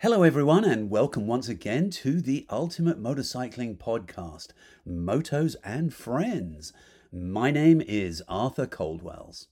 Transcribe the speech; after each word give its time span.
Hello, 0.00 0.24
everyone, 0.24 0.62
and 0.62 0.90
welcome 0.90 1.26
once 1.26 1.48
again 1.48 1.88
to 1.88 2.20
the 2.20 2.44
Ultimate 2.50 3.02
Motorcycling 3.02 3.78
Podcast, 3.78 4.48
Motos 4.86 5.56
and 5.64 5.94
Friends. 5.94 6.74
My 7.10 7.50
name 7.50 7.80
is 7.80 8.22
Arthur 8.28 8.66
Coldwells. 8.66 9.48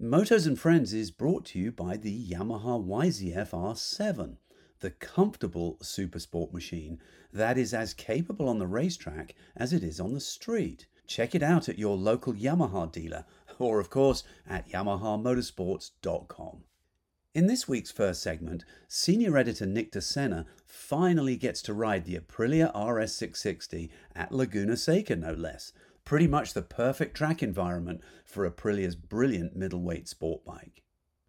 Motos 0.00 0.46
and 0.46 0.58
Friends 0.58 0.94
is 0.94 1.10
brought 1.10 1.44
to 1.44 1.58
you 1.58 1.70
by 1.70 1.98
the 1.98 2.28
Yamaha 2.30 2.82
YZF 2.82 3.50
R7, 3.50 4.38
the 4.80 4.90
comfortable 4.90 5.76
supersport 5.82 6.54
machine 6.54 6.98
that 7.30 7.58
is 7.58 7.74
as 7.74 7.92
capable 7.92 8.48
on 8.48 8.58
the 8.58 8.66
racetrack 8.66 9.34
as 9.54 9.74
it 9.74 9.82
is 9.82 10.00
on 10.00 10.14
the 10.14 10.18
street. 10.18 10.86
Check 11.06 11.34
it 11.34 11.42
out 11.42 11.68
at 11.68 11.78
your 11.78 11.98
local 11.98 12.32
Yamaha 12.32 12.90
dealer, 12.90 13.26
or 13.58 13.80
of 13.80 13.90
course 13.90 14.24
at 14.48 14.66
yamahamotorsports.com. 14.70 16.64
In 17.34 17.48
this 17.48 17.66
week's 17.66 17.90
first 17.90 18.22
segment, 18.22 18.64
senior 18.86 19.36
editor 19.36 19.66
Nick 19.66 19.90
De 19.90 20.00
Sena 20.00 20.46
finally 20.64 21.36
gets 21.36 21.62
to 21.62 21.74
ride 21.74 22.04
the 22.04 22.16
Aprilia 22.16 22.72
RS660 22.72 23.90
at 24.14 24.30
Laguna 24.30 24.76
Seca, 24.76 25.16
no 25.16 25.32
less. 25.32 25.72
Pretty 26.04 26.28
much 26.28 26.54
the 26.54 26.62
perfect 26.62 27.16
track 27.16 27.42
environment 27.42 28.02
for 28.24 28.48
Aprilia's 28.48 28.94
brilliant 28.94 29.56
middleweight 29.56 30.06
sport 30.06 30.44
bike. 30.44 30.84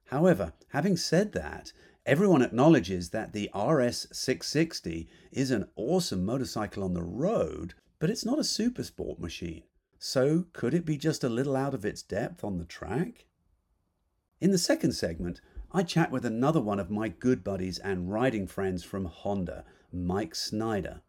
However, 0.10 0.54
having 0.68 0.96
said 0.96 1.32
that, 1.32 1.74
everyone 2.06 2.44
acknowledges 2.44 3.10
that 3.10 3.34
the 3.34 3.50
RS660 3.56 5.08
is 5.32 5.50
an 5.50 5.66
awesome 5.76 6.24
motorcycle 6.24 6.84
on 6.84 6.94
the 6.94 7.02
road, 7.02 7.74
but 7.98 8.12
it's 8.12 8.26
not 8.26 8.38
a 8.38 8.44
super 8.44 8.84
sport 8.84 9.20
machine. 9.20 9.64
So, 9.98 10.46
could 10.54 10.76
it 10.76 10.86
be 10.86 10.98
just 10.98 11.24
a 11.24 11.30
little 11.30 11.56
out 11.56 11.74
of 11.74 11.84
its 11.84 12.04
depth 12.04 12.44
on 12.44 12.60
the 12.60 12.66
track? 12.66 13.26
In 14.40 14.52
the 14.52 14.60
second 14.60 14.92
segment, 14.92 15.42
I 15.76 15.84
chat 15.84 16.10
with 16.10 16.24
another 16.24 16.62
one 16.62 16.80
of 16.80 16.90
my 16.90 17.10
good 17.10 17.44
buddies 17.44 17.80
and 17.80 18.10
riding 18.10 18.48
friends 18.48 18.86
from 18.86 19.04
Honda, 19.04 19.66
Mike 19.92 20.34
Snyder. 20.34 21.02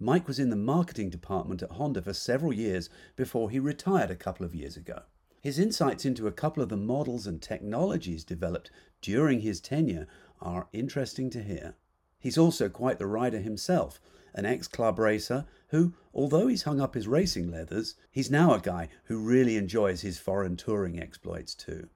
Mike 0.00 0.26
was 0.26 0.38
in 0.38 0.48
the 0.48 0.56
marketing 0.56 1.10
department 1.10 1.62
at 1.62 1.72
Honda 1.72 2.00
for 2.00 2.14
several 2.14 2.50
years 2.50 2.88
before 3.14 3.50
he 3.50 3.58
retired 3.58 4.10
a 4.10 4.16
couple 4.16 4.46
of 4.46 4.54
years 4.54 4.74
ago. 4.74 5.02
His 5.42 5.58
insights 5.58 6.06
into 6.06 6.26
a 6.26 6.32
couple 6.32 6.62
of 6.62 6.70
the 6.70 6.78
models 6.78 7.26
and 7.26 7.42
technologies 7.42 8.24
developed 8.24 8.70
during 9.02 9.40
his 9.40 9.60
tenure 9.60 10.06
are 10.40 10.68
interesting 10.72 11.28
to 11.28 11.42
hear. 11.42 11.74
He's 12.18 12.38
also 12.38 12.70
quite 12.70 12.98
the 12.98 13.06
rider 13.06 13.40
himself, 13.40 14.00
an 14.32 14.46
ex 14.46 14.66
club 14.66 14.98
racer 14.98 15.44
who, 15.68 15.92
although 16.14 16.46
he's 16.46 16.62
hung 16.62 16.80
up 16.80 16.94
his 16.94 17.06
racing 17.06 17.50
leathers, 17.50 17.96
he's 18.10 18.30
now 18.30 18.54
a 18.54 18.60
guy 18.60 18.88
who 19.04 19.18
really 19.18 19.58
enjoys 19.58 20.00
his 20.00 20.18
foreign 20.18 20.56
touring 20.56 20.98
exploits 20.98 21.54
too. 21.54 21.90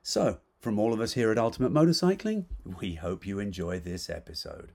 So, 0.00 0.38
from 0.60 0.78
all 0.78 0.92
of 0.92 1.00
us 1.00 1.14
here 1.14 1.30
at 1.30 1.38
Ultimate 1.38 1.72
Motorcycling, 1.72 2.44
we 2.80 2.94
hope 2.94 3.26
you 3.26 3.38
enjoy 3.38 3.80
this 3.80 4.10
episode. 4.10 4.72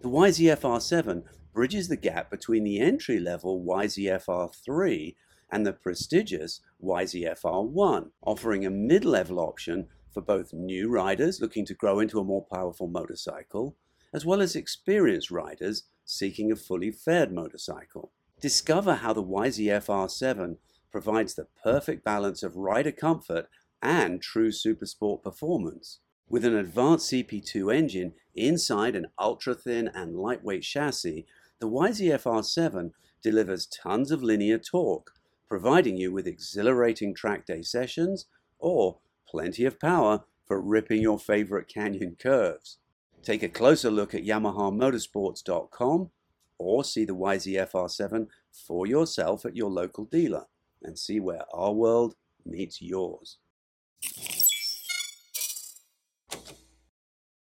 The 0.00 0.08
YZF-R7 0.08 1.24
bridges 1.52 1.88
the 1.88 1.96
gap 1.96 2.30
between 2.30 2.62
the 2.62 2.78
entry-level 2.78 3.64
YZF-R3 3.64 5.16
and 5.50 5.66
the 5.66 5.72
prestigious 5.72 6.60
YZF-R1, 6.80 8.10
offering 8.24 8.64
a 8.64 8.70
mid-level 8.70 9.40
option 9.40 9.88
for 10.12 10.20
both 10.20 10.52
new 10.52 10.88
riders 10.88 11.40
looking 11.40 11.64
to 11.66 11.74
grow 11.74 11.98
into 11.98 12.20
a 12.20 12.24
more 12.24 12.46
powerful 12.52 12.86
motorcycle, 12.86 13.76
as 14.14 14.24
well 14.24 14.40
as 14.40 14.54
experienced 14.54 15.32
riders 15.32 15.84
seeking 16.04 16.52
a 16.52 16.56
fully 16.56 16.92
fared 16.92 17.32
motorcycle. 17.32 18.12
Discover 18.40 18.96
how 18.96 19.12
the 19.12 19.24
YZF-R7 19.24 20.58
provides 20.96 21.34
the 21.34 21.46
perfect 21.62 22.02
balance 22.02 22.42
of 22.42 22.56
rider 22.56 22.90
comfort 22.90 23.50
and 23.82 24.22
true 24.22 24.48
supersport 24.48 25.22
performance. 25.22 25.98
With 26.26 26.42
an 26.42 26.56
advanced 26.56 27.12
CP2 27.12 27.70
engine 27.70 28.14
inside 28.34 28.96
an 28.96 29.08
ultra 29.18 29.54
thin 29.54 29.90
and 29.94 30.16
lightweight 30.16 30.62
chassis, 30.62 31.26
the 31.60 31.68
YZF 31.68 32.22
R7 32.22 32.92
delivers 33.22 33.66
tons 33.66 34.10
of 34.10 34.22
linear 34.22 34.56
torque, 34.56 35.10
providing 35.46 35.98
you 35.98 36.12
with 36.12 36.26
exhilarating 36.26 37.12
track 37.12 37.44
day 37.44 37.60
sessions 37.60 38.24
or 38.58 38.96
plenty 39.28 39.66
of 39.66 39.78
power 39.78 40.24
for 40.46 40.58
ripping 40.58 41.02
your 41.02 41.18
favorite 41.18 41.68
canyon 41.68 42.16
curves. 42.18 42.78
Take 43.22 43.42
a 43.42 43.50
closer 43.50 43.90
look 43.90 44.14
at 44.14 44.24
YamahaMotorsports.com 44.24 46.10
or 46.56 46.84
see 46.84 47.04
the 47.04 47.14
YZF 47.14 47.72
R7 47.72 48.28
for 48.50 48.86
yourself 48.86 49.44
at 49.44 49.54
your 49.54 49.70
local 49.70 50.06
dealer 50.06 50.46
and 50.82 50.98
see 50.98 51.20
where 51.20 51.42
our 51.52 51.72
world 51.72 52.14
meets 52.44 52.80
yours. 52.80 53.38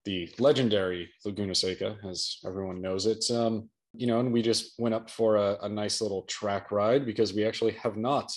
The 0.06 0.30
legendary 0.38 1.10
Laguna 1.24 1.56
Seca, 1.56 1.98
as 2.08 2.38
everyone 2.46 2.82
knows 2.82 3.06
it. 3.06 3.30
Um, 3.32 3.70
you 3.94 4.08
know, 4.08 4.20
and 4.20 4.34
we 4.34 4.42
just 4.42 4.74
went 4.78 4.96
up 4.96 5.10
for 5.10 5.38
a, 5.38 5.58
a 5.62 5.70
nice 5.70 6.02
little 6.02 6.24
track 6.24 6.72
ride 6.72 7.06
because 7.06 7.34
we 7.34 7.46
actually 7.46 7.74
have 7.74 7.96
not 7.96 8.32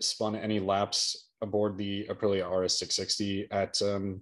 spun 0.00 0.36
any 0.36 0.60
laps 0.60 1.28
aboard 1.40 1.76
the 1.76 2.06
Aprilia 2.08 2.44
RS660 2.44 3.48
at, 3.50 3.80
um, 3.82 4.20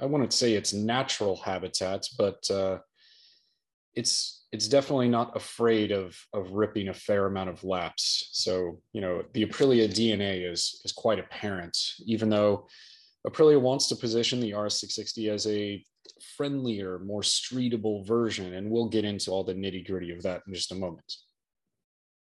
I 0.00 0.06
wouldn't 0.06 0.32
say 0.32 0.54
its 0.54 0.72
natural 0.72 1.36
habitat, 1.36 2.06
but 2.18 2.50
uh, 2.50 2.78
it's 3.94 4.46
it's 4.52 4.68
definitely 4.68 5.08
not 5.08 5.36
afraid 5.36 5.92
of 5.92 6.16
of 6.32 6.52
ripping 6.52 6.88
a 6.88 6.94
fair 6.94 7.26
amount 7.26 7.50
of 7.50 7.64
laps. 7.64 8.28
So 8.32 8.80
you 8.92 9.00
know 9.00 9.22
the 9.32 9.46
Aprilia 9.46 9.88
DNA 9.88 10.50
is 10.50 10.80
is 10.84 10.92
quite 10.92 11.18
apparent, 11.18 11.76
even 12.06 12.28
though 12.28 12.68
Aprilia 13.26 13.60
wants 13.60 13.88
to 13.88 13.96
position 13.96 14.40
the 14.40 14.52
RS660 14.52 15.30
as 15.30 15.46
a 15.46 15.84
friendlier, 16.36 16.98
more 17.00 17.22
streetable 17.22 18.06
version, 18.06 18.54
and 18.54 18.70
we'll 18.70 18.88
get 18.88 19.04
into 19.04 19.30
all 19.30 19.44
the 19.44 19.54
nitty 19.54 19.86
gritty 19.86 20.10
of 20.12 20.22
that 20.22 20.42
in 20.46 20.54
just 20.54 20.72
a 20.72 20.76
moment. 20.76 21.16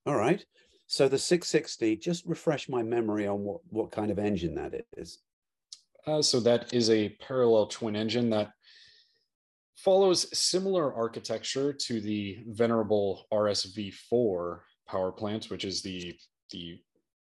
All 0.05 0.15
right. 0.15 0.43
So 0.87 1.07
the 1.07 1.19
660, 1.19 1.97
just 1.97 2.25
refresh 2.25 2.67
my 2.67 2.81
memory 2.81 3.27
on 3.27 3.39
what 3.39 3.61
what 3.69 3.91
kind 3.91 4.11
of 4.11 4.19
engine 4.19 4.55
that 4.55 4.73
is. 4.97 5.19
Uh, 6.07 6.21
so 6.21 6.39
that 6.39 6.73
is 6.73 6.89
a 6.89 7.09
parallel 7.21 7.67
twin 7.67 7.95
engine 7.95 8.29
that 8.31 8.51
follows 9.83 10.27
similar 10.37 10.93
architecture 10.93 11.71
to 11.71 12.01
the 12.01 12.39
venerable 12.47 13.25
RSV4 13.31 14.59
power 14.87 15.11
plant, 15.11 15.45
which 15.49 15.63
is 15.63 15.81
the, 15.81 16.15
the 16.51 16.79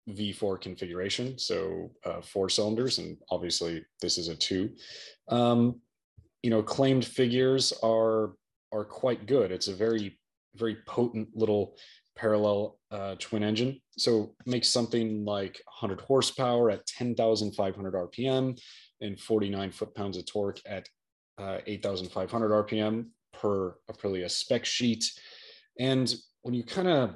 V4 0.09 0.59
configuration. 0.59 1.37
So 1.37 1.91
uh, 2.05 2.21
four 2.21 2.49
cylinders, 2.49 2.97
and 2.97 3.17
obviously 3.29 3.85
this 4.01 4.17
is 4.17 4.27
a 4.27 4.35
two. 4.35 4.71
Um, 5.29 5.81
you 6.43 6.49
know, 6.49 6.63
claimed 6.63 7.05
figures 7.05 7.73
are 7.83 8.33
are 8.71 8.85
quite 8.85 9.25
good. 9.25 9.51
It's 9.51 9.67
a 9.67 9.73
very 9.73 10.19
very 10.55 10.77
potent 10.87 11.29
little 11.35 11.75
parallel 12.15 12.79
uh, 12.91 13.15
twin 13.19 13.43
engine. 13.43 13.79
So 13.97 14.35
makes 14.45 14.67
something 14.67 15.23
like 15.23 15.61
100 15.79 16.01
horsepower 16.01 16.69
at 16.69 16.85
10,500 16.85 17.93
RPM 17.93 18.59
and 19.01 19.19
49 19.19 19.71
foot 19.71 19.95
pounds 19.95 20.17
of 20.17 20.25
torque 20.25 20.59
at 20.65 20.87
uh, 21.39 21.59
8,500 21.65 22.67
RPM 22.67 23.05
per 23.33 23.75
Aprilia 23.89 24.29
spec 24.29 24.65
sheet. 24.65 25.09
And 25.79 26.13
when 26.41 26.53
you 26.53 26.63
kind 26.63 26.87
of 26.87 27.15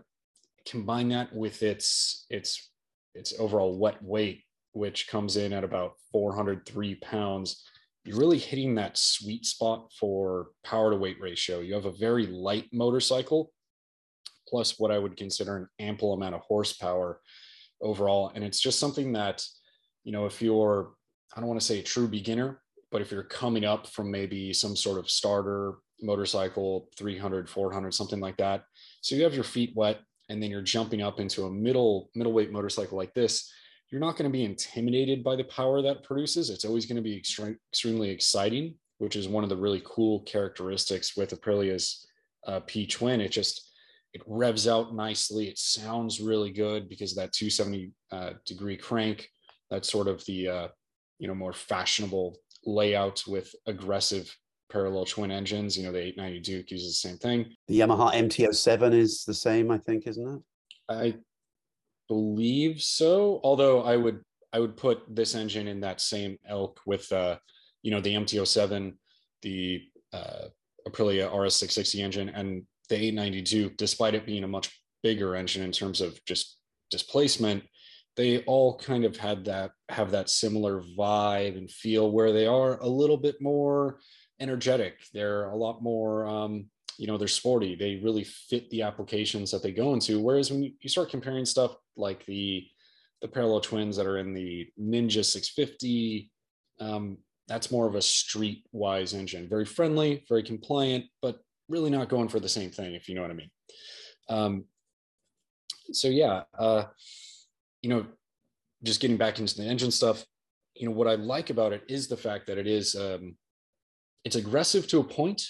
combine 0.66 1.10
that 1.10 1.34
with 1.36 1.62
its 1.62 2.26
its 2.30 2.72
its 3.14 3.34
overall 3.38 3.78
wet 3.78 4.02
weight, 4.02 4.44
which 4.72 5.08
comes 5.08 5.38
in 5.38 5.54
at 5.54 5.64
about 5.64 5.94
403 6.12 6.96
pounds, 6.96 7.64
you're 8.06 8.18
really 8.18 8.40
hitting 8.40 8.76
that 8.76 8.98
sweet 8.98 9.46
spot 9.46 9.92
for 10.00 10.48
power 10.64 10.92
to 10.92 10.98
weight 10.98 11.18
ratio. 11.22 11.60
You 11.60 11.76
have 11.76 11.86
a 11.86 11.92
very 11.92 12.26
light 12.26 12.70
motorcycle, 12.74 13.52
plus 14.48 14.80
what 14.80 14.92
I 14.92 14.98
would 14.98 15.16
consider 15.16 15.58
an 15.58 15.68
ample 15.80 16.14
amount 16.14 16.36
of 16.36 16.42
horsepower 16.42 17.22
overall. 17.82 18.32
And 18.34 18.44
it's 18.44 18.60
just 18.60 18.80
something 18.80 19.14
that, 19.14 19.46
you 20.04 20.12
know, 20.12 20.26
if 20.26 20.42
you're, 20.42 20.94
I 21.36 21.40
don't 21.40 21.50
want 21.50 21.60
to 21.60 21.66
say 21.66 21.80
a 21.80 21.84
true 21.84 22.08
beginner, 22.08 22.63
but 22.94 23.02
if 23.02 23.12
you're 23.12 23.24
coming 23.24 23.66
up 23.66 23.88
from 23.88 24.12
maybe 24.12 24.54
some 24.54 24.76
sort 24.76 25.00
of 25.00 25.10
starter 25.10 25.80
motorcycle, 26.00 26.90
300, 26.96 27.50
400, 27.50 27.92
something 27.92 28.20
like 28.20 28.38
that, 28.38 28.66
so 29.02 29.16
you 29.16 29.24
have 29.24 29.34
your 29.34 29.44
feet 29.44 29.74
wet 29.76 30.00
and 30.30 30.42
then 30.42 30.52
you're 30.52 30.62
jumping 30.62 31.02
up 31.02 31.20
into 31.20 31.46
a 31.46 31.52
middle 31.52 32.12
middleweight 32.14 32.52
motorcycle 32.52 32.96
like 32.96 33.14
this, 33.16 33.52
you're 33.90 34.00
not 34.00 34.16
going 34.16 34.30
to 34.30 34.38
be 34.38 34.46
intimidated 34.46 35.24
by 35.24 35.36
the 35.36 35.44
power 35.46 35.82
that 35.82 36.04
produces. 36.04 36.52
It's 36.52 36.66
always 36.66 36.86
going 36.86 36.98
to 36.98 37.02
be 37.02 37.20
extre- 37.20 37.58
extremely 37.72 38.12
exciting, 38.12 38.76
which 39.00 39.16
is 39.16 39.28
one 39.28 39.44
of 39.44 39.50
the 39.50 39.58
really 39.58 39.82
cool 39.86 40.22
characteristics 40.22 41.18
with 41.18 41.32
Aprilia's 41.34 42.06
uh, 42.48 42.60
P 42.60 42.86
Twin. 42.86 43.22
It 43.22 43.32
just 43.32 43.72
it 44.14 44.22
revs 44.28 44.68
out 44.68 44.94
nicely. 44.94 45.48
It 45.48 45.58
sounds 45.58 46.22
really 46.22 46.52
good 46.52 46.90
because 46.90 47.14
of 47.14 47.18
that 47.18 47.34
270 47.34 47.92
uh, 48.12 48.34
degree 48.46 48.78
crank. 48.78 49.30
That's 49.72 49.92
sort 49.92 50.08
of 50.08 50.24
the 50.26 50.48
uh, 50.48 50.68
you 51.20 51.28
know 51.28 51.36
more 51.36 51.54
fashionable 51.54 52.38
layout 52.66 53.24
with 53.28 53.54
aggressive 53.68 54.36
parallel 54.72 55.06
twin 55.06 55.32
engines. 55.32 55.78
You 55.78 55.86
know, 55.86 55.92
the 55.92 56.00
890 56.00 56.40
Duke 56.40 56.72
uses 56.72 57.02
the 57.02 57.10
same 57.10 57.18
thing. 57.18 57.56
The 57.68 57.80
Yamaha 57.80 58.16
MT-07 58.16 58.94
is 58.94 59.24
the 59.26 59.34
same, 59.34 59.72
I 59.72 59.78
think, 59.78 60.08
isn't 60.08 60.28
it? 60.28 60.42
I 60.90 61.16
believe 62.08 62.82
so. 62.82 63.40
Although 63.44 63.84
I 63.84 63.98
would 63.98 64.22
I 64.52 64.60
would 64.60 64.78
put 64.78 65.04
this 65.10 65.34
engine 65.34 65.68
in 65.68 65.80
that 65.82 66.00
same 66.00 66.38
elk 66.48 66.80
with 66.86 67.12
uh, 67.12 67.38
you 67.84 67.92
know, 67.92 68.02
the 68.02 68.16
MT07, 68.16 68.94
the 69.42 69.84
uh, 70.14 70.46
Aprilia 70.88 71.32
RS660 71.32 72.04
engine, 72.04 72.30
and 72.30 72.64
the 72.90 72.96
892, 72.96 73.72
despite 73.72 74.16
it 74.16 74.26
being 74.26 74.44
a 74.44 74.48
much 74.48 74.82
bigger 75.04 75.36
engine 75.36 75.64
in 75.64 75.72
terms 75.72 76.02
of 76.02 76.20
just 76.26 76.58
displacement, 76.90 77.64
they 78.16 78.40
all 78.44 78.78
kind 78.78 79.06
of 79.06 79.18
had 79.18 79.46
that 79.46 79.72
have 79.90 80.12
that 80.12 80.30
similar 80.30 80.82
vibe 80.98 81.58
and 81.58 81.70
feel 81.70 82.12
where 82.12 82.32
they 82.32 82.46
are 82.46 82.80
a 82.80 82.88
little 82.88 83.18
bit 83.18 83.42
more 83.42 84.00
energetic. 84.40 85.00
They're 85.14 85.50
a 85.50 85.56
lot 85.56 85.82
more, 85.82 86.26
um, 86.28 86.66
you 86.98 87.08
know, 87.08 87.18
they're 87.18 87.28
sporty. 87.28 87.76
They 87.76 88.00
really 88.04 88.24
fit 88.24 88.70
the 88.70 88.84
applications 88.84 89.50
that 89.52 89.64
they 89.64 89.72
go 89.72 89.94
into. 89.94 90.20
Whereas 90.20 90.52
when 90.52 90.64
you, 90.64 90.90
start 90.90 91.10
comparing 91.10 91.46
stuff 91.46 91.76
like 91.96 92.26
the 92.26 92.68
the 93.22 93.28
parallel 93.28 93.62
twins 93.62 93.96
that 93.96 94.06
are 94.06 94.18
in 94.18 94.34
the 94.34 94.68
Ninja 94.78 95.24
650, 95.24 96.30
um, 96.82 97.18
that's 97.48 97.72
more 97.72 97.88
of 97.88 97.96
a 97.96 98.02
street 98.02 98.66
wise 98.74 99.14
engine. 99.14 99.48
Very 99.48 99.64
friendly, 99.64 100.26
very 100.28 100.44
compliant, 100.44 101.06
but 101.22 101.40
really 101.70 101.90
not 101.90 102.10
going 102.10 102.28
for 102.28 102.42
the 102.42 102.50
same 102.50 102.70
thing, 102.70 102.96
if 102.96 103.08
you 103.08 103.16
know 103.16 103.22
what 103.22 103.32
I 103.32 103.36
mean. 103.36 103.52
Um, 104.28 104.66
so 105.94 106.10
yeah, 106.10 106.44
uh, 106.58 106.84
you 107.84 107.90
know, 107.90 108.06
just 108.84 109.00
getting 109.00 109.18
back 109.18 109.38
into 109.38 109.56
the 109.56 109.64
engine 109.64 109.92
stuff, 109.92 110.26
you 110.76 110.88
know, 110.88 110.96
what 110.96 111.08
I 111.08 111.16
like 111.16 111.52
about 111.52 111.74
it 111.74 111.84
is 111.88 112.08
the 112.08 112.18
fact 112.18 112.48
that 112.48 112.58
it 112.58 112.66
is, 112.66 112.96
um, 112.96 113.36
it's 114.26 114.36
aggressive 114.36 114.88
to 114.88 115.00
a 115.00 115.04
point, 115.04 115.44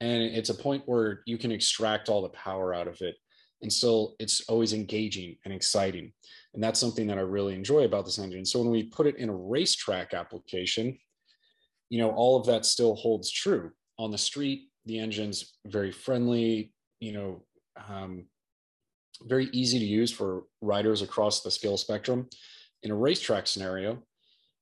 and 0.00 0.22
it's 0.22 0.48
a 0.48 0.54
point 0.54 0.84
where 0.86 1.20
you 1.26 1.36
can 1.36 1.52
extract 1.52 2.08
all 2.08 2.22
the 2.22 2.30
power 2.30 2.72
out 2.72 2.88
of 2.88 3.00
it. 3.02 3.16
And 3.62 3.72
so 3.72 4.14
it's 4.18 4.42
always 4.48 4.72
engaging 4.72 5.36
and 5.44 5.52
exciting. 5.52 6.12
And 6.52 6.62
that's 6.62 6.80
something 6.80 7.06
that 7.08 7.18
I 7.18 7.22
really 7.22 7.54
enjoy 7.54 7.84
about 7.84 8.04
this 8.04 8.18
engine. 8.18 8.44
So 8.44 8.60
when 8.60 8.70
we 8.70 8.84
put 8.84 9.06
it 9.06 9.16
in 9.16 9.28
a 9.28 9.36
racetrack 9.36 10.14
application, 10.14 10.98
you 11.90 11.98
know, 11.98 12.10
all 12.10 12.38
of 12.38 12.46
that 12.46 12.66
still 12.66 12.94
holds 12.94 13.30
true. 13.30 13.70
On 13.98 14.10
the 14.10 14.18
street, 14.18 14.68
the 14.86 14.98
engine's 14.98 15.54
very 15.66 15.92
friendly, 15.92 16.72
you 17.00 17.12
know, 17.12 17.44
um, 17.88 18.26
very 19.22 19.48
easy 19.52 19.78
to 19.78 19.84
use 19.84 20.12
for 20.12 20.44
riders 20.60 21.02
across 21.02 21.42
the 21.42 21.50
skill 21.50 21.76
spectrum. 21.76 22.28
In 22.82 22.90
a 22.90 22.96
racetrack 22.96 23.46
scenario, 23.46 24.02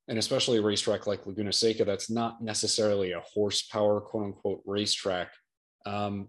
and 0.08 0.19
especially 0.19 0.58
a 0.58 0.62
racetrack 0.62 1.06
like 1.06 1.26
Laguna 1.26 1.52
Seca, 1.52 1.84
that's 1.84 2.10
not 2.10 2.43
necessarily 2.43 3.12
a 3.12 3.20
horsepower 3.20 4.00
quote 4.00 4.25
unquote 4.25 4.62
racetrack. 4.66 5.32
Um, 5.87 6.28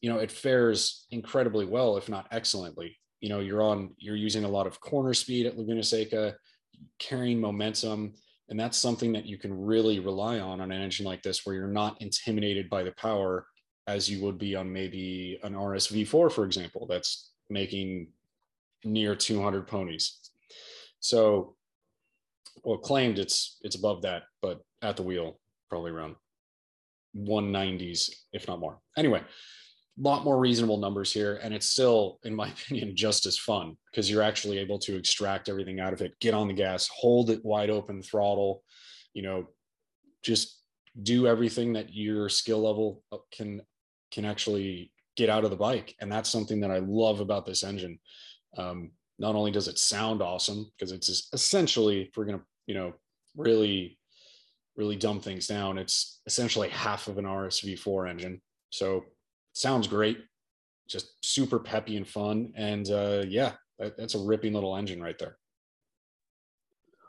you 0.00 0.10
know, 0.10 0.18
it 0.18 0.30
fares 0.30 1.06
incredibly 1.10 1.64
well, 1.64 1.96
if 1.96 2.08
not 2.08 2.26
excellently. 2.30 2.96
You 3.20 3.28
know, 3.28 3.40
you're 3.40 3.62
on, 3.62 3.94
you're 3.98 4.16
using 4.16 4.44
a 4.44 4.48
lot 4.48 4.66
of 4.66 4.80
corner 4.80 5.14
speed 5.14 5.46
at 5.46 5.58
Laguna 5.58 5.82
Seca, 5.82 6.36
carrying 6.98 7.40
momentum. 7.40 8.14
And 8.48 8.58
that's 8.58 8.78
something 8.78 9.12
that 9.12 9.26
you 9.26 9.36
can 9.36 9.52
really 9.52 9.98
rely 9.98 10.38
on 10.38 10.60
on 10.60 10.72
an 10.72 10.80
engine 10.80 11.04
like 11.04 11.22
this, 11.22 11.44
where 11.44 11.54
you're 11.54 11.66
not 11.66 12.00
intimidated 12.00 12.70
by 12.70 12.82
the 12.82 12.92
power 12.92 13.46
as 13.88 14.08
you 14.08 14.22
would 14.22 14.38
be 14.38 14.54
on 14.54 14.72
maybe 14.72 15.40
an 15.42 15.54
RSV4, 15.54 16.30
for 16.30 16.44
example, 16.44 16.86
that's 16.86 17.30
making 17.50 18.08
near 18.84 19.14
200 19.14 19.66
ponies. 19.66 20.18
So, 21.00 21.56
well, 22.64 22.78
claimed 22.78 23.18
it's 23.18 23.58
it's 23.62 23.76
above 23.76 24.02
that, 24.02 24.24
but 24.42 24.60
at 24.82 24.96
the 24.96 25.02
wheel, 25.02 25.38
probably 25.68 25.90
around 25.90 26.16
190s, 27.16 28.10
if 28.32 28.48
not 28.48 28.60
more. 28.60 28.78
Anyway, 28.96 29.20
a 29.20 30.02
lot 30.02 30.24
more 30.24 30.38
reasonable 30.38 30.78
numbers 30.78 31.12
here, 31.12 31.40
and 31.42 31.52
it's 31.52 31.68
still, 31.68 32.18
in 32.24 32.34
my 32.34 32.48
opinion, 32.66 32.96
just 32.96 33.26
as 33.26 33.38
fun 33.38 33.76
because 33.90 34.10
you're 34.10 34.22
actually 34.22 34.58
able 34.58 34.78
to 34.80 34.96
extract 34.96 35.48
everything 35.48 35.80
out 35.80 35.92
of 35.92 36.00
it, 36.02 36.18
get 36.20 36.34
on 36.34 36.48
the 36.48 36.54
gas, 36.54 36.88
hold 36.88 37.30
it 37.30 37.44
wide 37.44 37.70
open, 37.70 38.02
throttle, 38.02 38.62
you 39.14 39.22
know, 39.22 39.46
just 40.22 40.60
do 41.02 41.26
everything 41.26 41.72
that 41.74 41.94
your 41.94 42.28
skill 42.28 42.62
level 42.62 43.02
uh, 43.12 43.18
can 43.32 43.62
can 44.10 44.24
actually 44.24 44.90
get 45.18 45.28
out 45.28 45.44
of 45.44 45.50
the 45.50 45.56
bike. 45.56 45.96
And 46.00 46.10
that's 46.10 46.30
something 46.30 46.60
that 46.60 46.70
I 46.70 46.78
love 46.78 47.18
about 47.18 47.44
this 47.44 47.64
engine. 47.64 47.98
Um, 48.56 48.92
not 49.18 49.34
only 49.34 49.50
does 49.50 49.66
it 49.66 49.78
sound 49.78 50.22
awesome 50.22 50.70
because 50.76 50.92
it's 50.92 51.28
essentially, 51.32 52.02
if 52.02 52.16
we're 52.16 52.24
going 52.24 52.38
to, 52.38 52.44
you 52.66 52.74
know, 52.74 52.94
really, 53.36 53.98
really 54.76 54.94
dumb 54.94 55.20
things 55.20 55.48
down, 55.48 55.76
it's 55.76 56.20
essentially 56.26 56.68
half 56.68 57.08
of 57.08 57.18
an 57.18 57.24
RSV4 57.24 58.08
engine. 58.08 58.40
So 58.70 59.04
sounds 59.54 59.88
great, 59.88 60.18
just 60.88 61.24
super 61.26 61.58
peppy 61.58 61.96
and 61.96 62.06
fun. 62.06 62.52
And 62.54 62.88
uh, 62.88 63.24
yeah, 63.26 63.54
that, 63.80 63.96
that's 63.98 64.14
a 64.14 64.20
ripping 64.20 64.52
little 64.52 64.76
engine 64.76 65.02
right 65.02 65.18
there. 65.18 65.36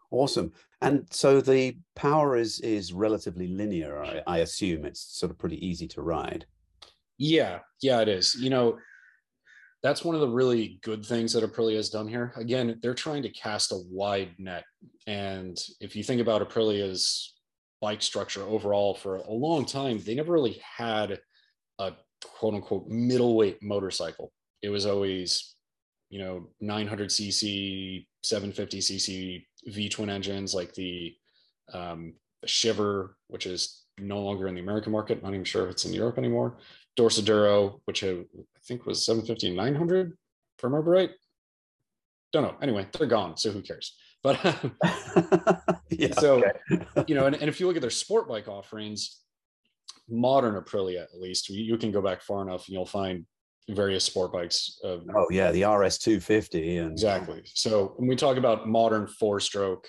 Awesome. 0.09 0.51
And 0.81 1.05
so 1.11 1.41
the 1.41 1.77
power 1.95 2.35
is 2.35 2.59
is 2.61 2.91
relatively 2.91 3.47
linear. 3.47 4.03
I, 4.03 4.23
I 4.25 4.37
assume 4.39 4.83
it's 4.83 5.01
sort 5.01 5.31
of 5.31 5.37
pretty 5.37 5.63
easy 5.63 5.87
to 5.89 6.01
ride. 6.01 6.47
Yeah, 7.19 7.59
yeah, 7.81 7.99
it 7.99 8.07
is. 8.07 8.33
You 8.35 8.49
know, 8.49 8.79
that's 9.83 10.03
one 10.03 10.15
of 10.15 10.21
the 10.21 10.27
really 10.27 10.79
good 10.83 11.05
things 11.05 11.33
that 11.33 11.43
Aprilia 11.43 11.75
has 11.75 11.89
done 11.89 12.07
here. 12.07 12.33
Again, 12.37 12.79
they're 12.81 12.93
trying 12.93 13.23
to 13.23 13.29
cast 13.29 13.73
a 13.73 13.81
wide 13.89 14.31
net. 14.37 14.63
And 15.05 15.61
if 15.81 15.95
you 15.95 16.03
think 16.03 16.21
about 16.21 16.41
Aprilia's 16.41 17.35
bike 17.81 18.01
structure 18.01 18.43
overall 18.43 18.95
for 18.95 19.17
a 19.17 19.31
long 19.31 19.65
time, 19.65 19.99
they 19.99 20.15
never 20.15 20.33
really 20.33 20.61
had 20.77 21.19
a 21.77 21.93
quote 22.23 22.55
unquote 22.55 22.87
middleweight 22.87 23.61
motorcycle. 23.61 24.31
It 24.61 24.69
was 24.69 24.85
always, 24.85 25.55
you 26.09 26.19
know, 26.19 26.47
900 26.61 27.09
cc, 27.09 28.05
750 28.23 28.79
cc 28.79 29.45
V 29.65 29.89
twin 29.89 30.09
engines 30.09 30.53
like 30.53 30.73
the, 30.73 31.15
um, 31.73 32.13
the 32.41 32.47
Shiver, 32.47 33.17
which 33.27 33.45
is 33.45 33.83
no 33.97 34.21
longer 34.21 34.47
in 34.47 34.55
the 34.55 34.61
American 34.61 34.93
market. 34.93 35.21
Not 35.21 35.33
even 35.33 35.43
sure 35.43 35.65
if 35.65 35.71
it's 35.71 35.85
in 35.85 35.93
Europe 35.93 36.17
anymore. 36.17 36.57
Dorsoduro, 36.99 37.79
which 37.85 38.03
I 38.03 38.17
think 38.65 38.85
was 38.85 39.05
750 39.05 39.47
and 39.47 39.55
900, 39.55 40.11
if 40.11 40.63
I 40.63 40.67
remember 40.67 40.91
right. 40.91 41.11
Don't 42.33 42.43
know. 42.43 42.55
Anyway, 42.61 42.87
they're 42.91 43.07
gone, 43.07 43.37
so 43.37 43.51
who 43.51 43.61
cares? 43.61 43.95
But 44.21 44.37
yeah, 45.89 46.13
so 46.13 46.43
you 47.07 47.15
know, 47.15 47.25
and, 47.25 47.35
and 47.35 47.47
if 47.47 47.59
you 47.59 47.67
look 47.67 47.77
at 47.77 47.81
their 47.81 47.89
sport 47.89 48.27
bike 48.27 48.47
offerings, 48.47 49.21
modern 50.09 50.61
Aprilia 50.61 51.03
at 51.03 51.19
least, 51.19 51.49
you, 51.49 51.63
you 51.63 51.77
can 51.77 51.91
go 51.91 52.01
back 52.01 52.21
far 52.21 52.41
enough 52.41 52.67
and 52.67 52.73
you'll 52.73 52.85
find 52.85 53.25
various 53.69 54.03
sport 54.03 54.33
bikes. 54.33 54.79
Of, 54.83 55.05
oh 55.15 55.27
yeah, 55.31 55.51
the 55.51 55.63
RS 55.63 55.99
250 55.99 56.77
and 56.77 56.91
exactly. 56.91 57.41
So 57.45 57.93
when 57.95 58.09
we 58.09 58.15
talk 58.15 58.37
about 58.37 58.67
modern 58.67 59.07
four 59.07 59.39
stroke, 59.39 59.87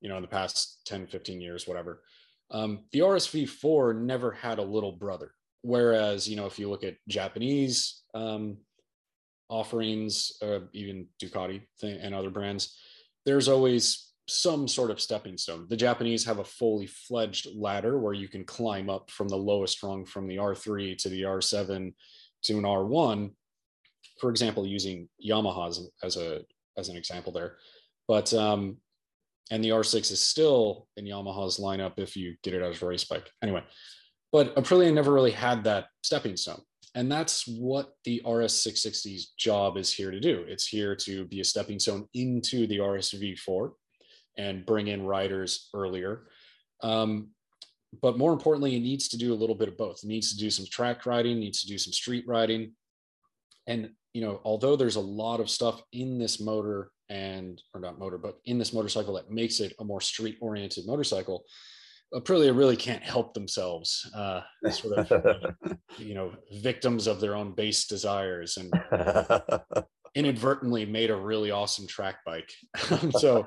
you 0.00 0.08
know, 0.08 0.16
in 0.16 0.22
the 0.22 0.28
past 0.28 0.82
10, 0.86 1.06
15 1.06 1.40
years, 1.40 1.66
whatever, 1.66 2.02
um, 2.50 2.84
the 2.92 2.98
RSV4 2.98 3.98
never 3.98 4.32
had 4.32 4.58
a 4.58 4.62
little 4.62 4.92
brother. 4.92 5.32
Whereas, 5.62 6.28
you 6.28 6.36
know, 6.36 6.46
if 6.46 6.58
you 6.58 6.68
look 6.68 6.84
at 6.84 6.96
Japanese 7.08 8.02
um, 8.14 8.58
offerings, 9.48 10.32
uh, 10.42 10.60
even 10.72 11.06
Ducati 11.22 11.62
and 11.82 12.14
other 12.14 12.30
brands, 12.30 12.76
there's 13.24 13.48
always 13.48 14.12
some 14.28 14.68
sort 14.68 14.90
of 14.90 15.00
stepping 15.00 15.36
stone. 15.36 15.66
The 15.68 15.76
Japanese 15.76 16.24
have 16.24 16.38
a 16.38 16.44
fully 16.44 16.86
fledged 16.86 17.48
ladder 17.54 17.98
where 17.98 18.14
you 18.14 18.28
can 18.28 18.44
climb 18.44 18.88
up 18.88 19.10
from 19.10 19.28
the 19.28 19.36
lowest 19.36 19.82
rung 19.82 20.04
from 20.04 20.26
the 20.26 20.36
R3 20.36 20.96
to 20.98 21.08
the 21.08 21.22
R7 21.22 21.92
to 22.44 22.58
an 22.58 22.64
R1, 22.64 23.30
for 24.20 24.30
example, 24.30 24.66
using 24.66 25.08
Yamaha's 25.24 25.90
as 26.02 26.16
a 26.16 26.42
as 26.76 26.88
an 26.88 26.96
example 26.96 27.32
there. 27.32 27.56
But 28.08 28.32
um, 28.34 28.78
and 29.50 29.62
the 29.62 29.70
R6 29.70 30.10
is 30.10 30.20
still 30.20 30.86
in 30.96 31.04
Yamaha's 31.04 31.58
lineup 31.58 31.98
if 31.98 32.16
you 32.16 32.36
get 32.42 32.54
it 32.54 32.62
as 32.62 32.80
a 32.80 32.86
race 32.86 33.04
bike. 33.04 33.28
Anyway, 33.42 33.62
but 34.32 34.56
Aprilia 34.56 34.92
never 34.92 35.12
really 35.12 35.30
had 35.30 35.62
that 35.64 35.86
stepping 36.02 36.36
stone. 36.36 36.62
And 36.94 37.10
that's 37.10 37.46
what 37.46 37.92
the 38.04 38.20
RS660's 38.24 39.32
job 39.38 39.76
is 39.76 39.92
here 39.92 40.10
to 40.10 40.20
do. 40.20 40.44
It's 40.48 40.66
here 40.66 40.96
to 40.96 41.24
be 41.26 41.40
a 41.40 41.44
stepping 41.44 41.78
stone 41.78 42.08
into 42.14 42.66
the 42.66 42.78
RSV4 42.78 43.72
and 44.36 44.66
bring 44.66 44.88
in 44.88 45.04
riders 45.04 45.68
earlier. 45.74 46.24
Um, 46.82 47.28
but 48.00 48.18
more 48.18 48.32
importantly, 48.32 48.74
it 48.76 48.80
needs 48.80 49.08
to 49.08 49.18
do 49.18 49.32
a 49.32 49.36
little 49.36 49.54
bit 49.54 49.68
of 49.68 49.76
both. 49.76 50.00
It 50.02 50.08
needs 50.08 50.32
to 50.32 50.38
do 50.38 50.50
some 50.50 50.66
track 50.66 51.04
riding, 51.06 51.38
needs 51.38 51.60
to 51.62 51.66
do 51.66 51.78
some 51.78 51.92
street 51.92 52.24
riding. 52.26 52.72
And, 53.66 53.90
you 54.14 54.22
know, 54.22 54.40
although 54.44 54.76
there's 54.76 54.96
a 54.96 55.00
lot 55.00 55.40
of 55.40 55.50
stuff 55.50 55.82
in 55.92 56.18
this 56.18 56.40
motor 56.40 56.90
and, 57.08 57.62
or 57.74 57.80
not 57.80 57.98
motor, 57.98 58.18
but 58.18 58.38
in 58.46 58.58
this 58.58 58.72
motorcycle 58.72 59.14
that 59.14 59.30
makes 59.30 59.60
it 59.60 59.74
a 59.78 59.84
more 59.84 60.00
street 60.00 60.38
oriented 60.40 60.86
motorcycle, 60.86 61.44
Aprilia 62.14 62.56
really 62.56 62.76
can't 62.76 63.02
help 63.02 63.34
themselves, 63.34 64.10
uh, 64.14 64.42
sort 64.70 64.98
of, 64.98 65.54
you 65.98 66.14
know, 66.14 66.32
victims 66.60 67.06
of 67.06 67.20
their 67.20 67.34
own 67.34 67.54
base 67.54 67.86
desires 67.86 68.58
and 68.58 68.72
inadvertently 70.14 70.84
made 70.84 71.10
a 71.10 71.16
really 71.16 71.50
awesome 71.50 71.86
track 71.86 72.16
bike. 72.26 72.52
so, 73.18 73.46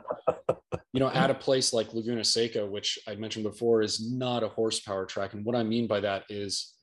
you 0.93 1.00
know, 1.00 1.10
at 1.10 1.29
a 1.29 1.36
place 1.36 1.74
like 1.74 1.93
Laguna 1.93 2.24
Seca, 2.24 2.65
which 2.65 2.98
I 3.07 3.15
mentioned 3.15 3.45
before, 3.45 3.81
is 3.81 4.12
not 4.12 4.43
a 4.43 4.50
horsepower 4.50 5.05
track. 5.05 5.34
And 5.34 5.45
what 5.45 5.55
I 5.55 5.63
mean 5.63 5.88
by 5.88 6.00
that 6.00 6.24
is 6.29 6.74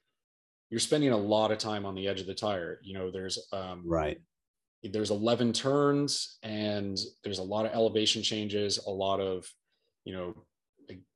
you're 0.71 0.81
spending 0.81 1.11
a 1.11 1.17
lot 1.17 1.51
of 1.51 1.59
time 1.59 1.85
on 1.85 1.95
the 1.95 2.07
edge 2.07 2.21
of 2.21 2.27
the 2.27 2.35
tire. 2.35 2.79
You 2.83 2.95
know, 2.95 3.11
there's 3.11 3.39
um, 3.53 3.83
right. 3.85 4.19
There's 4.85 5.11
11 5.13 5.53
turns 5.53 6.39
and 6.43 6.99
there's 7.23 7.39
a 7.39 7.45
lot 7.45 7.67
of 7.67 7.73
elevation 7.73 8.21
changes, 8.21 8.79
a 8.85 8.91
lot 8.91 9.21
of, 9.21 9.47
you 10.05 10.13
know, 10.13 10.35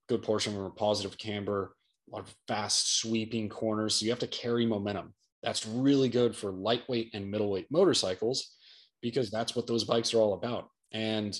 good 0.08 0.22
portion 0.22 0.52
of 0.52 0.58
them 0.58 0.66
are 0.66 0.70
positive 0.70 1.18
camber, 1.18 1.74
a 2.08 2.16
lot 2.16 2.22
of 2.22 2.34
fast 2.48 2.98
sweeping 2.98 3.48
corners. 3.48 3.96
So 3.96 4.04
you 4.04 4.10
have 4.10 4.20
to 4.20 4.26
carry 4.26 4.66
momentum. 4.66 5.14
That's 5.42 5.66
really 5.66 6.08
good 6.08 6.34
for 6.34 6.50
lightweight 6.52 7.10
and 7.14 7.30
middleweight 7.30 7.66
motorcycles 7.70 8.56
because 9.02 9.30
that's 9.30 9.54
what 9.54 9.66
those 9.66 9.84
bikes 9.84 10.14
are 10.14 10.18
all 10.18 10.34
about. 10.34 10.68
And, 10.92 11.38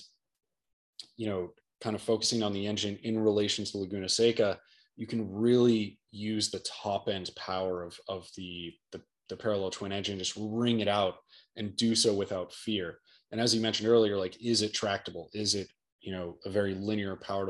you 1.15 1.27
know, 1.27 1.51
kind 1.81 1.95
of 1.95 2.01
focusing 2.01 2.43
on 2.43 2.53
the 2.53 2.67
engine 2.67 2.97
in 3.03 3.19
relation 3.19 3.65
to 3.65 3.77
Laguna 3.77 4.09
Seca, 4.09 4.59
you 4.95 5.07
can 5.07 5.31
really 5.31 5.99
use 6.11 6.49
the 6.49 6.59
top 6.59 7.07
end 7.07 7.29
power 7.35 7.83
of, 7.83 7.99
of 8.07 8.27
the, 8.35 8.73
the, 8.91 9.01
the 9.29 9.35
parallel 9.35 9.69
twin 9.69 9.91
engine, 9.91 10.17
just 10.17 10.37
wring 10.37 10.79
it 10.79 10.87
out 10.87 11.15
and 11.55 11.75
do 11.75 11.95
so 11.95 12.13
without 12.13 12.53
fear. 12.53 12.99
And 13.31 13.41
as 13.41 13.53
you 13.53 13.61
mentioned 13.61 13.89
earlier, 13.89 14.17
like, 14.17 14.41
is 14.41 14.61
it 14.61 14.73
tractable? 14.73 15.29
Is 15.33 15.53
it, 15.53 15.67
you 16.01 16.11
know, 16.11 16.37
a 16.45 16.49
very 16.49 16.73
linear 16.73 17.15
power, 17.15 17.47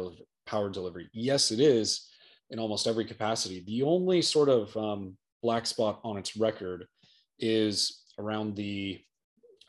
power 0.48 0.70
delivery? 0.70 1.10
Yes, 1.14 1.52
it 1.52 1.60
is 1.60 2.10
in 2.50 2.60
almost 2.60 2.88
every 2.88 3.06
capacity. 3.06 3.64
The 3.66 3.84
only 3.84 4.22
sort 4.22 4.50
of 4.50 4.76
um, 4.76 5.18
black 5.44 5.66
spot 5.66 6.00
on 6.04 6.18
its 6.18 6.38
record 6.38 6.88
is 7.40 8.04
around 8.18 8.56
the, 8.56 9.00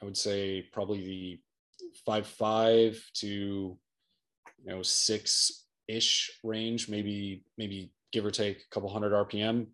I 0.01 0.05
would 0.05 0.17
say 0.17 0.67
probably 0.73 1.01
the 1.01 1.41
five 2.07 2.27
five 2.27 3.03
to 3.15 3.27
you 3.27 3.79
know 4.65 4.83
six 4.83 5.67
ish 5.89 6.31
range, 6.45 6.89
maybe 6.89 7.45
maybe 7.57 7.93
give 8.13 8.25
or 8.25 8.31
take 8.31 8.59
a 8.59 8.69
couple 8.71 8.89
hundred 8.89 9.13
RPM, 9.13 9.67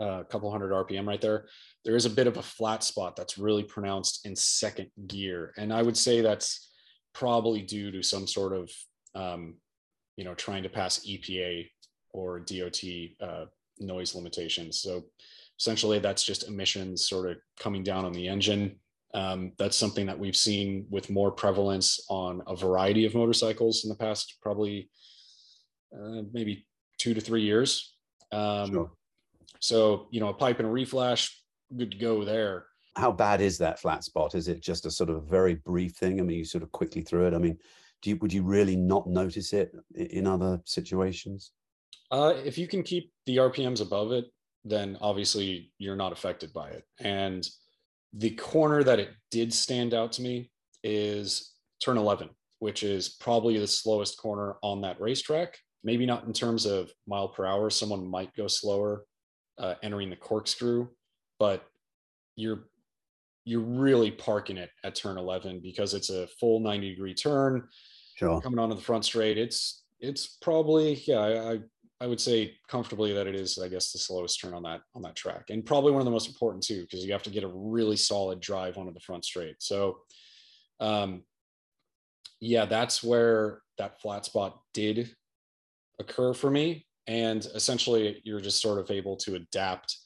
uh, 0.00 0.20
a 0.20 0.24
couple 0.24 0.50
hundred 0.50 0.72
RPM 0.72 1.06
right 1.06 1.20
there. 1.20 1.46
There 1.84 1.96
is 1.96 2.06
a 2.06 2.10
bit 2.10 2.26
of 2.26 2.36
a 2.36 2.42
flat 2.42 2.82
spot 2.82 3.16
that's 3.16 3.38
really 3.38 3.64
pronounced 3.64 4.26
in 4.26 4.36
second 4.36 4.90
gear, 5.06 5.52
and 5.56 5.72
I 5.72 5.82
would 5.82 5.96
say 5.96 6.20
that's 6.20 6.70
probably 7.12 7.62
due 7.62 7.90
to 7.90 8.02
some 8.02 8.26
sort 8.26 8.52
of 8.52 8.70
um, 9.14 9.56
you 10.16 10.24
know 10.24 10.34
trying 10.34 10.62
to 10.62 10.68
pass 10.68 11.06
EPA 11.06 11.68
or 12.12 12.40
DOT 12.40 12.80
uh, 13.20 13.44
noise 13.78 14.14
limitations. 14.14 14.78
So 14.78 15.04
essentially, 15.58 15.98
that's 15.98 16.24
just 16.24 16.48
emissions 16.48 17.08
sort 17.08 17.30
of 17.30 17.36
coming 17.58 17.82
down 17.82 18.04
on 18.04 18.12
the 18.12 18.28
engine. 18.28 18.76
Um, 19.12 19.52
that's 19.58 19.76
something 19.76 20.06
that 20.06 20.18
we've 20.18 20.36
seen 20.36 20.86
with 20.88 21.10
more 21.10 21.32
prevalence 21.32 22.00
on 22.08 22.42
a 22.46 22.54
variety 22.54 23.06
of 23.06 23.14
motorcycles 23.14 23.84
in 23.84 23.90
the 23.90 23.96
past, 23.96 24.36
probably 24.40 24.88
uh, 25.92 26.22
maybe 26.32 26.66
two 26.98 27.14
to 27.14 27.20
three 27.20 27.42
years. 27.42 27.94
Um, 28.30 28.70
sure. 28.70 28.90
So, 29.58 30.06
you 30.10 30.20
know, 30.20 30.28
a 30.28 30.34
pipe 30.34 30.60
and 30.60 30.68
a 30.68 30.70
reflash, 30.70 31.30
good 31.76 31.90
to 31.90 31.98
go 31.98 32.24
there. 32.24 32.66
How 32.96 33.10
bad 33.12 33.40
is 33.40 33.58
that 33.58 33.80
flat 33.80 34.04
spot? 34.04 34.34
Is 34.34 34.48
it 34.48 34.60
just 34.60 34.86
a 34.86 34.90
sort 34.90 35.10
of 35.10 35.24
very 35.24 35.54
brief 35.54 35.92
thing? 35.92 36.20
I 36.20 36.22
mean, 36.22 36.38
you 36.38 36.44
sort 36.44 36.62
of 36.62 36.72
quickly 36.72 37.02
through 37.02 37.26
it. 37.26 37.34
I 37.34 37.38
mean, 37.38 37.58
do 38.02 38.10
you, 38.10 38.16
would 38.16 38.32
you 38.32 38.42
really 38.42 38.76
not 38.76 39.06
notice 39.06 39.52
it 39.52 39.72
in 39.94 40.26
other 40.26 40.60
situations? 40.64 41.52
Uh, 42.10 42.34
if 42.44 42.58
you 42.58 42.66
can 42.66 42.82
keep 42.82 43.12
the 43.26 43.36
RPMs 43.36 43.80
above 43.80 44.12
it, 44.12 44.26
then 44.64 44.98
obviously 45.00 45.72
you're 45.78 45.96
not 45.96 46.12
affected 46.12 46.52
by 46.52 46.70
it. 46.70 46.84
And 46.98 47.46
the 48.12 48.30
corner 48.30 48.82
that 48.82 48.98
it 48.98 49.10
did 49.30 49.52
stand 49.52 49.94
out 49.94 50.12
to 50.12 50.22
me 50.22 50.50
is 50.82 51.52
turn 51.82 51.96
11, 51.96 52.28
which 52.58 52.82
is 52.82 53.08
probably 53.08 53.58
the 53.58 53.66
slowest 53.66 54.18
corner 54.18 54.56
on 54.62 54.80
that 54.82 55.00
racetrack. 55.00 55.56
Maybe 55.84 56.04
not 56.04 56.24
in 56.24 56.32
terms 56.32 56.66
of 56.66 56.90
mile 57.06 57.28
per 57.28 57.46
hour. 57.46 57.70
Someone 57.70 58.06
might 58.06 58.34
go 58.34 58.48
slower 58.48 59.04
uh, 59.58 59.74
entering 59.82 60.10
the 60.10 60.16
corkscrew, 60.16 60.88
but 61.38 61.64
you're 62.36 62.64
you're 63.44 63.60
really 63.60 64.10
parking 64.10 64.58
it 64.58 64.70
at 64.84 64.94
turn 64.94 65.16
11 65.16 65.60
because 65.62 65.94
it's 65.94 66.10
a 66.10 66.28
full 66.38 66.60
90 66.60 66.90
degree 66.90 67.14
turn. 67.14 67.66
Sure. 68.20 68.38
Coming 68.42 68.58
onto 68.58 68.74
the 68.76 68.82
front 68.82 69.06
straight, 69.06 69.38
it's 69.38 69.84
it's 69.98 70.26
probably 70.42 71.02
yeah. 71.06 71.20
I, 71.20 71.60
I 72.02 72.06
would 72.06 72.20
say 72.20 72.54
comfortably 72.68 73.14
that 73.14 73.26
it 73.26 73.34
is, 73.34 73.58
I 73.58 73.68
guess, 73.68 73.92
the 73.92 73.98
slowest 73.98 74.38
turn 74.38 74.52
on 74.52 74.62
that 74.64 74.82
on 74.94 75.00
that 75.00 75.16
track, 75.16 75.44
and 75.48 75.64
probably 75.64 75.92
one 75.92 76.02
of 76.02 76.04
the 76.04 76.10
most 76.10 76.28
important 76.28 76.62
too, 76.62 76.82
because 76.82 77.02
you 77.02 77.12
have 77.12 77.22
to 77.22 77.30
get 77.30 77.44
a 77.44 77.50
really 77.54 77.96
solid 77.96 78.38
drive 78.40 78.76
onto 78.76 78.92
the 78.92 79.00
front 79.00 79.24
straight. 79.24 79.56
So, 79.60 80.00
um, 80.80 81.22
yeah, 82.40 82.66
that's 82.66 83.02
where 83.02 83.62
that 83.78 84.02
flat 84.02 84.26
spot 84.26 84.60
did 84.74 85.16
occur 85.98 86.34
for 86.34 86.50
me, 86.50 86.86
and 87.06 87.42
essentially, 87.54 88.20
you're 88.22 88.42
just 88.42 88.60
sort 88.60 88.80
of 88.80 88.90
able 88.90 89.16
to 89.16 89.36
adapt 89.36 89.96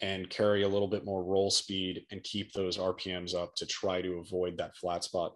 and 0.00 0.30
carry 0.30 0.62
a 0.62 0.68
little 0.68 0.88
bit 0.88 1.04
more 1.04 1.22
roll 1.22 1.50
speed 1.50 2.06
and 2.10 2.22
keep 2.22 2.54
those 2.54 2.78
RPMs 2.78 3.34
up 3.34 3.54
to 3.56 3.66
try 3.66 4.00
to 4.00 4.14
avoid 4.14 4.56
that 4.56 4.78
flat 4.78 5.04
spot. 5.04 5.34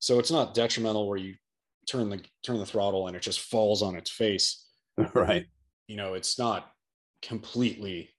So 0.00 0.18
it's 0.18 0.32
not 0.32 0.52
detrimental 0.52 1.08
where 1.08 1.18
you 1.18 1.36
turn 1.86 2.10
the 2.10 2.20
turn 2.42 2.58
the 2.58 2.66
throttle 2.66 3.06
and 3.06 3.16
it 3.16 3.22
just 3.22 3.40
falls 3.40 3.82
on 3.82 3.96
its 3.96 4.10
face. 4.10 4.66
Right. 5.14 5.46
You 5.86 5.96
know 5.96 6.14
it's 6.14 6.38
not 6.38 6.72
completely 7.22 8.10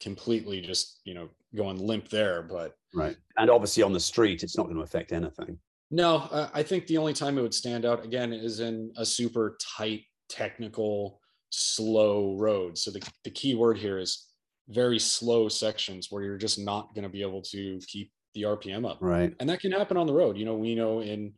completely 0.00 0.60
just 0.62 1.00
you 1.04 1.12
know 1.12 1.28
going 1.54 1.78
limp 1.78 2.08
there 2.08 2.42
but 2.42 2.76
right. 2.94 3.16
And 3.36 3.50
obviously 3.50 3.82
on 3.82 3.92
the 3.92 4.00
street 4.00 4.42
it's 4.42 4.56
not 4.56 4.64
going 4.64 4.76
to 4.76 4.82
affect 4.82 5.12
anything. 5.12 5.58
No 5.90 6.16
uh, 6.30 6.48
i 6.54 6.62
think 6.62 6.86
the 6.86 6.96
only 6.96 7.12
time 7.12 7.36
it 7.36 7.42
would 7.42 7.54
stand 7.54 7.84
out 7.84 8.04
again 8.04 8.32
is 8.32 8.60
in 8.60 8.92
a 8.96 9.04
super 9.04 9.58
tight 9.76 10.04
technical 10.30 11.20
slow 11.50 12.36
road. 12.36 12.78
So 12.78 12.90
the, 12.90 13.06
the 13.24 13.30
key 13.30 13.54
word 13.54 13.76
here 13.76 13.98
is 13.98 14.28
very 14.68 14.98
slow 14.98 15.48
sections 15.48 16.06
where 16.10 16.22
you're 16.22 16.38
just 16.38 16.58
not 16.58 16.94
going 16.94 17.02
to 17.02 17.08
be 17.08 17.22
able 17.22 17.42
to 17.42 17.80
keep 17.86 18.10
the 18.34 18.42
rpm 18.42 18.88
up. 18.88 18.98
Right. 19.00 19.34
And 19.40 19.50
that 19.50 19.60
can 19.60 19.72
happen 19.72 19.96
on 19.96 20.06
the 20.06 20.14
road. 20.14 20.38
You 20.38 20.44
know 20.44 20.54
we 20.54 20.74
know 20.74 21.00
in 21.00 21.34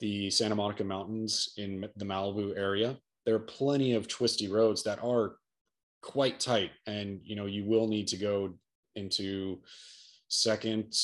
the 0.00 0.30
santa 0.30 0.54
monica 0.54 0.84
mountains 0.84 1.52
in 1.56 1.88
the 1.96 2.04
malibu 2.04 2.56
area 2.56 2.96
there 3.26 3.34
are 3.34 3.40
plenty 3.40 3.92
of 3.92 4.08
twisty 4.08 4.48
roads 4.48 4.82
that 4.82 5.02
are 5.02 5.36
quite 6.02 6.38
tight 6.38 6.70
and 6.86 7.20
you 7.24 7.36
know 7.36 7.46
you 7.46 7.64
will 7.64 7.88
need 7.88 8.06
to 8.06 8.16
go 8.16 8.54
into 8.94 9.58
second 10.28 10.94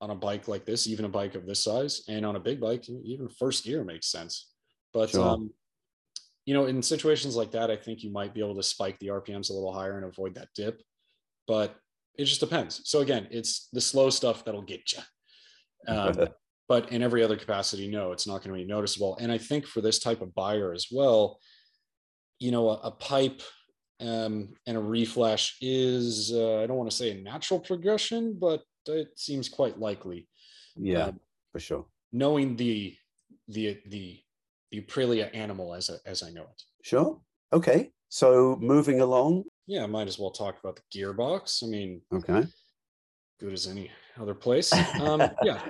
on 0.00 0.10
a 0.10 0.14
bike 0.14 0.48
like 0.48 0.64
this 0.64 0.86
even 0.86 1.04
a 1.04 1.08
bike 1.08 1.34
of 1.34 1.46
this 1.46 1.62
size 1.62 2.02
and 2.08 2.24
on 2.24 2.36
a 2.36 2.40
big 2.40 2.60
bike 2.60 2.88
even 2.88 3.28
first 3.28 3.64
gear 3.64 3.84
makes 3.84 4.10
sense. 4.10 4.48
But 4.92 5.10
sure. 5.10 5.26
um 5.26 5.50
you 6.46 6.54
know 6.54 6.66
in 6.66 6.82
situations 6.82 7.36
like 7.36 7.52
that 7.52 7.70
i 7.70 7.76
think 7.76 8.02
you 8.02 8.10
might 8.10 8.34
be 8.34 8.40
able 8.40 8.56
to 8.56 8.62
spike 8.62 8.98
the 8.98 9.08
rpms 9.08 9.50
a 9.50 9.52
little 9.52 9.72
higher 9.72 9.96
and 9.98 10.06
avoid 10.06 10.34
that 10.34 10.48
dip 10.54 10.82
but 11.46 11.76
it 12.16 12.24
just 12.24 12.40
depends. 12.40 12.80
So 12.84 13.00
again 13.00 13.28
it's 13.30 13.68
the 13.72 13.80
slow 13.80 14.10
stuff 14.10 14.44
that'll 14.44 14.62
get 14.62 14.92
you 14.92 14.98
um, 15.88 16.28
but 16.70 16.90
in 16.90 17.02
every 17.02 17.22
other 17.22 17.36
capacity 17.36 17.86
no 17.86 18.12
it's 18.12 18.26
not 18.26 18.42
going 18.42 18.54
to 18.56 18.64
be 18.64 18.64
noticeable 18.64 19.18
and 19.20 19.30
i 19.30 19.36
think 19.36 19.66
for 19.66 19.82
this 19.82 19.98
type 19.98 20.22
of 20.22 20.34
buyer 20.34 20.72
as 20.72 20.86
well 20.90 21.38
you 22.40 22.50
know, 22.50 22.70
a, 22.70 22.74
a 22.84 22.90
pipe 22.90 23.42
um, 24.00 24.54
and 24.66 24.76
a 24.76 24.80
reflash 24.80 25.52
is, 25.60 26.32
uh, 26.32 26.60
I 26.60 26.66
don't 26.66 26.78
want 26.78 26.90
to 26.90 26.96
say 26.96 27.10
a 27.12 27.22
natural 27.22 27.60
progression, 27.60 28.36
but 28.40 28.62
it 28.88 29.08
seems 29.16 29.48
quite 29.48 29.78
likely. 29.78 30.26
Yeah, 30.74 31.04
um, 31.04 31.20
for 31.52 31.60
sure. 31.60 31.86
Knowing 32.12 32.56
the 32.56 32.96
the 33.48 33.78
the 33.86 34.18
the 34.70 34.80
Aprilia 34.80 35.34
animal 35.34 35.74
as 35.74 35.90
a, 35.90 35.98
as 36.06 36.22
I 36.22 36.30
know 36.30 36.42
it. 36.42 36.62
Sure. 36.82 37.20
Okay. 37.52 37.90
So 38.08 38.56
moving 38.60 39.00
along. 39.00 39.44
Yeah, 39.66 39.86
might 39.86 40.08
as 40.08 40.18
well 40.18 40.30
talk 40.30 40.58
about 40.58 40.76
the 40.76 40.98
gearbox. 40.98 41.62
I 41.62 41.66
mean, 41.66 42.00
okay. 42.12 42.46
Good 43.38 43.52
as 43.52 43.66
any 43.66 43.90
other 44.18 44.34
place. 44.34 44.72
Um, 44.72 45.22
yeah 45.42 45.60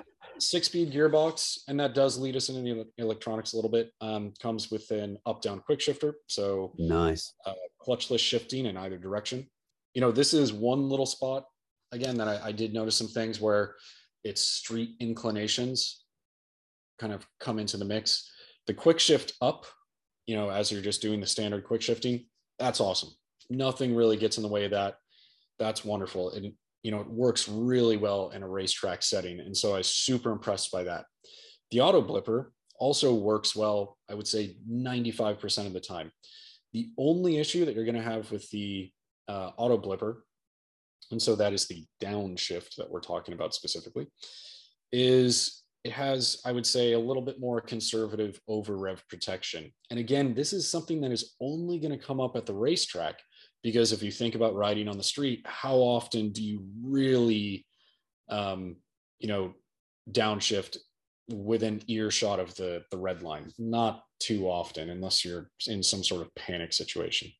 six 0.40 0.66
speed 0.66 0.92
gearbox, 0.92 1.60
and 1.68 1.78
that 1.78 1.94
does 1.94 2.18
lead 2.18 2.36
us 2.36 2.48
into 2.48 2.62
the 2.62 2.86
electronics 2.98 3.52
a 3.52 3.56
little 3.56 3.70
bit. 3.70 3.92
Um, 4.00 4.32
comes 4.40 4.70
with 4.70 4.90
an 4.90 5.18
up 5.26 5.42
down 5.42 5.60
quick 5.60 5.80
shifter. 5.80 6.16
So 6.26 6.72
nice. 6.78 7.34
Uh, 7.46 7.54
clutchless 7.86 8.20
shifting 8.20 8.66
in 8.66 8.76
either 8.76 8.98
direction. 8.98 9.46
You 9.94 10.00
know, 10.00 10.12
this 10.12 10.34
is 10.34 10.52
one 10.52 10.88
little 10.88 11.06
spot 11.06 11.44
again 11.92 12.16
that 12.18 12.28
I, 12.28 12.48
I 12.48 12.52
did 12.52 12.72
notice 12.72 12.96
some 12.96 13.08
things 13.08 13.40
where 13.40 13.74
its 14.24 14.40
street 14.42 14.90
inclinations 15.00 16.04
kind 16.98 17.12
of 17.12 17.26
come 17.40 17.58
into 17.58 17.76
the 17.76 17.84
mix. 17.84 18.30
The 18.66 18.74
quick 18.74 19.00
shift 19.00 19.32
up, 19.40 19.66
you 20.26 20.36
know, 20.36 20.50
as 20.50 20.70
you're 20.70 20.82
just 20.82 21.02
doing 21.02 21.20
the 21.20 21.26
standard 21.26 21.64
quick 21.64 21.82
shifting, 21.82 22.26
that's 22.58 22.80
awesome. 22.80 23.10
Nothing 23.48 23.96
really 23.96 24.16
gets 24.16 24.36
in 24.36 24.42
the 24.42 24.48
way 24.48 24.64
of 24.64 24.70
that. 24.72 24.96
That's 25.58 25.84
wonderful. 25.84 26.30
And 26.30 26.52
you 26.82 26.90
know, 26.90 27.00
it 27.00 27.08
works 27.08 27.48
really 27.48 27.96
well 27.96 28.30
in 28.30 28.42
a 28.42 28.48
racetrack 28.48 29.02
setting. 29.02 29.40
And 29.40 29.56
so 29.56 29.74
I 29.74 29.78
was 29.78 29.88
super 29.88 30.32
impressed 30.32 30.72
by 30.72 30.84
that. 30.84 31.04
The 31.70 31.80
auto 31.80 32.02
blipper 32.02 32.46
also 32.78 33.14
works 33.14 33.54
well, 33.54 33.98
I 34.10 34.14
would 34.14 34.26
say 34.26 34.56
95% 34.68 35.66
of 35.66 35.72
the 35.72 35.80
time. 35.80 36.10
The 36.72 36.90
only 36.96 37.38
issue 37.38 37.64
that 37.64 37.74
you're 37.74 37.84
going 37.84 37.96
to 37.96 38.02
have 38.02 38.30
with 38.32 38.48
the 38.50 38.90
uh, 39.28 39.50
auto 39.56 39.78
blipper, 39.78 40.16
and 41.10 41.20
so 41.20 41.36
that 41.36 41.52
is 41.52 41.66
the 41.66 41.84
downshift 42.02 42.76
that 42.76 42.90
we're 42.90 43.00
talking 43.00 43.34
about 43.34 43.54
specifically, 43.54 44.06
is 44.92 45.62
it 45.84 45.92
has, 45.92 46.40
I 46.44 46.52
would 46.52 46.66
say, 46.66 46.92
a 46.92 46.98
little 46.98 47.22
bit 47.22 47.40
more 47.40 47.60
conservative 47.60 48.40
over 48.48 48.76
rev 48.76 49.02
protection. 49.08 49.72
And 49.90 49.98
again, 49.98 50.34
this 50.34 50.52
is 50.52 50.68
something 50.68 51.00
that 51.00 51.10
is 51.10 51.34
only 51.40 51.78
going 51.78 51.96
to 51.98 52.04
come 52.04 52.20
up 52.20 52.36
at 52.36 52.46
the 52.46 52.54
racetrack 52.54 53.18
because 53.62 53.92
if 53.92 54.02
you 54.02 54.10
think 54.10 54.34
about 54.34 54.54
riding 54.54 54.88
on 54.88 54.96
the 54.96 55.02
street 55.02 55.42
how 55.44 55.76
often 55.76 56.30
do 56.30 56.42
you 56.42 56.64
really 56.82 57.66
um, 58.28 58.76
you 59.18 59.28
know 59.28 59.54
downshift 60.10 60.76
within 61.32 61.82
earshot 61.86 62.40
of 62.40 62.54
the 62.56 62.82
the 62.90 62.98
red 62.98 63.22
line. 63.22 63.52
Not 63.58 64.02
too 64.18 64.48
often, 64.48 64.90
unless 64.90 65.24
you're 65.24 65.50
in 65.66 65.82
some 65.82 66.02
sort 66.04 66.22
of 66.22 66.34
panic 66.34 66.72
situation. 66.72 67.30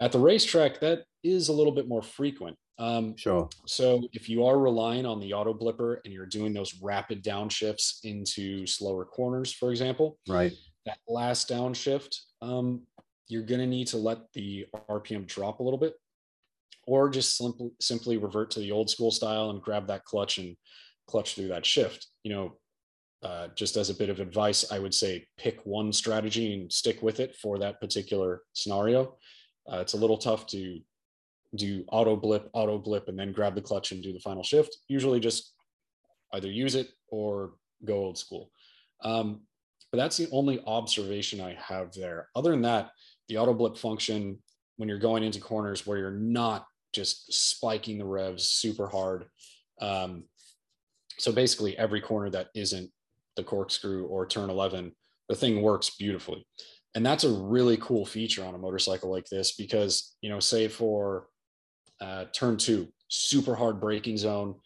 At 0.00 0.12
the 0.12 0.18
racetrack, 0.18 0.80
that 0.80 1.04
is 1.22 1.48
a 1.48 1.52
little 1.52 1.72
bit 1.72 1.88
more 1.88 2.02
frequent. 2.02 2.56
Um, 2.78 3.16
sure. 3.16 3.48
So 3.66 4.08
if 4.12 4.28
you 4.28 4.44
are 4.44 4.58
relying 4.58 5.06
on 5.06 5.20
the 5.20 5.32
auto 5.34 5.54
blipper 5.54 5.98
and 6.04 6.12
you're 6.12 6.26
doing 6.26 6.52
those 6.52 6.80
rapid 6.82 7.22
downshifts 7.22 7.98
into 8.04 8.66
slower 8.66 9.04
corners, 9.04 9.52
for 9.52 9.70
example, 9.70 10.18
right, 10.28 10.52
that 10.86 10.98
last 11.06 11.48
downshift, 11.48 12.16
um, 12.40 12.82
you're 13.28 13.42
going 13.42 13.60
to 13.60 13.66
need 13.66 13.86
to 13.88 13.96
let 13.96 14.32
the 14.32 14.66
RPM 14.90 15.26
drop 15.26 15.60
a 15.60 15.62
little 15.62 15.78
bit, 15.78 15.94
or 16.86 17.08
just 17.08 17.36
simply 17.36 17.70
simply 17.80 18.16
revert 18.16 18.50
to 18.52 18.60
the 18.60 18.72
old 18.72 18.90
school 18.90 19.10
style 19.10 19.50
and 19.50 19.62
grab 19.62 19.86
that 19.86 20.04
clutch 20.04 20.38
and 20.38 20.56
clutch 21.06 21.34
through 21.34 21.48
that 21.48 21.66
shift. 21.66 22.06
You 22.24 22.32
know, 22.32 22.52
uh, 23.22 23.48
just 23.54 23.76
as 23.76 23.90
a 23.90 23.94
bit 23.94 24.10
of 24.10 24.20
advice, 24.20 24.70
I 24.70 24.78
would 24.78 24.94
say 24.94 25.26
pick 25.38 25.60
one 25.64 25.92
strategy 25.92 26.54
and 26.54 26.72
stick 26.72 27.02
with 27.02 27.20
it 27.20 27.36
for 27.36 27.58
that 27.58 27.80
particular 27.80 28.42
scenario. 28.52 29.16
Uh, 29.70 29.78
it's 29.78 29.94
a 29.94 29.98
little 29.98 30.18
tough 30.18 30.46
to 30.48 30.80
do 31.54 31.84
auto 31.88 32.16
blip, 32.16 32.48
auto 32.52 32.78
blip, 32.78 33.08
and 33.08 33.18
then 33.18 33.32
grab 33.32 33.54
the 33.54 33.60
clutch 33.60 33.92
and 33.92 34.02
do 34.02 34.12
the 34.12 34.20
final 34.20 34.42
shift. 34.42 34.76
Usually 34.88 35.20
just 35.20 35.52
either 36.32 36.48
use 36.48 36.74
it 36.74 36.88
or 37.08 37.52
go 37.84 37.96
old 37.96 38.18
school. 38.18 38.50
Um, 39.02 39.42
but 39.90 39.98
that's 39.98 40.16
the 40.16 40.28
only 40.32 40.60
observation 40.66 41.40
I 41.40 41.54
have 41.60 41.92
there. 41.92 42.28
Other 42.34 42.52
than 42.52 42.62
that, 42.62 42.90
the 43.32 43.38
auto 43.38 43.54
blip 43.54 43.78
function, 43.78 44.38
when 44.76 44.88
you're 44.88 44.98
going 44.98 45.22
into 45.22 45.40
corners 45.40 45.86
where 45.86 45.96
you're 45.96 46.10
not 46.10 46.66
just 46.92 47.32
spiking 47.32 47.98
the 47.98 48.04
revs 48.04 48.48
super 48.48 48.86
hard. 48.86 49.24
Um, 49.80 50.24
so 51.18 51.32
basically, 51.32 51.76
every 51.78 52.00
corner 52.00 52.28
that 52.30 52.48
isn't 52.54 52.90
the 53.36 53.44
corkscrew 53.44 54.04
or 54.06 54.26
turn 54.26 54.50
11, 54.50 54.92
the 55.30 55.34
thing 55.34 55.62
works 55.62 55.90
beautifully. 55.98 56.46
And 56.94 57.06
that's 57.06 57.24
a 57.24 57.32
really 57.32 57.78
cool 57.78 58.04
feature 58.04 58.44
on 58.44 58.54
a 58.54 58.58
motorcycle 58.58 59.10
like 59.10 59.26
this 59.26 59.52
because, 59.52 60.14
you 60.20 60.28
know, 60.28 60.40
say 60.40 60.68
for 60.68 61.28
uh, 62.02 62.26
turn 62.34 62.58
two, 62.58 62.88
super 63.08 63.54
hard 63.54 63.80
braking 63.80 64.18
zone. 64.18 64.56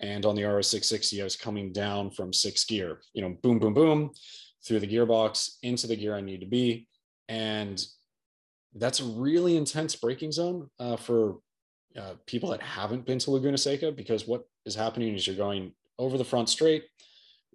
And 0.00 0.24
on 0.24 0.34
the 0.34 0.42
RS660, 0.42 1.20
I 1.20 1.24
was 1.24 1.36
coming 1.36 1.72
down 1.72 2.10
from 2.10 2.32
sixth 2.32 2.66
gear, 2.66 3.00
you 3.12 3.20
know, 3.20 3.36
boom, 3.42 3.58
boom, 3.58 3.74
boom, 3.74 4.10
through 4.66 4.80
the 4.80 4.86
gearbox 4.86 5.56
into 5.62 5.86
the 5.86 5.96
gear 5.96 6.14
I 6.14 6.22
need 6.22 6.40
to 6.40 6.46
be. 6.46 6.86
And 7.28 7.84
that's 8.78 9.00
a 9.00 9.04
really 9.04 9.56
intense 9.56 9.96
braking 9.96 10.32
zone 10.32 10.68
uh, 10.78 10.96
for 10.96 11.38
uh, 11.98 12.14
people 12.26 12.50
that 12.50 12.62
haven't 12.62 13.06
been 13.06 13.18
to 13.18 13.30
Laguna 13.30 13.56
Seca 13.56 13.90
because 13.90 14.26
what 14.26 14.44
is 14.64 14.74
happening 14.74 15.14
is 15.14 15.26
you're 15.26 15.36
going 15.36 15.72
over 15.98 16.18
the 16.18 16.24
front 16.24 16.48
straight, 16.48 16.84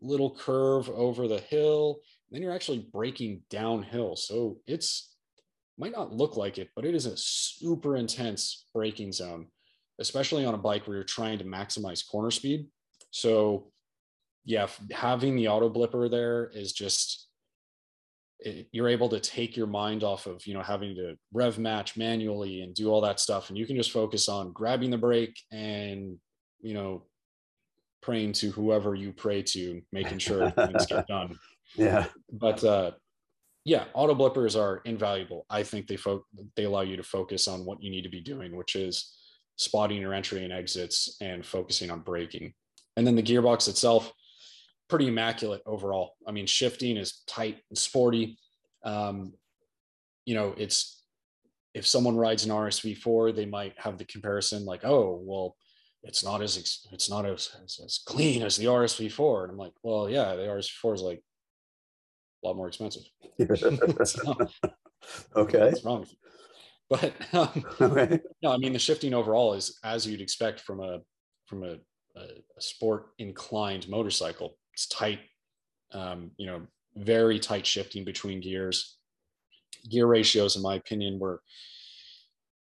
little 0.01 0.36
curve 0.36 0.90
over 0.90 1.28
the 1.28 1.40
hill, 1.40 2.00
then 2.32 2.42
you're 2.42 2.54
actually 2.54 2.88
breaking 2.92 3.42
downhill. 3.50 4.16
So 4.16 4.58
it's 4.66 5.10
might 5.78 5.92
not 5.92 6.13
look 6.13 6.38
like 6.38 6.58
it, 6.58 6.70
but 6.75 6.86
it 6.86 6.96
is 6.96 7.06
a 7.06 7.18
super 7.18 7.96
intense 7.98 8.66
braking 8.74 9.12
zone, 9.12 9.48
especially 10.00 10.46
on 10.46 10.54
a 10.54 10.58
bike 10.58 10.88
where 10.88 10.96
you're 10.96 11.04
trying 11.04 11.40
to 11.40 11.46
maximize 11.46 12.08
corner 12.08 12.32
speed. 12.32 12.68
So 13.12 13.72
yeah, 14.46 14.68
having 14.92 15.36
the 15.36 15.48
auto 15.48 15.70
blipper 15.70 16.10
there 16.10 16.51
is 16.54 16.74
just 16.74 17.28
it, 18.42 18.68
you're 18.72 18.90
able 18.90 19.10
to 19.10 19.20
take 19.20 19.56
your 19.56 19.68
mind 19.68 20.04
off 20.04 20.26
of 20.26 20.46
you 20.46 20.54
know 20.54 20.62
having 20.62 20.96
to 20.96 21.16
rev 21.34 21.60
match 21.60 21.96
manually 21.96 22.62
and 22.62 22.74
do 22.74 22.90
all 22.90 23.02
that 23.02 23.20
stuff. 23.20 23.50
And 23.50 23.58
you 23.58 23.66
can 23.66 23.76
just 23.76 23.92
focus 23.92 24.28
on 24.28 24.52
grabbing 24.52 24.90
the 24.90 24.98
brake 24.98 25.40
and 25.52 26.18
you 26.62 26.74
know 26.74 27.04
praying 28.02 28.34
to 28.34 28.50
whoever 28.50 28.96
you 28.96 29.14
pray 29.14 29.44
to 29.44 29.82
making 29.92 30.18
sure 30.18 30.50
things 30.52 30.86
get 30.88 31.08
done. 31.08 31.38
Yeah. 31.76 32.08
But 32.32 32.64
uh 32.64 32.92
yeah 33.64 33.86
auto 33.94 34.16
blippers 34.16 34.60
are 34.60 34.82
invaluable. 34.86 35.46
I 35.50 35.64
think 35.64 35.88
they 35.88 35.98
fo- 35.98 36.26
they 36.56 36.64
allow 36.64 36.82
you 36.82 36.98
to 36.98 37.04
focus 37.04 37.48
on 37.48 37.64
what 37.64 37.82
you 37.82 37.92
need 37.92 38.04
to 38.04 38.10
be 38.10 38.22
doing 38.22 38.56
which 38.56 38.76
is 38.76 39.16
spotting 39.58 40.02
your 40.02 40.14
entry 40.14 40.44
and 40.44 40.51
exits 40.51 41.18
and 41.22 41.46
focusing 41.46 41.92
on 41.92 42.00
braking 42.00 42.54
and 42.98 43.06
then 43.06 43.16
the 43.16 43.22
gearbox 43.22 43.68
itself 43.68 44.12
pretty 44.92 45.08
immaculate 45.08 45.62
overall. 45.66 46.16
I 46.27 46.32
mean, 46.32 46.46
shifting 46.46 46.98
is 46.98 47.24
tight 47.25 47.60
and 47.70 47.77
sporty. 47.77 48.38
Um, 48.84 49.34
you 50.25 50.36
know, 50.36 50.54
it's 50.58 51.01
if 51.74 51.88
someone 51.88 52.18
rides 52.18 52.44
an 52.44 52.51
RSV4, 52.51 53.34
they 53.34 53.46
might 53.46 53.74
have 53.77 53.98
the 53.98 54.04
comparison 54.04 54.66
like, 54.66 54.84
oh, 54.84 55.22
well, 55.24 55.56
it's 56.04 56.25
not 56.25 56.42
as 56.42 56.58
it's 56.92 57.10
not 57.10 57.25
as, 57.25 57.56
as, 57.64 57.80
as 57.86 58.00
clean 58.06 58.44
as 58.44 58.58
the 58.58 58.66
RSV4. 58.66 59.44
And 59.44 59.51
I'm 59.54 59.58
like, 59.58 59.72
well, 59.82 60.10
yeah, 60.10 60.36
the 60.36 60.42
RSV4 60.42 60.96
is 60.96 61.01
like 61.01 61.24
a 62.44 62.48
lot 62.48 62.58
more 62.58 62.68
expensive. 62.68 63.04
so, 64.04 64.36
okay. 65.38 65.70
What's 65.70 65.86
wrong? 65.86 66.06
But 66.90 67.14
um, 67.32 67.64
okay. 67.82 68.20
no, 68.44 68.51
I 68.51 68.58
mean 68.58 68.74
the 68.74 68.80
shifting 68.80 69.14
overall 69.14 69.54
is 69.54 69.80
as 69.86 70.06
you'd 70.06 70.20
expect 70.20 70.60
from 70.60 70.82
a 70.82 71.00
from 71.46 71.64
a, 71.64 71.77
a, 72.18 72.22
a 72.58 72.62
sport 72.62 73.12
inclined 73.18 73.88
motorcycle 73.88 74.58
it's 74.74 74.88
tight, 74.88 75.20
um, 75.94 76.31
you 76.38 76.46
know, 76.46 76.62
very 76.96 77.40
tight 77.40 77.66
shifting 77.66 78.03
between 78.03 78.42
gears. 78.42 78.98
Gear 79.90 80.07
ratios, 80.07 80.55
in 80.55 80.62
my 80.62 80.75
opinion, 80.75 81.20
were 81.20 81.42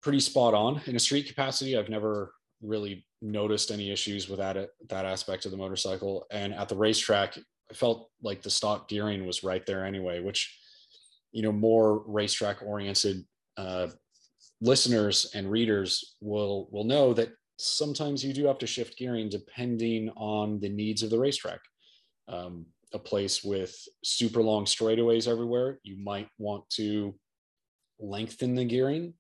pretty 0.03 0.21
spot 0.21 0.55
on. 0.55 0.81
In 0.87 0.97
a 0.97 1.01
street 1.01 1.27
capacity, 1.27 1.77
I've 1.77 1.89
never 1.89 2.35
really 2.61 3.07
noticed 3.21 3.71
any 3.71 3.91
issues 3.91 4.29
with 4.29 4.39
that 4.39 4.71
that 4.89 5.05
aspect 5.05 5.45
of 5.45 5.51
the 5.51 5.57
motorcycle. 5.57 6.27
And 6.31 6.55
at 6.55 6.69
the 6.69 6.77
racetrack, 6.77 7.37
I 7.71 7.75
felt 7.75 8.11
like 8.23 8.43
the 8.43 8.51
stock 8.51 8.89
gearing 8.89 9.27
was 9.27 9.43
right 9.43 9.65
there 9.67 9.85
anyway, 9.85 10.21
which 10.21 10.59
you 11.33 11.43
know 11.43 11.53
more 11.53 12.05
racetrack 12.07 12.63
oriented 12.63 13.25
uh, 13.57 13.89
listeners 14.61 15.31
and 15.35 15.51
readers 15.51 16.17
will 16.21 16.69
will 16.71 16.85
know 16.85 17.13
that 17.15 17.31
sometimes 17.59 18.25
you 18.25 18.33
do 18.33 18.47
have 18.47 18.59
to 18.59 18.67
shift 18.67 18.99
gearing 18.99 19.29
depending 19.29 20.11
on 20.17 20.61
the 20.61 20.69
needs 20.69 21.03
of 21.03 21.11
the 21.11 21.19
racetrack 21.19 21.61
um, 22.29 22.67
a 22.93 22.99
place 22.99 23.43
with 23.43 23.75
super 24.05 24.43
long 24.43 24.65
straightaways 24.65 25.29
everywhere, 25.29 25.79
you 25.83 25.97
might 25.99 26.29
want 26.39 26.69
to 26.71 27.15
lengthen 27.99 28.55
the 28.55 28.65
gearing 28.65 29.15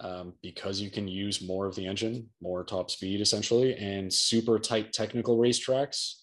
um, 0.00 0.34
because 0.42 0.80
you 0.80 0.90
can 0.90 1.06
use 1.06 1.42
more 1.42 1.66
of 1.66 1.74
the 1.74 1.86
engine, 1.86 2.28
more 2.40 2.64
top 2.64 2.90
speed 2.90 3.20
essentially, 3.20 3.74
and 3.76 4.12
super 4.12 4.58
tight 4.58 4.92
technical 4.92 5.38
racetracks 5.38 6.14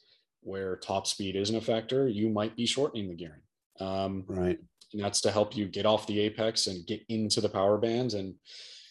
where 0.41 0.77
top 0.77 1.07
speed 1.07 1.35
isn't 1.35 1.55
a 1.55 1.61
factor, 1.61 2.07
you 2.07 2.29
might 2.29 2.55
be 2.55 2.65
shortening 2.65 3.07
the 3.07 3.15
gearing. 3.15 3.41
Um, 3.79 4.23
right. 4.27 4.59
And 4.93 5.03
that's 5.03 5.21
to 5.21 5.31
help 5.31 5.55
you 5.55 5.67
get 5.67 5.85
off 5.85 6.07
the 6.07 6.19
apex 6.19 6.67
and 6.67 6.85
get 6.87 7.01
into 7.09 7.41
the 7.41 7.49
power 7.49 7.77
bands 7.77 8.15
and, 8.15 8.33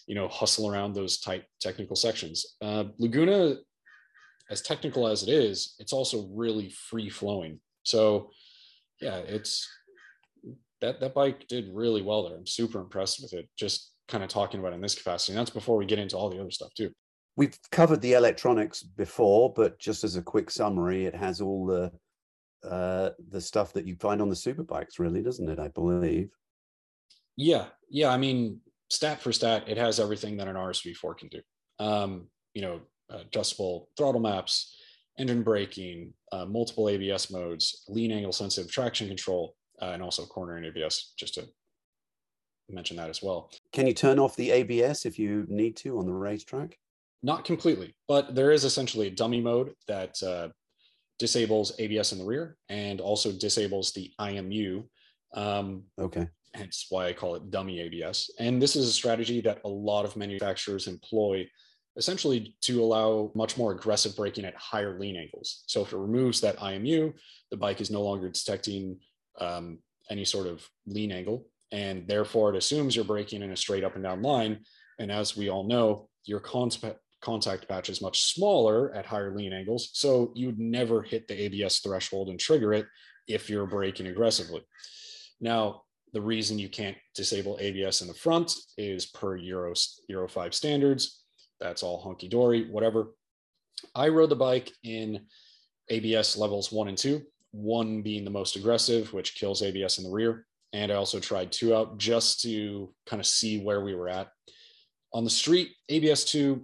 you 0.06 0.14
know, 0.14 0.28
hustle 0.28 0.70
around 0.70 0.94
those 0.94 1.18
tight 1.18 1.44
technical 1.60 1.96
sections. 1.96 2.56
Uh, 2.62 2.84
Laguna 2.98 3.56
as 4.50 4.62
technical 4.62 5.06
as 5.06 5.22
it 5.22 5.28
is, 5.28 5.74
it's 5.78 5.92
also 5.92 6.28
really 6.32 6.70
free 6.70 7.10
flowing. 7.10 7.60
So 7.82 8.30
yeah, 9.00 9.16
it's 9.18 9.68
that 10.80 11.00
that 11.00 11.14
bike 11.14 11.46
did 11.48 11.68
really 11.72 12.02
well 12.02 12.28
there. 12.28 12.36
I'm 12.36 12.46
super 12.46 12.80
impressed 12.80 13.20
with 13.22 13.32
it. 13.32 13.48
Just 13.56 13.92
kind 14.08 14.24
of 14.24 14.30
talking 14.30 14.60
about 14.60 14.72
in 14.72 14.80
this 14.80 14.94
capacity. 14.94 15.32
And 15.32 15.38
that's 15.38 15.50
before 15.50 15.76
we 15.76 15.86
get 15.86 15.98
into 15.98 16.16
all 16.16 16.30
the 16.30 16.40
other 16.40 16.50
stuff 16.50 16.72
too. 16.74 16.90
We've 17.36 17.56
covered 17.70 18.00
the 18.00 18.14
electronics 18.14 18.82
before, 18.82 19.52
but 19.52 19.78
just 19.78 20.02
as 20.02 20.16
a 20.16 20.22
quick 20.22 20.50
summary, 20.50 21.06
it 21.06 21.14
has 21.14 21.40
all 21.40 21.66
the 21.66 21.92
uh, 22.68 23.10
the 23.30 23.40
stuff 23.40 23.72
that 23.72 23.86
you 23.86 23.94
find 23.96 24.20
on 24.20 24.28
the 24.28 24.34
super 24.34 24.64
bikes, 24.64 24.98
really, 24.98 25.22
doesn't 25.22 25.48
it? 25.48 25.58
I 25.60 25.68
believe. 25.68 26.30
Yeah, 27.36 27.66
yeah. 27.88 28.08
I 28.08 28.16
mean, 28.16 28.60
stat 28.90 29.20
for 29.20 29.32
stat, 29.32 29.64
it 29.68 29.76
has 29.76 30.00
everything 30.00 30.38
that 30.38 30.48
an 30.48 30.56
RSV4 30.56 31.16
can 31.16 31.28
do. 31.28 31.40
Um, 31.78 32.26
you 32.54 32.62
know, 32.62 32.80
adjustable 33.10 33.88
throttle 33.96 34.20
maps, 34.20 34.76
engine 35.18 35.42
braking, 35.42 36.12
uh, 36.32 36.44
multiple 36.44 36.88
ABS 36.88 37.30
modes, 37.30 37.84
lean 37.88 38.12
angle 38.12 38.32
sensitive 38.32 38.70
traction 38.70 39.08
control, 39.08 39.54
uh, 39.82 39.86
and 39.86 40.02
also 40.02 40.24
cornering 40.24 40.64
ABS, 40.64 41.12
just 41.18 41.34
to 41.34 41.46
mention 42.70 42.96
that 42.96 43.10
as 43.10 43.22
well. 43.22 43.50
Can 43.72 43.86
you 43.86 43.94
turn 43.94 44.18
off 44.18 44.36
the 44.36 44.50
ABS 44.50 45.06
if 45.06 45.18
you 45.18 45.46
need 45.48 45.76
to 45.76 45.98
on 45.98 46.06
the 46.06 46.12
racetrack? 46.12 46.78
Not 47.22 47.44
completely, 47.44 47.94
but 48.06 48.34
there 48.34 48.52
is 48.52 48.64
essentially 48.64 49.08
a 49.08 49.10
dummy 49.10 49.40
mode 49.40 49.74
that 49.88 50.22
uh, 50.22 50.48
disables 51.18 51.72
ABS 51.78 52.12
in 52.12 52.18
the 52.18 52.24
rear 52.24 52.56
and 52.68 53.00
also 53.00 53.32
disables 53.32 53.92
the 53.92 54.12
IMU. 54.20 54.84
Um, 55.34 55.82
okay. 55.98 56.28
Hence 56.54 56.86
why 56.90 57.08
I 57.08 57.12
call 57.12 57.34
it 57.34 57.50
dummy 57.50 57.80
ABS. 57.80 58.30
And 58.38 58.62
this 58.62 58.76
is 58.76 58.88
a 58.88 58.92
strategy 58.92 59.40
that 59.42 59.60
a 59.64 59.68
lot 59.68 60.04
of 60.04 60.16
manufacturers 60.16 60.86
employ 60.86 61.48
essentially 61.98 62.54
to 62.62 62.82
allow 62.82 63.30
much 63.34 63.58
more 63.58 63.72
aggressive 63.72 64.16
braking 64.16 64.44
at 64.44 64.54
higher 64.54 64.98
lean 64.98 65.16
angles. 65.16 65.64
So 65.66 65.82
if 65.82 65.92
it 65.92 65.98
removes 65.98 66.40
that 66.40 66.56
IMU, 66.58 67.12
the 67.50 67.56
bike 67.56 67.80
is 67.80 67.90
no 67.90 68.02
longer 68.02 68.30
detecting 68.30 68.98
um, 69.40 69.80
any 70.08 70.24
sort 70.24 70.46
of 70.46 70.66
lean 70.86 71.12
angle, 71.12 71.46
and 71.72 72.06
therefore 72.06 72.50
it 72.50 72.56
assumes 72.56 72.94
you're 72.94 73.04
braking 73.04 73.42
in 73.42 73.50
a 73.50 73.56
straight 73.56 73.84
up 73.84 73.96
and 73.96 74.04
down 74.04 74.22
line. 74.22 74.60
And 74.98 75.12
as 75.12 75.36
we 75.36 75.50
all 75.50 75.64
know, 75.64 76.08
your 76.24 76.40
contact 76.40 77.68
patch 77.68 77.90
is 77.90 78.00
much 78.00 78.22
smaller 78.32 78.94
at 78.94 79.06
higher 79.06 79.34
lean 79.34 79.52
angles. 79.52 79.90
So 79.92 80.32
you'd 80.34 80.58
never 80.58 81.02
hit 81.02 81.28
the 81.28 81.40
ABS 81.42 81.80
threshold 81.80 82.28
and 82.28 82.38
trigger 82.38 82.72
it 82.72 82.86
if 83.26 83.50
you're 83.50 83.66
braking 83.66 84.06
aggressively. 84.06 84.62
Now, 85.40 85.82
the 86.12 86.20
reason 86.20 86.58
you 86.58 86.68
can't 86.68 86.96
disable 87.14 87.58
ABS 87.60 88.00
in 88.00 88.08
the 88.08 88.14
front 88.14 88.54
is 88.76 89.06
per 89.06 89.36
Euro, 89.36 89.74
Euro 90.08 90.28
5 90.28 90.54
standards. 90.54 91.24
That's 91.60 91.82
all 91.82 92.00
hunky 92.00 92.28
dory, 92.28 92.68
whatever. 92.70 93.08
I 93.94 94.08
rode 94.08 94.30
the 94.30 94.36
bike 94.36 94.72
in 94.82 95.26
ABS 95.90 96.36
levels 96.36 96.72
one 96.72 96.88
and 96.88 96.98
two, 96.98 97.22
one 97.52 98.02
being 98.02 98.24
the 98.24 98.30
most 98.30 98.56
aggressive, 98.56 99.12
which 99.12 99.34
kills 99.34 99.62
ABS 99.62 99.98
in 99.98 100.04
the 100.04 100.10
rear. 100.10 100.46
And 100.72 100.92
I 100.92 100.96
also 100.96 101.18
tried 101.18 101.50
two 101.50 101.74
out 101.74 101.98
just 101.98 102.40
to 102.42 102.92
kind 103.06 103.20
of 103.20 103.26
see 103.26 103.62
where 103.62 103.82
we 103.82 103.94
were 103.94 104.08
at. 104.08 104.28
On 105.14 105.24
the 105.24 105.30
street, 105.30 105.70
ABS 105.88 106.24
2, 106.24 106.62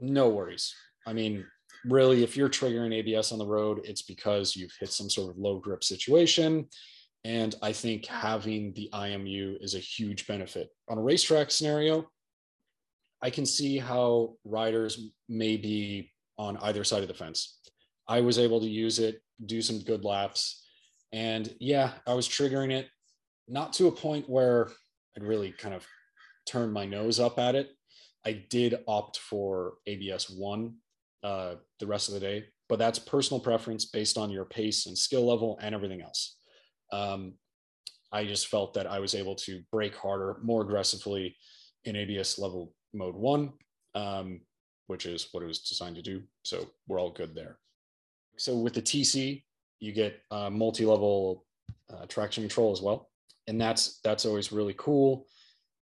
no 0.00 0.30
worries. 0.30 0.74
I 1.06 1.12
mean, 1.12 1.44
really, 1.84 2.22
if 2.22 2.36
you're 2.36 2.48
triggering 2.48 2.94
ABS 2.94 3.32
on 3.32 3.38
the 3.38 3.46
road, 3.46 3.82
it's 3.84 4.02
because 4.02 4.56
you've 4.56 4.74
hit 4.80 4.90
some 4.90 5.10
sort 5.10 5.30
of 5.30 5.38
low 5.38 5.58
grip 5.58 5.84
situation. 5.84 6.68
And 7.24 7.54
I 7.60 7.72
think 7.72 8.06
having 8.06 8.72
the 8.72 8.88
IMU 8.94 9.56
is 9.60 9.74
a 9.74 9.80
huge 9.80 10.26
benefit. 10.26 10.68
On 10.88 10.96
a 10.96 11.02
racetrack 11.02 11.50
scenario, 11.50 12.08
I 13.22 13.30
can 13.30 13.46
see 13.46 13.78
how 13.78 14.34
riders 14.44 15.10
may 15.28 15.56
be 15.56 16.12
on 16.38 16.56
either 16.58 16.84
side 16.84 17.02
of 17.02 17.08
the 17.08 17.14
fence. 17.14 17.58
I 18.08 18.20
was 18.20 18.38
able 18.38 18.60
to 18.60 18.68
use 18.68 18.98
it, 18.98 19.20
do 19.44 19.62
some 19.62 19.80
good 19.80 20.04
laps. 20.04 20.64
And 21.12 21.52
yeah, 21.58 21.92
I 22.06 22.14
was 22.14 22.28
triggering 22.28 22.72
it, 22.72 22.88
not 23.48 23.72
to 23.74 23.88
a 23.88 23.92
point 23.92 24.28
where 24.28 24.70
I'd 25.16 25.22
really 25.22 25.52
kind 25.52 25.74
of 25.74 25.84
turn 26.46 26.72
my 26.72 26.84
nose 26.84 27.18
up 27.18 27.38
at 27.38 27.54
it. 27.54 27.70
I 28.24 28.44
did 28.50 28.76
opt 28.86 29.18
for 29.18 29.74
ABS 29.86 30.30
1 30.30 30.74
uh, 31.22 31.54
the 31.80 31.86
rest 31.86 32.08
of 32.08 32.14
the 32.14 32.20
day, 32.20 32.44
but 32.68 32.78
that's 32.78 32.98
personal 32.98 33.40
preference 33.40 33.86
based 33.86 34.18
on 34.18 34.30
your 34.30 34.44
pace 34.44 34.86
and 34.86 34.96
skill 34.96 35.26
level 35.26 35.58
and 35.62 35.74
everything 35.74 36.02
else. 36.02 36.36
Um, 36.92 37.34
I 38.12 38.24
just 38.24 38.48
felt 38.48 38.74
that 38.74 38.86
I 38.86 39.00
was 39.00 39.14
able 39.14 39.34
to 39.36 39.62
brake 39.72 39.96
harder, 39.96 40.38
more 40.42 40.62
aggressively 40.62 41.36
in 41.84 41.96
ABS 41.96 42.38
level 42.38 42.72
mode 42.96 43.14
one, 43.14 43.52
um, 43.94 44.40
which 44.86 45.06
is 45.06 45.28
what 45.32 45.42
it 45.42 45.46
was 45.46 45.60
designed 45.60 45.96
to 45.96 46.02
do. 46.02 46.22
So 46.42 46.70
we're 46.88 47.00
all 47.00 47.10
good 47.10 47.34
there. 47.34 47.58
So 48.38 48.56
with 48.56 48.74
the 48.74 48.82
TC, 48.82 49.42
you 49.80 49.92
get 49.92 50.20
uh, 50.30 50.50
multi-level 50.50 51.44
uh, 51.92 52.06
traction 52.06 52.42
control 52.42 52.72
as 52.72 52.80
well, 52.80 53.10
and 53.46 53.60
that's 53.60 54.00
that's 54.02 54.26
always 54.26 54.52
really 54.52 54.74
cool. 54.76 55.26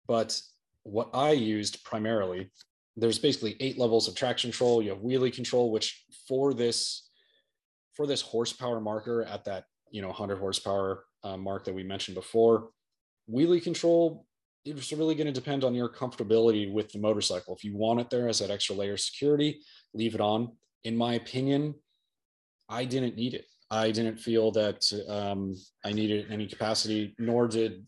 But 0.07 0.41
what 0.83 1.11
I 1.15 1.33
used 1.33 1.85
primarily, 1.85 2.51
there's 2.97 3.19
basically 3.19 3.57
eight 3.61 3.79
levels 3.79 4.09
of 4.09 4.15
traction 4.15 4.51
control. 4.51 4.83
You 4.83 4.91
have 4.91 4.99
wheelie 4.99 5.33
control, 5.33 5.71
which 5.71 6.05
for 6.29 6.55
this 6.55 7.09
for 7.95 8.07
this 8.07 8.21
horsepower 8.21 8.81
marker 8.81 9.23
at 9.23 9.45
that 9.45 9.65
you 9.91 10.03
know 10.03 10.09
100 10.09 10.39
horsepower 10.39 11.05
uh, 11.25 11.37
mark 11.37 11.65
that 11.65 11.75
we 11.75 11.83
mentioned 11.83 12.15
before, 12.15 12.71
wheelie 13.31 13.63
control 13.63 14.27
it's 14.67 14.93
really 14.93 15.15
going 15.15 15.27
to 15.27 15.33
depend 15.33 15.65
on 15.65 15.75
your 15.75 15.89
comfortability 15.89 16.71
with 16.71 16.91
the 16.91 16.99
motorcycle. 16.99 17.55
If 17.55 17.65
you 17.65 17.77
want 17.77 18.01
it 18.01 18.11
there 18.11 18.29
as 18.29 18.41
that 18.41 18.51
extra 18.51 18.75
layer 18.75 18.95
of 18.95 19.01
security, 19.01 19.61
leave 19.95 20.15
it 20.15 20.21
on. 20.21 20.53
In 20.85 20.97
my 20.97 21.15
opinion, 21.15 21.75
I 22.69 22.85
didn't 22.85 23.17
need 23.17 23.35
it. 23.35 23.47
I 23.71 23.91
didn't 23.91 24.19
feel 24.19 24.51
that 24.53 24.85
um, 25.09 25.57
I 25.85 25.93
needed 25.93 26.27
any 26.31 26.47
capacity, 26.47 27.15
nor 27.19 27.49
did 27.49 27.87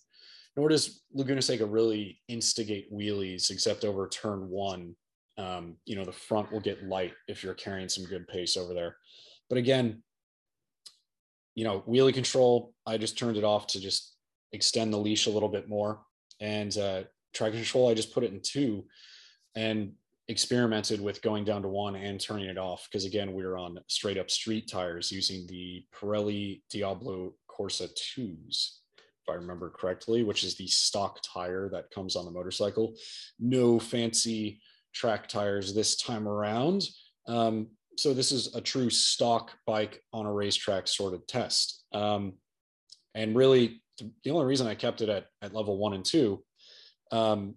nor 0.57 0.69
does 0.69 1.03
Laguna 1.15 1.41
Seca 1.41 1.65
really 1.65 2.21
instigate 2.27 2.93
wheelies 2.93 3.51
except 3.51 3.85
over 3.85 4.09
turn 4.09 4.49
one. 4.49 4.97
Um, 5.37 5.77
you 5.85 5.95
know, 5.95 6.05
the 6.05 6.11
front 6.11 6.51
will 6.51 6.59
get 6.59 6.83
light 6.83 7.13
if 7.29 7.45
you're 7.45 7.55
carrying 7.55 7.89
some 7.89 8.05
good 8.05 8.27
pace 8.27 8.57
over 8.57 8.75
there. 8.75 8.97
But 9.49 9.59
again, 9.59 10.03
you 11.55 11.63
know, 11.63 11.85
wheelie 11.89 12.13
control, 12.13 12.75
I 12.85 12.99
just 12.99 13.17
turned 13.17 13.37
it 13.37 13.45
off 13.45 13.69
to 13.69 13.81
just 13.81 14.17
extend 14.53 14.93
the 14.93 14.99
leash 14.99 15.27
a 15.27 15.31
little 15.31 15.49
bit 15.49 15.69
more. 15.69 16.01
And 16.41 16.77
uh, 16.77 17.03
traction 17.35 17.61
control, 17.61 17.91
I 17.91 17.95
just 17.95 18.15
put 18.15 18.25
it 18.25 18.33
in 18.33 18.41
two 18.43 18.85
and 19.55 19.93
experimented 20.29 21.01
with 21.01 21.23
going 21.23 21.45
down 21.45 21.63
to 21.63 21.69
one 21.69 21.97
and 21.97 22.21
turning 22.21 22.49
it 22.49 22.59
off. 22.59 22.87
Because 22.91 23.05
again, 23.05 23.33
we 23.33 23.45
were 23.45 23.57
on 23.57 23.79
straight 23.89 24.19
up 24.19 24.31
street 24.31 24.69
tires 24.71 25.11
using 25.11 25.47
the 25.47 25.85
Pirelli 25.95 26.63
Diablo 26.71 27.35
Corsa 27.51 27.89
2s. 28.17 28.77
If 28.99 29.31
I 29.31 29.35
remember 29.35 29.71
correctly, 29.71 30.23
which 30.23 30.45
is 30.45 30.55
the 30.57 30.67
stock 30.69 31.21
tire 31.23 31.69
that 31.71 31.91
comes 31.91 32.15
on 32.15 32.25
the 32.25 32.31
motorcycle. 32.31 32.95
No 33.41 33.79
fancy 33.79 34.61
track 34.95 35.29
tires 35.29 35.75
this 35.75 35.97
time 35.97 36.29
around. 36.29 36.87
Um, 37.27 37.69
so 37.97 38.15
this 38.15 38.31
is 38.31 38.55
a 38.55 38.61
true 38.61 38.91
stock 38.91 39.51
bike 39.67 40.03
on 40.13 40.25
a 40.25 40.33
racetrack 40.33 40.87
sort 40.87 41.15
of 41.15 41.27
test. 41.27 41.85
Um, 41.93 42.35
and 43.15 43.35
really, 43.35 43.83
the 44.25 44.31
only 44.31 44.47
reason 44.47 44.67
I 44.67 44.75
kept 44.75 45.01
it 45.01 45.09
at, 45.09 45.27
at 45.43 45.55
level 45.55 45.79
one 45.79 45.95
and 45.95 46.05
two 46.05 46.43
um, 47.13 47.55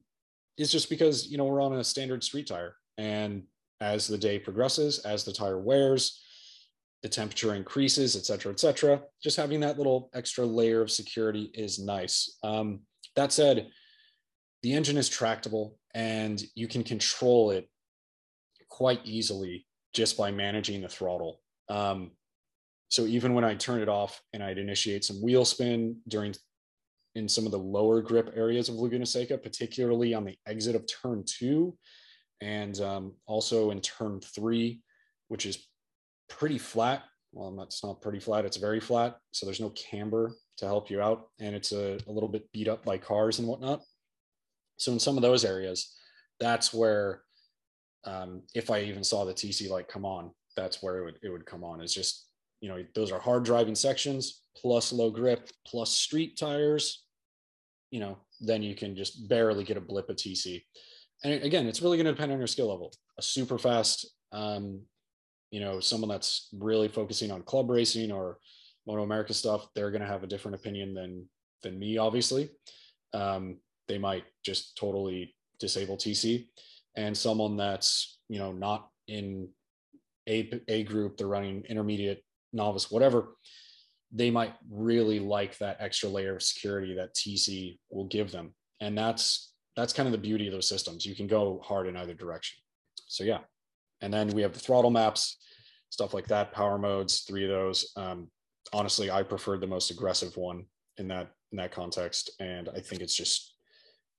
is 0.58 0.72
just 0.72 0.90
because 0.90 1.30
you 1.30 1.38
know 1.38 1.46
we're 1.46 1.62
on 1.62 1.74
a 1.74 1.84
standard 1.84 2.24
street 2.24 2.48
tire, 2.48 2.76
and 2.98 3.44
as 3.80 4.08
the 4.08 4.18
day 4.18 4.40
progresses, 4.40 5.00
as 5.00 5.24
the 5.24 5.34
tire 5.34 5.60
wears, 5.60 6.22
the 7.02 7.10
temperature 7.10 7.56
increases, 7.56 8.16
et 8.16 8.26
cetera, 8.26 8.52
et 8.52 8.60
cetera. 8.60 9.02
Just 9.24 9.38
having 9.38 9.60
that 9.62 9.78
little 9.78 10.10
extra 10.14 10.46
layer 10.46 10.82
of 10.82 10.92
security 10.92 11.50
is 11.54 11.80
nice. 11.80 12.38
Um, 12.44 12.82
that 13.16 13.32
said, 13.32 13.70
the 14.62 14.74
engine 14.74 14.98
is 14.98 15.10
tractable 15.10 15.78
and 15.96 16.42
you 16.54 16.68
can 16.68 16.84
control 16.84 17.52
it 17.52 17.68
quite 18.70 19.02
easily 19.04 19.66
just 19.94 20.16
by 20.16 20.32
managing 20.32 20.82
the 20.82 20.88
throttle. 20.88 21.42
Um, 21.70 22.12
so 22.92 23.06
even 23.06 23.34
when 23.34 23.46
I 23.46 23.56
turn 23.56 23.82
it 23.82 23.88
off 23.88 24.22
and 24.34 24.44
I'd 24.44 24.58
initiate 24.58 25.06
some 25.06 25.22
wheel 25.22 25.46
spin 25.46 25.96
during 26.10 26.36
in 27.16 27.30
some 27.30 27.46
of 27.46 27.54
the 27.54 27.58
lower 27.58 28.02
grip 28.02 28.34
areas 28.36 28.68
of 28.68 28.76
Laguna 28.76 29.06
Seca, 29.06 29.38
particularly 29.38 30.14
on 30.14 30.26
the 30.26 30.36
exit 30.46 30.76
of 30.76 30.86
turn 30.88 31.24
two, 31.26 31.78
and 32.42 32.78
um, 32.82 33.14
also 33.28 33.72
in 33.72 33.80
turn 33.80 34.20
three, 34.20 34.82
which 35.30 35.46
is 35.46 35.70
pretty 36.28 36.58
flat. 36.58 37.04
Well, 37.32 37.62
it's 37.62 37.82
not 37.82 38.02
pretty 38.02 38.20
flat, 38.20 38.44
it's 38.44 38.58
very 38.58 38.82
flat. 38.82 39.18
So 39.32 39.46
there's 39.46 39.62
no 39.62 39.70
camber 39.70 40.34
to 40.58 40.66
help 40.66 40.90
you 40.90 41.02
out. 41.02 41.30
And 41.40 41.56
it's 41.56 41.72
a, 41.72 41.98
a 42.08 42.12
little 42.12 42.28
bit 42.28 42.52
beat 42.52 42.68
up 42.68 42.84
by 42.84 42.98
cars 42.98 43.40
and 43.40 43.48
whatnot. 43.48 43.82
So 44.76 44.92
in 44.92 45.00
some 45.00 45.16
of 45.16 45.22
those 45.22 45.46
areas, 45.46 45.96
that's 46.42 46.74
where, 46.74 47.22
um, 48.04 48.42
if 48.54 48.70
I 48.70 48.82
even 48.82 49.06
saw 49.06 49.24
the 49.24 49.34
TC 49.34 49.70
light 49.70 49.88
come 49.88 50.04
on, 50.04 50.32
that's 50.58 50.84
where 50.84 50.98
it 50.98 51.06
would, 51.06 51.20
it 51.24 51.30
would 51.30 51.46
come 51.46 51.64
on. 51.64 51.80
It's 51.80 51.94
just, 51.94 52.28
you 52.62 52.70
know, 52.70 52.84
those 52.96 53.12
are 53.12 53.20
hard 53.20 53.44
driving 53.44 53.76
sections 53.76 54.42
plus 54.56 54.94
low 54.94 55.10
grip 55.10 55.50
plus 55.68 55.92
street 55.92 56.38
tires, 56.38 57.04
you 57.90 58.00
know, 58.00 58.18
then 58.40 58.64
you 58.64 58.76
can 58.76 58.96
just 58.96 59.28
barely 59.28 59.64
get 59.64 59.78
a 59.78 59.82
blip 59.82 60.10
of 60.10 60.16
TC. 60.16 60.64
And 61.24 61.44
again, 61.44 61.68
it's 61.68 61.82
really 61.82 61.98
going 61.98 62.06
to 62.06 62.14
depend 62.14 62.32
on 62.32 62.38
your 62.38 62.48
skill 62.48 62.70
level. 62.70 62.94
A 63.18 63.22
super 63.22 63.58
fast 63.58 64.08
um, 64.32 64.82
you 65.52 65.60
know 65.60 65.80
someone 65.80 66.10
that's 66.10 66.48
really 66.54 66.88
focusing 66.88 67.32
on 67.32 67.44
club 67.44 67.70
racing 67.70 68.12
or 68.12 68.40
MotoAmerica 68.88 69.34
stuff 69.34 69.68
they're 69.76 69.92
going 69.92 70.02
to 70.02 70.08
have 70.08 70.24
a 70.24 70.28
different 70.28 70.56
opinion 70.56 70.94
than 70.94 71.28
than 71.62 71.78
me 71.78 71.98
obviously 71.98 72.50
um, 73.14 73.58
they 73.88 73.98
might 73.98 74.24
just 74.44 74.78
totally 74.78 75.36
disable 75.60 75.98
tc 75.98 76.48
and 76.96 77.16
someone 77.16 77.56
that's 77.56 78.20
you 78.30 78.40
know 78.40 78.52
not 78.52 78.90
in 79.08 79.48
a 80.28 80.50
a 80.68 80.84
group 80.84 81.18
they're 81.18 81.28
running 81.28 81.64
intermediate 81.70 82.24
novice 82.54 82.92
whatever 82.92 83.36
they 84.14 84.30
might 84.30 84.54
really 84.70 85.20
like 85.20 85.58
that 85.58 85.78
extra 85.80 86.10
layer 86.10 86.36
of 86.36 86.44
security 86.44 86.94
that 86.96 87.16
tc 87.16 87.78
will 87.90 88.06
give 88.06 88.32
them 88.32 88.54
and 88.80 88.98
that's 88.98 89.54
that's 89.78 89.94
kind 89.94 90.08
of 90.08 90.12
the 90.12 90.18
beauty 90.18 90.48
of 90.48 90.54
those 90.54 90.68
systems 90.68 91.06
you 91.06 91.16
can 91.16 91.28
go 91.28 91.62
hard 91.64 91.88
in 91.88 91.96
either 91.96 92.14
direction 92.14 92.60
so 93.08 93.24
yeah 93.24 93.40
and 94.02 94.14
then 94.14 94.30
we 94.30 94.42
have 94.42 94.54
the 94.54 94.60
throttle 94.60 94.90
maps, 94.90 95.38
stuff 95.90 96.14
like 96.14 96.28
that, 96.28 96.52
power 96.52 96.78
modes, 96.78 97.22
three 97.22 97.44
of 97.44 97.50
those. 97.50 97.92
Um, 97.96 98.30
honestly, 98.74 99.12
I 99.12 99.24
preferred 99.24 99.62
the 99.62 99.68
most 99.68 99.92
aggressive 99.92 100.36
one 100.36 100.66
in 100.98 101.08
that 101.10 101.32
in 101.52 101.58
that 101.58 101.72
context, 101.72 102.32
and 102.40 102.70
I 102.70 102.80
think 102.80 103.02
it's 103.02 103.16
just 103.16 103.56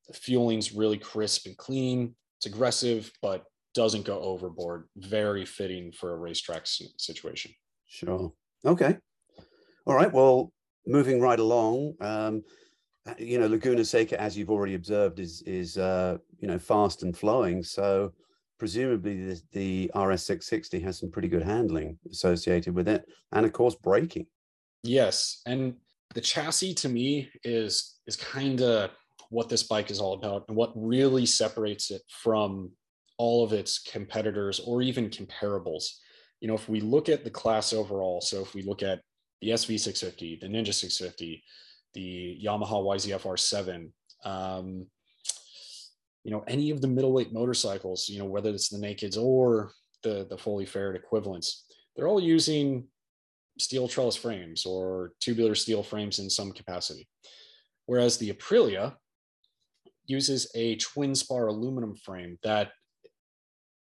the 0.06 0.14
fueling's 0.14 0.72
really 0.72 0.98
crisp 0.98 1.46
and 1.46 1.56
clean. 1.56 2.14
It's 2.38 2.46
aggressive, 2.46 3.10
but 3.22 3.44
doesn't 3.74 4.04
go 4.04 4.20
overboard. 4.20 4.88
Very 4.96 5.46
fitting 5.46 5.92
for 5.92 6.12
a 6.12 6.18
racetrack 6.18 6.66
situation. 6.66 7.52
Sure. 7.92 8.32
Okay. 8.64 8.96
All 9.86 9.94
right. 9.94 10.10
Well, 10.10 10.50
moving 10.86 11.20
right 11.20 11.38
along. 11.38 11.92
Um, 12.00 12.42
you 13.18 13.38
know, 13.38 13.46
Laguna 13.46 13.84
Seca, 13.84 14.18
as 14.18 14.36
you've 14.36 14.48
already 14.48 14.74
observed, 14.74 15.20
is 15.20 15.42
is 15.42 15.76
uh, 15.76 16.16
you 16.38 16.48
know 16.48 16.58
fast 16.58 17.02
and 17.02 17.14
flowing. 17.14 17.62
So 17.62 18.14
presumably 18.58 19.26
the, 19.26 19.42
the 19.52 19.90
RS660 19.94 20.82
has 20.82 21.00
some 21.00 21.10
pretty 21.10 21.28
good 21.28 21.42
handling 21.42 21.98
associated 22.10 22.74
with 22.74 22.88
it, 22.88 23.04
and 23.32 23.44
of 23.44 23.52
course 23.52 23.74
braking. 23.74 24.26
Yes, 24.82 25.42
and 25.44 25.74
the 26.14 26.22
chassis 26.22 26.72
to 26.74 26.88
me 26.88 27.28
is 27.44 27.98
is 28.06 28.16
kind 28.16 28.62
of 28.62 28.90
what 29.28 29.50
this 29.50 29.64
bike 29.64 29.90
is 29.90 30.00
all 30.00 30.14
about, 30.14 30.46
and 30.48 30.56
what 30.56 30.72
really 30.74 31.26
separates 31.26 31.90
it 31.90 32.00
from 32.22 32.70
all 33.18 33.44
of 33.44 33.52
its 33.52 33.78
competitors 33.80 34.60
or 34.60 34.80
even 34.80 35.10
comparables. 35.10 35.84
You 36.42 36.48
know, 36.48 36.54
if 36.54 36.68
we 36.68 36.80
look 36.80 37.08
at 37.08 37.22
the 37.22 37.30
class 37.30 37.72
overall, 37.72 38.20
so 38.20 38.40
if 38.42 38.52
we 38.52 38.62
look 38.62 38.82
at 38.82 39.00
the 39.40 39.50
SV650, 39.50 40.40
the 40.40 40.48
Ninja 40.48 40.74
650, 40.74 41.40
the 41.94 42.40
Yamaha 42.44 42.82
YZF 42.82 43.22
R7, 43.22 43.92
um, 44.24 44.84
you 46.24 46.32
know, 46.32 46.42
any 46.48 46.70
of 46.70 46.80
the 46.80 46.88
middleweight 46.88 47.32
motorcycles, 47.32 48.08
you 48.08 48.18
know, 48.18 48.24
whether 48.24 48.50
it's 48.50 48.68
the 48.68 48.76
Nakeds 48.76 49.16
or 49.16 49.70
the, 50.02 50.26
the 50.28 50.36
fully 50.36 50.66
faired 50.66 50.96
equivalents, 50.96 51.64
they're 51.94 52.08
all 52.08 52.20
using 52.20 52.88
steel 53.60 53.86
trellis 53.86 54.16
frames 54.16 54.66
or 54.66 55.12
tubular 55.20 55.54
steel 55.54 55.84
frames 55.84 56.18
in 56.18 56.28
some 56.28 56.50
capacity. 56.50 57.06
Whereas 57.86 58.18
the 58.18 58.32
Aprilia 58.32 58.96
uses 60.06 60.50
a 60.56 60.74
twin 60.76 61.14
spar 61.14 61.46
aluminum 61.46 61.94
frame 61.94 62.36
that 62.42 62.72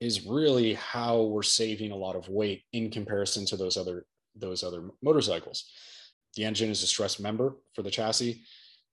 is 0.00 0.26
really 0.26 0.74
how 0.74 1.22
we're 1.22 1.42
saving 1.42 1.90
a 1.90 1.96
lot 1.96 2.16
of 2.16 2.28
weight 2.28 2.62
in 2.72 2.90
comparison 2.90 3.44
to 3.46 3.56
those 3.56 3.76
other 3.76 4.06
those 4.34 4.62
other 4.62 4.90
motorcycles. 5.02 5.70
The 6.36 6.44
engine 6.44 6.70
is 6.70 6.82
a 6.82 6.86
stress 6.86 7.18
member 7.18 7.56
for 7.74 7.82
the 7.82 7.90
chassis. 7.90 8.42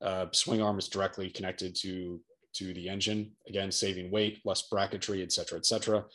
Uh, 0.01 0.25
swing 0.31 0.61
arm 0.61 0.77
is 0.77 0.89
directly 0.89 1.29
connected 1.29 1.75
to 1.75 2.19
to 2.55 2.73
the 2.73 2.89
engine. 2.89 3.31
Again, 3.47 3.71
saving 3.71 4.11
weight, 4.11 4.39
less 4.43 4.67
bracketry, 4.71 5.23
et 5.23 5.31
cetera, 5.31 5.57
et 5.57 5.65
cetera. 5.65 6.05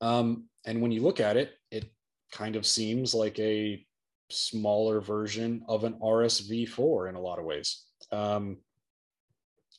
Um, 0.00 0.48
and 0.64 0.80
when 0.80 0.90
you 0.90 1.02
look 1.02 1.20
at 1.20 1.36
it, 1.36 1.52
it 1.70 1.90
kind 2.32 2.56
of 2.56 2.66
seems 2.66 3.14
like 3.14 3.38
a 3.38 3.84
smaller 4.30 5.00
version 5.00 5.62
of 5.68 5.84
an 5.84 5.94
RSV4 6.02 7.08
in 7.08 7.14
a 7.14 7.20
lot 7.20 7.38
of 7.38 7.44
ways. 7.44 7.84
Um, 8.10 8.58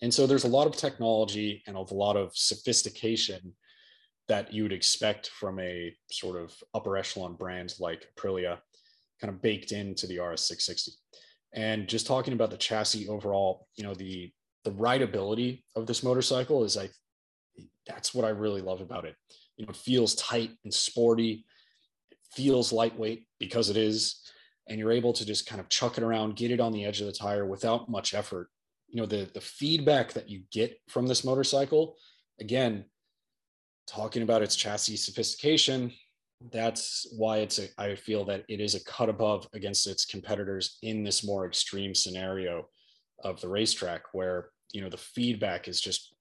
and 0.02 0.14
so 0.14 0.28
there's 0.28 0.44
a 0.44 0.50
lot 0.50 0.68
of 0.68 0.76
technology 0.76 1.64
and 1.68 1.76
a 1.76 1.94
lot 1.94 2.16
of 2.16 2.32
sophistication 2.36 3.54
that 4.28 4.54
you 4.54 4.64
would 4.64 4.74
expect 4.74 5.30
from 5.30 5.60
a 5.60 5.96
sort 6.12 6.42
of 6.42 6.54
upper 6.74 6.98
echelon 6.98 7.36
brand 7.36 7.74
like 7.80 8.08
Aprilia, 8.18 8.60
kind 9.22 9.34
of 9.34 9.42
baked 9.42 9.72
into 9.72 10.06
the 10.08 10.18
RS660. 10.18 10.90
And 11.54 11.88
just 11.88 12.06
talking 12.06 12.34
about 12.34 12.52
the 12.52 12.58
chassis 12.58 13.08
overall, 13.08 13.68
you 13.76 13.84
know, 13.84 13.94
the 13.94 14.32
the 14.64 14.72
rideability 14.72 15.64
of 15.78 15.88
this 15.88 16.04
motorcycle 16.04 16.66
is 16.66 16.76
like 16.76 16.92
that's 17.88 18.14
what 18.14 18.26
I 18.26 18.30
really 18.30 18.62
love 18.62 18.82
about 18.82 19.06
it. 19.06 19.16
You 19.56 19.66
know, 19.66 19.70
it 19.70 19.78
feels 19.78 20.14
tight 20.16 20.52
and 20.66 20.74
sporty, 20.74 21.46
it 22.12 22.18
feels 22.34 22.74
lightweight 22.74 23.28
because 23.40 23.70
it 23.70 23.78
is, 23.78 24.22
and 24.68 24.78
you're 24.78 24.92
able 24.92 25.14
to 25.14 25.26
just 25.26 25.48
kind 25.48 25.62
of 25.62 25.70
chuck 25.70 25.98
it 25.98 26.04
around, 26.04 26.36
get 26.36 26.52
it 26.52 26.60
on 26.60 26.74
the 26.74 26.84
edge 26.84 27.00
of 27.00 27.08
the 27.08 27.14
tire 27.14 27.46
without 27.46 27.90
much 27.90 28.14
effort. 28.14 28.50
You 28.90 29.02
know, 29.02 29.08
the 29.08 29.30
the 29.34 29.42
feedback 29.42 30.14
that 30.14 30.30
you 30.30 30.42
get 30.52 30.78
from 30.90 31.08
this 31.08 31.24
motorcycle, 31.24 31.96
again, 32.42 32.86
talking 33.88 34.22
about 34.22 34.42
its 34.42 34.56
chassis 34.56 34.98
sophistication, 34.98 35.92
that's 36.52 37.08
why 37.18 37.38
it's 37.38 37.60
a, 37.60 37.68
I 37.78 37.96
feel 37.96 38.24
that 38.26 38.44
it 38.48 38.60
is 38.60 38.76
a 38.76 38.84
cut 38.84 39.10
above 39.10 39.48
against 39.54 39.88
its 39.88 40.06
competitors 40.06 40.78
in 40.84 41.04
this 41.04 41.26
more 41.26 41.46
extreme 41.46 41.96
scenario 41.96 42.68
of 43.24 43.42
the 43.42 43.50
racetrack 43.50 44.04
where 44.14 44.50
you 44.72 44.82
know 44.82 44.90
the 44.90 44.98
feedback 44.98 45.68
is 45.68 45.82
just 45.82 46.14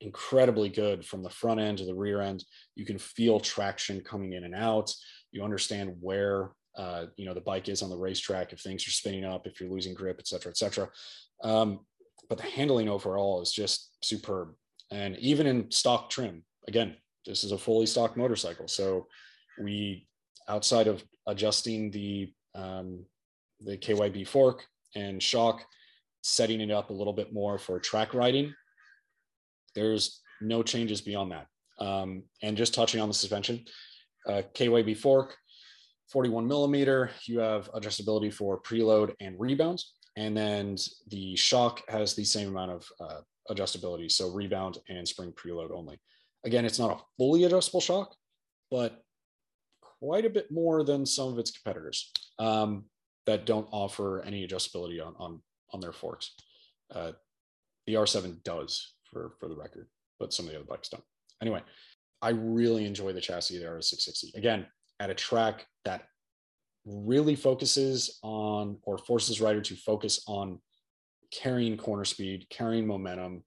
incredibly 0.00 0.68
good 0.68 1.04
from 1.04 1.22
the 1.22 1.30
front 1.30 1.60
end 1.60 1.78
to 1.78 1.84
the 1.84 1.94
rear 1.94 2.20
end. 2.20 2.44
You 2.74 2.84
can 2.84 2.98
feel 2.98 3.38
traction 3.38 4.00
coming 4.00 4.32
in 4.32 4.44
and 4.44 4.54
out. 4.54 4.92
You 5.30 5.44
understand 5.44 5.94
where 6.00 6.50
uh, 6.76 7.06
you 7.16 7.26
know 7.26 7.34
the 7.34 7.40
bike 7.40 7.68
is 7.68 7.82
on 7.82 7.90
the 7.90 7.96
racetrack 7.96 8.52
if 8.52 8.60
things 8.60 8.86
are 8.88 8.90
spinning 8.90 9.24
up 9.24 9.46
if 9.46 9.60
you're 9.60 9.70
losing 9.70 9.94
grip 9.94 10.16
et 10.18 10.26
cetera 10.26 10.50
et 10.50 10.56
cetera. 10.56 10.88
Um, 11.44 11.80
but 12.28 12.38
the 12.38 12.44
handling 12.44 12.88
overall 12.88 13.42
is 13.42 13.52
just 13.52 13.96
superb. 14.02 14.54
And 14.90 15.16
even 15.18 15.46
in 15.46 15.70
stock 15.70 16.10
trim 16.10 16.44
again 16.66 16.96
this 17.26 17.44
is 17.44 17.52
a 17.52 17.58
fully 17.58 17.86
stock 17.86 18.16
motorcycle 18.16 18.68
so 18.68 19.06
we 19.60 20.06
outside 20.48 20.88
of 20.88 21.02
adjusting 21.26 21.90
the 21.90 22.32
um, 22.54 23.04
the 23.60 23.76
kyb 23.76 24.26
fork 24.26 24.64
and 24.94 25.22
shock 25.22 25.62
setting 26.22 26.60
it 26.60 26.70
up 26.70 26.90
a 26.90 26.92
little 26.92 27.12
bit 27.12 27.32
more 27.32 27.58
for 27.58 27.78
track 27.78 28.14
riding. 28.14 28.54
There's 29.74 30.20
no 30.40 30.62
changes 30.62 31.00
beyond 31.00 31.32
that. 31.32 31.46
Um, 31.78 32.24
and 32.42 32.56
just 32.56 32.74
touching 32.74 33.00
on 33.00 33.08
the 33.08 33.14
suspension, 33.14 33.64
uh, 34.28 34.42
KYB 34.54 34.96
fork, 34.96 35.36
41 36.10 36.46
millimeter, 36.46 37.10
you 37.26 37.40
have 37.40 37.72
adjustability 37.72 38.32
for 38.32 38.60
preload 38.60 39.14
and 39.20 39.34
rebounds. 39.38 39.94
And 40.16 40.36
then 40.36 40.76
the 41.08 41.34
shock 41.36 41.82
has 41.88 42.14
the 42.14 42.24
same 42.24 42.48
amount 42.48 42.72
of 42.72 42.86
uh, 43.00 43.20
adjustability. 43.50 44.12
So 44.12 44.30
rebound 44.30 44.78
and 44.88 45.08
spring 45.08 45.32
preload 45.32 45.72
only. 45.72 45.98
Again, 46.44 46.64
it's 46.64 46.78
not 46.78 46.90
a 46.90 47.02
fully 47.16 47.44
adjustable 47.44 47.80
shock, 47.80 48.14
but 48.70 49.02
quite 50.00 50.24
a 50.24 50.30
bit 50.30 50.50
more 50.50 50.82
than 50.82 51.06
some 51.06 51.28
of 51.28 51.38
its 51.38 51.50
competitors 51.50 52.10
um, 52.38 52.84
that 53.26 53.46
don't 53.46 53.68
offer 53.70 54.22
any 54.22 54.46
adjustability 54.46 55.04
on, 55.04 55.14
on 55.18 55.40
on 55.72 55.80
their 55.80 55.92
forks. 55.92 56.32
Uh, 56.94 57.12
the 57.86 57.94
R7 57.94 58.42
does, 58.42 58.94
for 59.04 59.34
for 59.38 59.48
the 59.48 59.56
record, 59.56 59.88
but 60.18 60.32
some 60.32 60.46
of 60.46 60.52
the 60.52 60.58
other 60.58 60.66
bikes 60.66 60.88
don't. 60.88 61.04
Anyway, 61.40 61.62
I 62.20 62.30
really 62.30 62.86
enjoy 62.86 63.12
the 63.12 63.20
chassis 63.20 63.56
of 63.56 63.62
the 63.62 63.68
RS660. 63.68 64.34
Again, 64.34 64.66
at 65.00 65.10
a 65.10 65.14
track 65.14 65.66
that 65.84 66.04
really 66.84 67.36
focuses 67.36 68.18
on 68.22 68.78
or 68.82 68.98
forces 68.98 69.40
rider 69.40 69.60
to 69.60 69.76
focus 69.76 70.22
on 70.26 70.60
carrying 71.32 71.76
corner 71.76 72.04
speed, 72.04 72.46
carrying 72.50 72.86
momentum. 72.86 73.42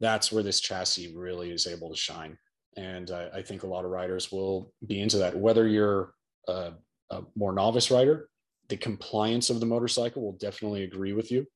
That's 0.00 0.30
where 0.30 0.42
this 0.42 0.60
chassis 0.60 1.14
really 1.16 1.50
is 1.50 1.66
able 1.66 1.90
to 1.90 1.96
shine. 1.96 2.36
And 2.76 3.10
I, 3.10 3.28
I 3.36 3.42
think 3.42 3.62
a 3.62 3.66
lot 3.66 3.84
of 3.84 3.90
riders 3.90 4.30
will 4.30 4.72
be 4.86 5.00
into 5.00 5.18
that. 5.18 5.36
Whether 5.36 5.66
you're 5.66 6.12
a, 6.46 6.72
a 7.10 7.22
more 7.34 7.52
novice 7.52 7.90
rider 7.90 8.28
the 8.68 8.76
compliance 8.76 9.50
of 9.50 9.60
the 9.60 9.66
motorcycle 9.66 10.22
will 10.22 10.38
definitely 10.38 10.84
agree 10.84 11.12
with 11.12 11.30
you. 11.30 11.46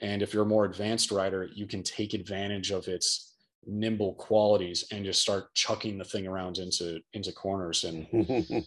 And 0.00 0.22
if 0.22 0.32
you're 0.32 0.44
a 0.44 0.46
more 0.48 0.64
advanced 0.64 1.10
rider, 1.10 1.48
you 1.54 1.66
can 1.66 1.82
take 1.82 2.14
advantage 2.14 2.70
of 2.70 2.88
its 2.88 3.36
nimble 3.66 4.14
qualities 4.14 4.84
and 4.90 5.04
just 5.04 5.20
start 5.20 5.54
chucking 5.54 5.98
the 5.98 6.04
thing 6.04 6.26
around 6.26 6.58
into 6.58 7.00
into 7.12 7.30
corners 7.30 7.84
and 7.84 8.06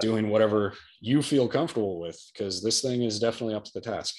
doing 0.00 0.28
whatever 0.28 0.74
you 1.00 1.20
feel 1.20 1.48
comfortable 1.48 2.00
with 2.00 2.20
because 2.32 2.62
this 2.62 2.80
thing 2.80 3.02
is 3.02 3.18
definitely 3.18 3.54
up 3.54 3.64
to 3.64 3.72
the 3.74 3.80
task. 3.80 4.14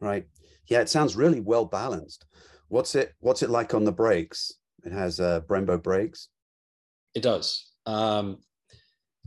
Right. 0.00 0.26
Yeah, 0.66 0.80
it 0.80 0.88
sounds 0.88 1.14
really 1.14 1.40
well 1.40 1.64
balanced. 1.64 2.26
What's 2.70 2.94
it 2.94 3.14
what's 3.18 3.42
it 3.42 3.50
like 3.50 3.74
on 3.74 3.84
the 3.84 3.92
brakes? 3.92 4.54
It 4.84 4.92
has 4.92 5.18
uh 5.18 5.40
Brembo 5.42 5.82
brakes. 5.82 6.28
It 7.14 7.22
does. 7.22 7.72
Um, 7.84 8.38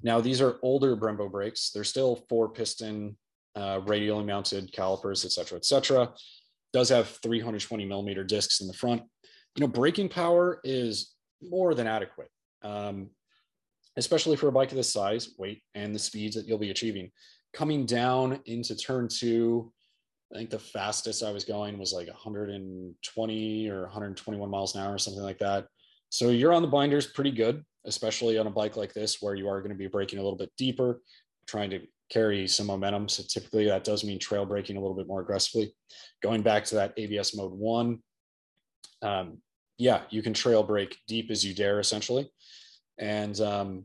now, 0.01 0.21
these 0.21 0.41
are 0.41 0.59
older 0.63 0.95
Brembo 0.95 1.29
brakes. 1.29 1.71
They're 1.71 1.83
still 1.83 2.23
four 2.29 2.49
piston, 2.49 3.17
uh, 3.55 3.81
radially 3.85 4.23
mounted 4.23 4.71
calipers, 4.71 5.25
et 5.25 5.31
cetera, 5.31 5.57
et 5.57 5.65
cetera. 5.65 6.13
Does 6.71 6.87
have 6.89 7.09
320 7.21 7.85
millimeter 7.85 8.23
discs 8.23 8.61
in 8.61 8.67
the 8.67 8.73
front. 8.73 9.01
You 9.55 9.61
know, 9.61 9.67
braking 9.67 10.07
power 10.07 10.61
is 10.63 11.13
more 11.41 11.75
than 11.75 11.85
adequate, 11.85 12.29
um, 12.63 13.09
especially 13.97 14.37
for 14.37 14.47
a 14.47 14.53
bike 14.53 14.71
of 14.71 14.77
this 14.77 14.91
size, 14.91 15.35
weight, 15.37 15.61
and 15.75 15.93
the 15.93 15.99
speeds 15.99 16.37
that 16.37 16.47
you'll 16.47 16.57
be 16.57 16.71
achieving. 16.71 17.11
Coming 17.53 17.85
down 17.85 18.39
into 18.45 18.75
turn 18.75 19.09
two, 19.09 19.72
I 20.33 20.37
think 20.37 20.49
the 20.49 20.59
fastest 20.59 21.23
I 21.23 21.31
was 21.31 21.43
going 21.43 21.77
was 21.77 21.93
like 21.93 22.07
120 22.07 23.69
or 23.69 23.81
121 23.83 24.49
miles 24.49 24.75
an 24.75 24.81
hour 24.81 24.93
or 24.93 24.97
something 24.97 25.21
like 25.21 25.37
that. 25.39 25.67
So 26.09 26.29
you're 26.29 26.53
on 26.53 26.63
the 26.63 26.67
binders 26.67 27.07
pretty 27.07 27.31
good, 27.31 27.63
especially 27.85 28.37
on 28.37 28.47
a 28.47 28.51
bike 28.51 28.75
like 28.75 28.93
this 28.93 29.21
where 29.21 29.35
you 29.35 29.47
are 29.47 29.59
going 29.61 29.71
to 29.71 29.77
be 29.77 29.87
braking 29.87 30.19
a 30.19 30.23
little 30.23 30.37
bit 30.37 30.51
deeper, 30.57 31.01
trying 31.47 31.69
to 31.71 31.81
carry 32.09 32.47
some 32.47 32.67
momentum. 32.67 33.09
So 33.09 33.23
typically 33.27 33.65
that 33.65 33.83
does 33.83 34.03
mean 34.03 34.19
trail 34.19 34.45
braking 34.45 34.77
a 34.77 34.79
little 34.79 34.95
bit 34.95 35.07
more 35.07 35.21
aggressively. 35.21 35.73
Going 36.21 36.41
back 36.41 36.65
to 36.65 36.75
that 36.75 36.93
ABS 36.97 37.35
mode 37.35 37.51
one, 37.51 37.99
um, 39.01 39.39
yeah, 39.77 40.01
you 40.09 40.21
can 40.23 40.33
trail 40.33 40.63
brake 40.63 40.97
deep 41.07 41.29
as 41.29 41.45
you 41.45 41.53
dare 41.53 41.79
essentially. 41.79 42.29
And 42.97 43.39
um, 43.41 43.83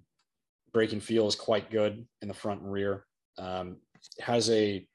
braking 0.72 1.00
feel 1.00 1.26
is 1.26 1.34
quite 1.34 1.70
good 1.70 2.06
in 2.22 2.28
the 2.28 2.34
front 2.34 2.62
and 2.62 2.72
rear. 2.72 3.04
Um, 3.38 3.76
has 4.20 4.48
a, 4.50 4.87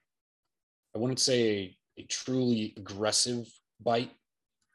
I 0.95 0.99
wouldn't 0.99 1.19
say 1.19 1.75
a, 1.97 2.03
truly 2.03 2.73
aggressive 2.77 3.47
bite 3.82 4.12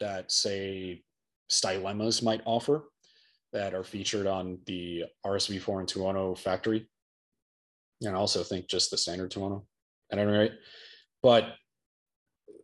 that 0.00 0.30
say 0.30 1.02
Stylemas 1.50 2.22
might 2.22 2.42
offer 2.44 2.84
that 3.52 3.74
are 3.74 3.84
featured 3.84 4.26
on 4.26 4.58
the 4.66 5.04
RSV4 5.24 5.80
and 5.80 5.88
Tuono 5.88 6.36
factory. 6.38 6.88
And 8.02 8.14
I 8.14 8.18
also 8.18 8.42
think 8.42 8.68
just 8.68 8.90
the 8.90 8.98
standard 8.98 9.30
Tuono 9.30 9.64
at 10.12 10.18
any 10.18 10.30
rate. 10.30 10.52
But 11.22 11.54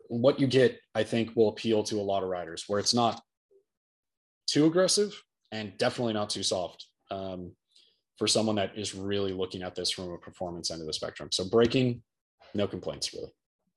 what 0.09 0.39
you 0.39 0.47
get, 0.47 0.79
I 0.95 1.03
think, 1.03 1.35
will 1.35 1.49
appeal 1.49 1.83
to 1.85 2.01
a 2.01 2.03
lot 2.03 2.23
of 2.23 2.29
riders 2.29 2.65
where 2.67 2.79
it's 2.79 2.95
not 2.95 3.21
too 4.47 4.67
aggressive 4.67 5.21
and 5.51 5.77
definitely 5.79 6.13
not 6.13 6.31
too 6.31 6.43
soft 6.43 6.87
um, 7.11 7.53
for 8.19 8.27
someone 8.27 8.57
that 8.57 8.77
is 8.77 8.95
really 8.95 9.33
looking 9.33 9.63
at 9.63 9.75
this 9.75 9.91
from 9.91 10.11
a 10.11 10.19
performance 10.19 10.71
end 10.71 10.81
of 10.81 10.87
the 10.87 10.93
spectrum. 10.93 11.31
So 11.33 11.49
braking, 11.49 12.03
no 12.55 12.67
complaints 12.67 13.13
really. 13.15 13.31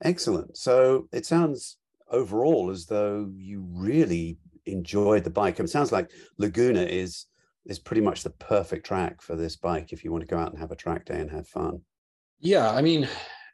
Excellent. 0.04 0.58
So 0.58 1.08
it 1.12 1.26
sounds 1.26 1.78
overall 2.12 2.70
as 2.70 2.86
though 2.86 3.30
you 3.36 3.66
really 3.70 4.38
enjoyed 4.66 5.24
the 5.24 5.30
bike. 5.30 5.60
It 5.60 5.70
sounds 5.70 5.92
like 5.92 6.12
Laguna 6.38 6.84
is 6.84 7.26
is 7.66 7.80
pretty 7.80 8.02
much 8.02 8.24
the 8.24 8.30
perfect 8.30 8.86
track 8.86 9.22
for 9.22 9.36
this 9.36 9.58
bike 9.58 9.92
if 9.92 10.04
you 10.04 10.12
want 10.12 10.22
to 10.22 10.28
go 10.28 10.38
out 10.38 10.52
and 10.52 10.60
have 10.60 10.72
a 10.72 10.76
track 10.76 11.04
day 11.04 11.20
and 11.20 11.30
have 11.30 11.48
fun. 11.48 11.82
Yeah, 12.40 12.72
I 12.72 12.82
mean, 12.82 13.10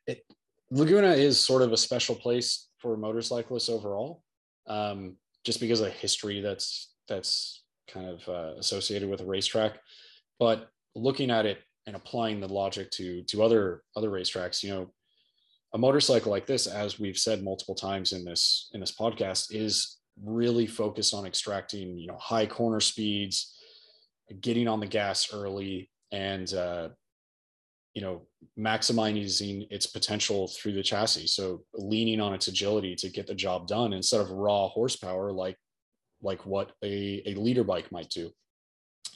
it, 0.05 0.23
Laguna 0.69 1.13
is 1.13 1.39
sort 1.39 1.63
of 1.63 1.71
a 1.71 1.77
special 1.77 2.13
place 2.13 2.67
for 2.77 2.95
motorcyclists 2.95 3.69
overall, 3.69 4.23
um, 4.67 5.15
just 5.43 5.59
because 5.59 5.81
of 5.81 5.91
history 5.93 6.41
that's 6.41 6.93
that's 7.07 7.63
kind 7.87 8.07
of 8.07 8.29
uh, 8.29 8.53
associated 8.59 9.09
with 9.09 9.21
a 9.21 9.25
racetrack. 9.25 9.79
But 10.39 10.69
looking 10.95 11.31
at 11.31 11.45
it 11.45 11.59
and 11.87 11.95
applying 11.95 12.39
the 12.39 12.47
logic 12.47 12.91
to 12.91 13.23
to 13.23 13.43
other 13.43 13.83
other 13.95 14.09
racetracks, 14.09 14.63
you 14.63 14.69
know, 14.69 14.93
a 15.73 15.77
motorcycle 15.77 16.31
like 16.31 16.45
this, 16.45 16.67
as 16.67 16.99
we've 16.99 17.17
said 17.17 17.43
multiple 17.43 17.75
times 17.75 18.13
in 18.13 18.23
this 18.23 18.69
in 18.73 18.79
this 18.79 18.91
podcast, 18.91 19.47
is 19.49 19.97
really 20.23 20.67
focused 20.67 21.13
on 21.13 21.25
extracting 21.25 21.97
you 21.97 22.07
know 22.07 22.17
high 22.17 22.45
corner 22.45 22.79
speeds, 22.79 23.55
getting 24.41 24.67
on 24.67 24.79
the 24.79 24.87
gas 24.87 25.33
early, 25.33 25.89
and 26.11 26.53
uh, 26.53 26.89
you 27.93 28.01
know 28.01 28.27
maximizing 28.57 29.67
its 29.71 29.87
potential 29.87 30.47
through 30.47 30.73
the 30.73 30.83
chassis. 30.83 31.27
So 31.27 31.63
leaning 31.73 32.21
on 32.21 32.33
its 32.33 32.47
agility 32.47 32.95
to 32.97 33.09
get 33.09 33.25
the 33.25 33.35
job 33.35 33.67
done 33.67 33.93
instead 33.93 34.21
of 34.21 34.29
raw 34.29 34.67
horsepower 34.67 35.31
like 35.31 35.57
like 36.21 36.45
what 36.45 36.71
a, 36.83 37.21
a 37.25 37.33
liter 37.35 37.63
bike 37.63 37.91
might 37.91 38.09
do. 38.09 38.29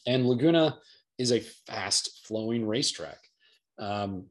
And 0.05 0.27
Laguna 0.27 0.77
is 1.17 1.31
a 1.31 1.39
fast 1.39 2.25
flowing 2.25 2.67
racetrack. 2.67 3.17
Um, 3.79 4.27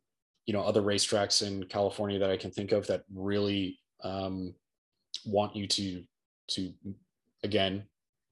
you 0.47 0.53
know, 0.53 0.63
other 0.63 0.83
racetracks 0.83 1.47
in 1.47 1.65
California 1.65 2.19
that 2.19 2.31
I 2.31 2.37
can 2.37 2.51
think 2.51 2.73
of 2.73 2.87
that 2.87 3.03
really 3.13 3.79
um, 4.03 4.55
want 5.25 5.57
you 5.57 5.67
to 5.67 6.03
to 6.49 6.73
again 7.43 7.85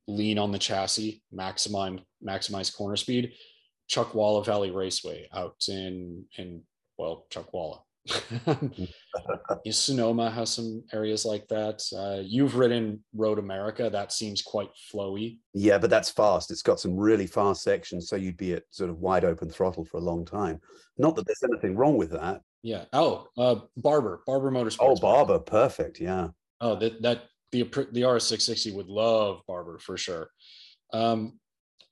lean 0.07 0.39
on 0.39 0.53
the 0.53 0.59
chassis, 0.59 1.23
maximize 1.35 2.01
maximize 2.25 2.75
corner 2.75 2.97
speed. 2.97 3.33
Chuckwalla 3.91 4.45
Valley 4.45 4.71
Raceway 4.71 5.29
out 5.33 5.57
in 5.69 6.25
in 6.39 6.63
well 6.97 7.27
Chuckwalla. 7.31 7.81
Sonoma 9.71 10.31
has 10.31 10.51
some 10.51 10.85
areas 10.93 11.25
like 11.25 11.49
that. 11.49 11.83
Uh, 11.97 12.23
you've 12.23 12.57
ridden 12.57 13.03
Road 13.15 13.39
America. 13.39 13.89
That 13.89 14.13
seems 14.13 14.43
quite 14.43 14.69
flowy. 14.93 15.39
Yeah, 15.55 15.79
but 15.79 15.91
that's 15.91 16.11
fast. 16.11 16.51
It's 16.51 16.63
got 16.63 16.81
some 16.81 16.97
really 16.97 17.27
fast 17.27 17.63
sections, 17.63 18.09
so 18.09 18.17
you'd 18.17 18.37
be 18.37 18.53
at 18.53 18.65
sort 18.71 18.91
of 18.91 18.99
wide 18.99 19.25
open 19.25 19.49
throttle 19.49 19.85
for 19.85 19.97
a 19.97 20.05
long 20.05 20.25
time. 20.25 20.61
Not 20.99 21.17
that 21.17 21.27
there's 21.27 21.43
anything 21.51 21.77
wrong 21.77 21.97
with 21.97 22.11
that. 22.11 22.43
Yeah. 22.63 22.85
Oh, 22.93 23.29
uh, 23.39 23.57
Barber, 23.77 24.23
Barber 24.27 24.51
Motorsports. 24.51 24.77
Oh, 24.81 24.97
Barber, 24.97 25.39
perfect. 25.39 26.01
Yeah. 26.01 26.29
Oh, 26.61 26.77
that 26.77 27.03
that 27.03 27.25
the 27.53 27.63
the 27.93 28.03
RS660 28.03 28.75
would 28.75 28.89
love 28.89 29.41
Barber 29.47 29.79
for 29.79 29.97
sure. 29.97 30.29
Um, 30.93 31.39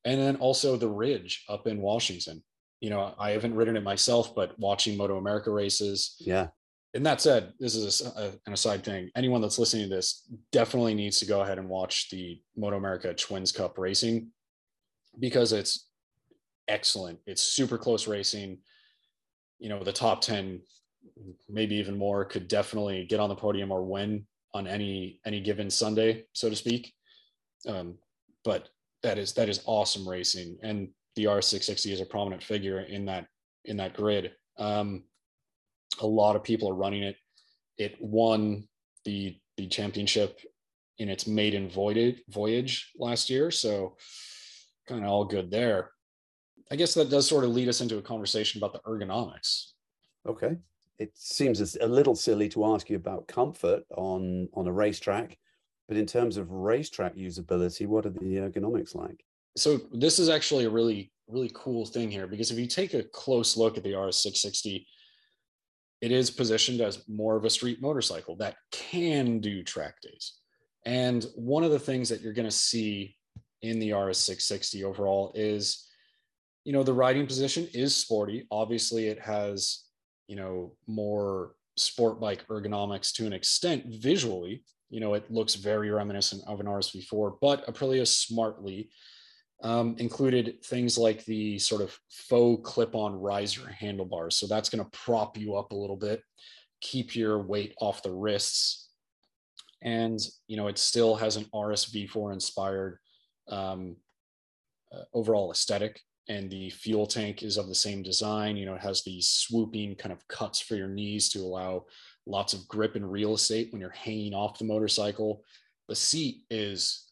and 0.05 0.21
then 0.21 0.37
also 0.37 0.77
the 0.77 0.89
Ridge 0.89 1.45
up 1.49 1.67
in 1.67 1.81
Washington. 1.81 2.43
You 2.83 2.91
know, 2.91 3.15
I 3.19 3.31
haven't 3.31 3.55
ridden 3.55 3.77
it 3.77 3.85
myself, 3.85 4.35
but 4.35 4.59
watching 4.59 4.99
MotoAmerica 4.99 5.55
races. 5.55 6.17
Yeah. 6.19 6.49
And 6.95 7.07
that 7.07 7.21
said, 7.21 7.53
this 7.61 7.77
is 7.77 8.03
a, 8.03 8.21
a, 8.21 8.27
an 8.47 8.53
aside 8.53 8.85
thing. 8.85 9.09
Anyone 9.17 9.41
that's 9.41 9.59
listening 9.59 9.89
to 9.89 9.95
this 9.95 10.29
definitely 10.51 10.93
needs 10.93 11.19
to 11.21 11.27
go 11.27 11.43
ahead 11.43 11.59
and 11.59 11.69
watch 11.69 12.11
the 12.11 12.43
MotoAmerica 12.59 13.17
Twins 13.17 13.53
Cup 13.53 13.79
racing 13.79 14.33
because 15.21 15.53
it's 15.53 15.89
excellent. 16.67 17.21
It's 17.25 17.43
super 17.43 17.79
close 17.79 18.09
racing. 18.09 18.59
You 19.61 19.69
know, 19.69 19.85
the 19.85 19.93
top 19.93 20.21
10, 20.21 20.61
maybe 21.49 21.77
even 21.77 21.97
more, 21.97 22.25
could 22.25 22.49
definitely 22.49 23.07
get 23.07 23.21
on 23.21 23.29
the 23.29 23.37
podium 23.37 23.71
or 23.71 23.85
win 23.85 24.27
on 24.55 24.67
any 24.67 25.21
any 25.25 25.41
given 25.41 25.71
Sunday, 25.71 26.25
so 26.33 26.51
to 26.51 26.57
speak. 26.57 26.93
Um, 27.67 27.95
but 28.45 28.69
that 29.03 29.19
is 29.19 29.33
that 29.35 29.49
is 29.49 29.63
awesome 29.67 30.09
racing, 30.09 30.59
and 30.63 30.89
the 31.17 31.25
R660 31.25 31.93
is 31.93 32.01
a 32.01 32.07
prominent 32.07 32.43
figure 32.43 32.81
in 32.81 33.05
that 33.07 33.27
in 33.65 33.77
that 33.77 33.95
grid. 33.95 34.33
Um, 34.59 35.05
a 36.01 36.07
lot 36.07 36.37
of 36.37 36.43
people 36.43 36.69
are 36.69 36.75
running 36.75 37.03
it. 37.03 37.17
It 37.79 37.97
won 38.01 38.69
the 39.05 39.37
the 39.57 39.69
championship 39.69 40.41
in 40.99 41.09
its 41.09 41.27
maiden 41.27 41.69
voyage 41.69 42.23
voyage 42.29 42.91
last 42.97 43.31
year, 43.31 43.51
so 43.51 43.97
kind 44.89 45.05
of 45.05 45.11
all 45.11 45.25
good 45.25 45.51
there. 45.51 45.91
I 46.71 46.77
guess 46.77 46.95
that 46.95 47.11
does 47.11 47.29
sort 47.29 47.45
of 47.45 47.51
lead 47.51 47.69
us 47.69 47.81
into 47.81 47.99
a 47.99 48.03
conversation 48.03 48.59
about 48.59 48.73
the 48.73 48.81
ergonomics. 48.91 49.73
Okay 50.27 50.57
it 51.03 51.11
seems 51.15 51.77
a 51.77 51.87
little 51.87 52.15
silly 52.15 52.49
to 52.51 52.65
ask 52.65 52.89
you 52.89 52.97
about 52.97 53.27
comfort 53.27 53.83
on 53.97 54.49
on 54.55 54.69
a 54.69 54.73
racetrack, 54.73 55.37
but 55.89 55.97
in 55.97 56.07
terms 56.07 56.37
of 56.37 56.51
racetrack 56.51 57.17
usability, 57.17 57.87
what 57.87 58.07
are 58.07 58.11
the 58.11 58.37
ergonomics 58.37 58.95
like? 58.95 59.25
So 59.57 59.81
this 59.93 60.19
is 60.19 60.29
actually 60.29 60.65
a 60.65 60.71
really 60.71 61.13
really 61.29 61.51
cool 61.55 61.87
thing 61.87 62.11
here 62.11 62.27
because 62.27 62.51
if 62.51 62.59
you 62.59 62.67
take 62.67 62.95
a 62.95 63.05
close 63.05 63.57
look 63.57 63.79
at 63.79 63.85
the 63.85 63.93
RS660, 63.93 64.85
it 66.03 66.13
is 66.13 66.31
positioned 66.31 66.81
as 66.81 67.09
more 67.09 67.37
of 67.37 67.45
a 67.45 67.51
street 67.51 67.81
motorcycle 67.81 68.37
that 68.37 68.57
can 68.71 69.39
do 69.39 69.63
track 69.63 69.95
days. 70.03 70.35
And 70.85 71.25
one 71.37 71.65
of 71.65 71.71
the 71.71 71.79
things 71.79 72.09
that 72.09 72.21
you're 72.21 72.35
going 72.35 72.49
to 72.49 72.51
see 72.51 73.17
in 73.63 73.79
the 73.79 73.91
RS660 73.91 74.83
overall 74.83 75.33
is, 75.35 75.89
you 76.65 76.73
know, 76.73 76.83
the 76.83 76.93
riding 76.93 77.27
position 77.27 77.69
is 77.73 77.95
sporty. 77.95 78.47
Obviously, 78.51 79.07
it 79.07 79.21
has 79.21 79.85
you 80.33 80.37
know 80.37 80.73
more 80.87 81.55
sport 81.77 82.19
bike 82.19 82.47
ergonomics 82.49 83.13
to 83.13 83.27
an 83.27 83.35
extent 83.35 83.85
visually 83.87 84.63
you 84.89 84.99
know 84.99 85.13
it 85.13 85.31
looks 85.31 85.55
very 85.57 85.91
reminiscent 85.91 86.43
of 86.47 86.59
an 86.59 86.67
rsv4 86.67 87.37
but 87.41 87.67
aprilia 87.67 88.07
smartly 88.07 88.89
um, 89.63 89.95
included 89.99 90.63
things 90.65 90.99
like 90.99 91.25
the 91.25 91.59
sort 91.59 91.83
of 91.83 91.97
faux 92.11 92.69
clip-on 92.69 93.15
riser 93.15 93.69
handlebars 93.71 94.37
so 94.37 94.47
that's 94.47 94.69
going 94.69 94.85
to 94.85 94.91
prop 94.91 95.37
you 95.39 95.55
up 95.55 95.73
a 95.73 95.77
little 95.77 95.97
bit 95.97 96.23
keep 96.81 97.15
your 97.15 97.39
weight 97.39 97.75
off 97.81 98.03
the 98.03 98.11
wrists 98.11 98.91
and 99.83 100.21
you 100.49 100.57
know 100.57 100.69
it 100.69 100.79
still 100.79 101.15
has 101.15 101.37
an 101.37 101.45
rsv4 101.55 102.33
inspired 102.33 102.99
um, 103.49 103.97
uh, 104.93 105.03
overall 105.15 105.51
aesthetic 105.51 106.01
and 106.29 106.51
the 106.51 106.71
fuel 106.71 107.07
tank 107.07 107.43
is 107.43 107.57
of 107.57 107.69
the 107.69 107.75
same 107.75 108.03
design. 108.03 108.57
You 108.57 108.67
know, 108.67 108.75
it 108.75 108.81
has 108.81 109.03
these 109.03 109.29
swooping 109.29 109.97
kind 109.97 110.13
of 110.13 110.27
cuts 110.29 110.61
for 110.61 110.77
your 110.77 110.89
knees 110.89 111.29
to 111.31 111.41
allow 111.41 111.87
lots 112.27 112.53
of 112.55 112.69
grip 112.69 112.95
and 112.95 113.11
real 113.11 113.35
estate 113.35 113.73
when 113.73 113.81
you're 113.81 113.91
hanging 113.91 114.35
off 114.35 114.59
the 114.59 114.65
motorcycle. 114.65 115.43
The 115.89 115.97
seat 115.97 116.43
is 116.49 117.12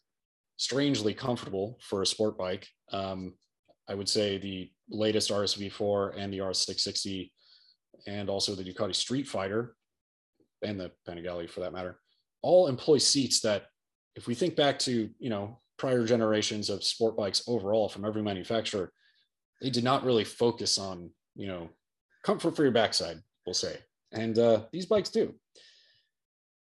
strangely 0.61 1.11
comfortable 1.13 1.79
for 1.81 2.03
a 2.03 2.05
sport 2.05 2.37
bike. 2.37 2.67
Um, 2.91 3.33
I 3.89 3.95
would 3.95 4.07
say 4.07 4.37
the 4.37 4.71
latest 4.89 5.31
RSV4 5.31 6.17
and 6.17 6.31
the 6.31 6.37
RS660 6.37 7.31
and 8.05 8.29
also 8.29 8.53
the 8.53 8.63
Ducati 8.63 8.93
Streetfighter 8.93 9.69
and 10.61 10.79
the 10.79 10.91
Panigale 11.07 11.49
for 11.49 11.61
that 11.61 11.73
matter, 11.73 11.99
all 12.43 12.67
employ 12.67 12.99
seats 12.99 13.41
that 13.41 13.65
if 14.15 14.27
we 14.27 14.35
think 14.35 14.55
back 14.55 14.77
to, 14.79 15.09
you 15.17 15.29
know, 15.31 15.59
prior 15.79 16.05
generations 16.05 16.69
of 16.69 16.83
sport 16.83 17.17
bikes 17.17 17.41
overall 17.47 17.89
from 17.89 18.05
every 18.05 18.21
manufacturer, 18.21 18.91
they 19.63 19.71
did 19.71 19.83
not 19.83 20.03
really 20.03 20.23
focus 20.23 20.77
on 20.77 21.09
you 21.35 21.47
know 21.47 21.69
comfort 22.23 22.55
for 22.55 22.61
your 22.61 22.71
backside 22.71 23.17
we'll 23.45 23.53
say. 23.55 23.77
And 24.11 24.37
uh, 24.37 24.63
these 24.71 24.85
bikes 24.85 25.09
do. 25.09 25.33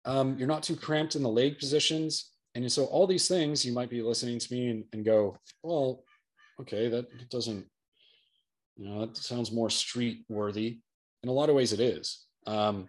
Um, 0.05 0.37
you're 0.39 0.47
not 0.47 0.63
too 0.63 0.77
cramped 0.77 1.17
in 1.17 1.23
the 1.23 1.29
leg 1.29 1.59
positions 1.59 2.31
and 2.65 2.73
so 2.73 2.85
all 2.87 3.07
these 3.07 3.29
things 3.29 3.65
you 3.65 3.73
might 3.73 3.91
be 3.91 4.03
listening 4.03 4.39
to 4.39 4.53
me 4.53 4.69
and, 4.69 4.85
and 4.93 5.05
go 5.05 5.37
well 5.63 6.05
okay 6.61 6.89
that 6.89 7.07
doesn't 7.31 7.67
you 8.77 8.89
know 8.89 9.01
that 9.01 9.17
sounds 9.17 9.53
more 9.53 9.71
street 9.71 10.25
worthy 10.29 10.79
in 11.23 11.29
a 11.29 11.33
lot 11.33 11.49
of 11.49 11.57
ways 11.57 11.73
it 11.73 11.81
is. 11.81 12.27
Um, 12.47 12.87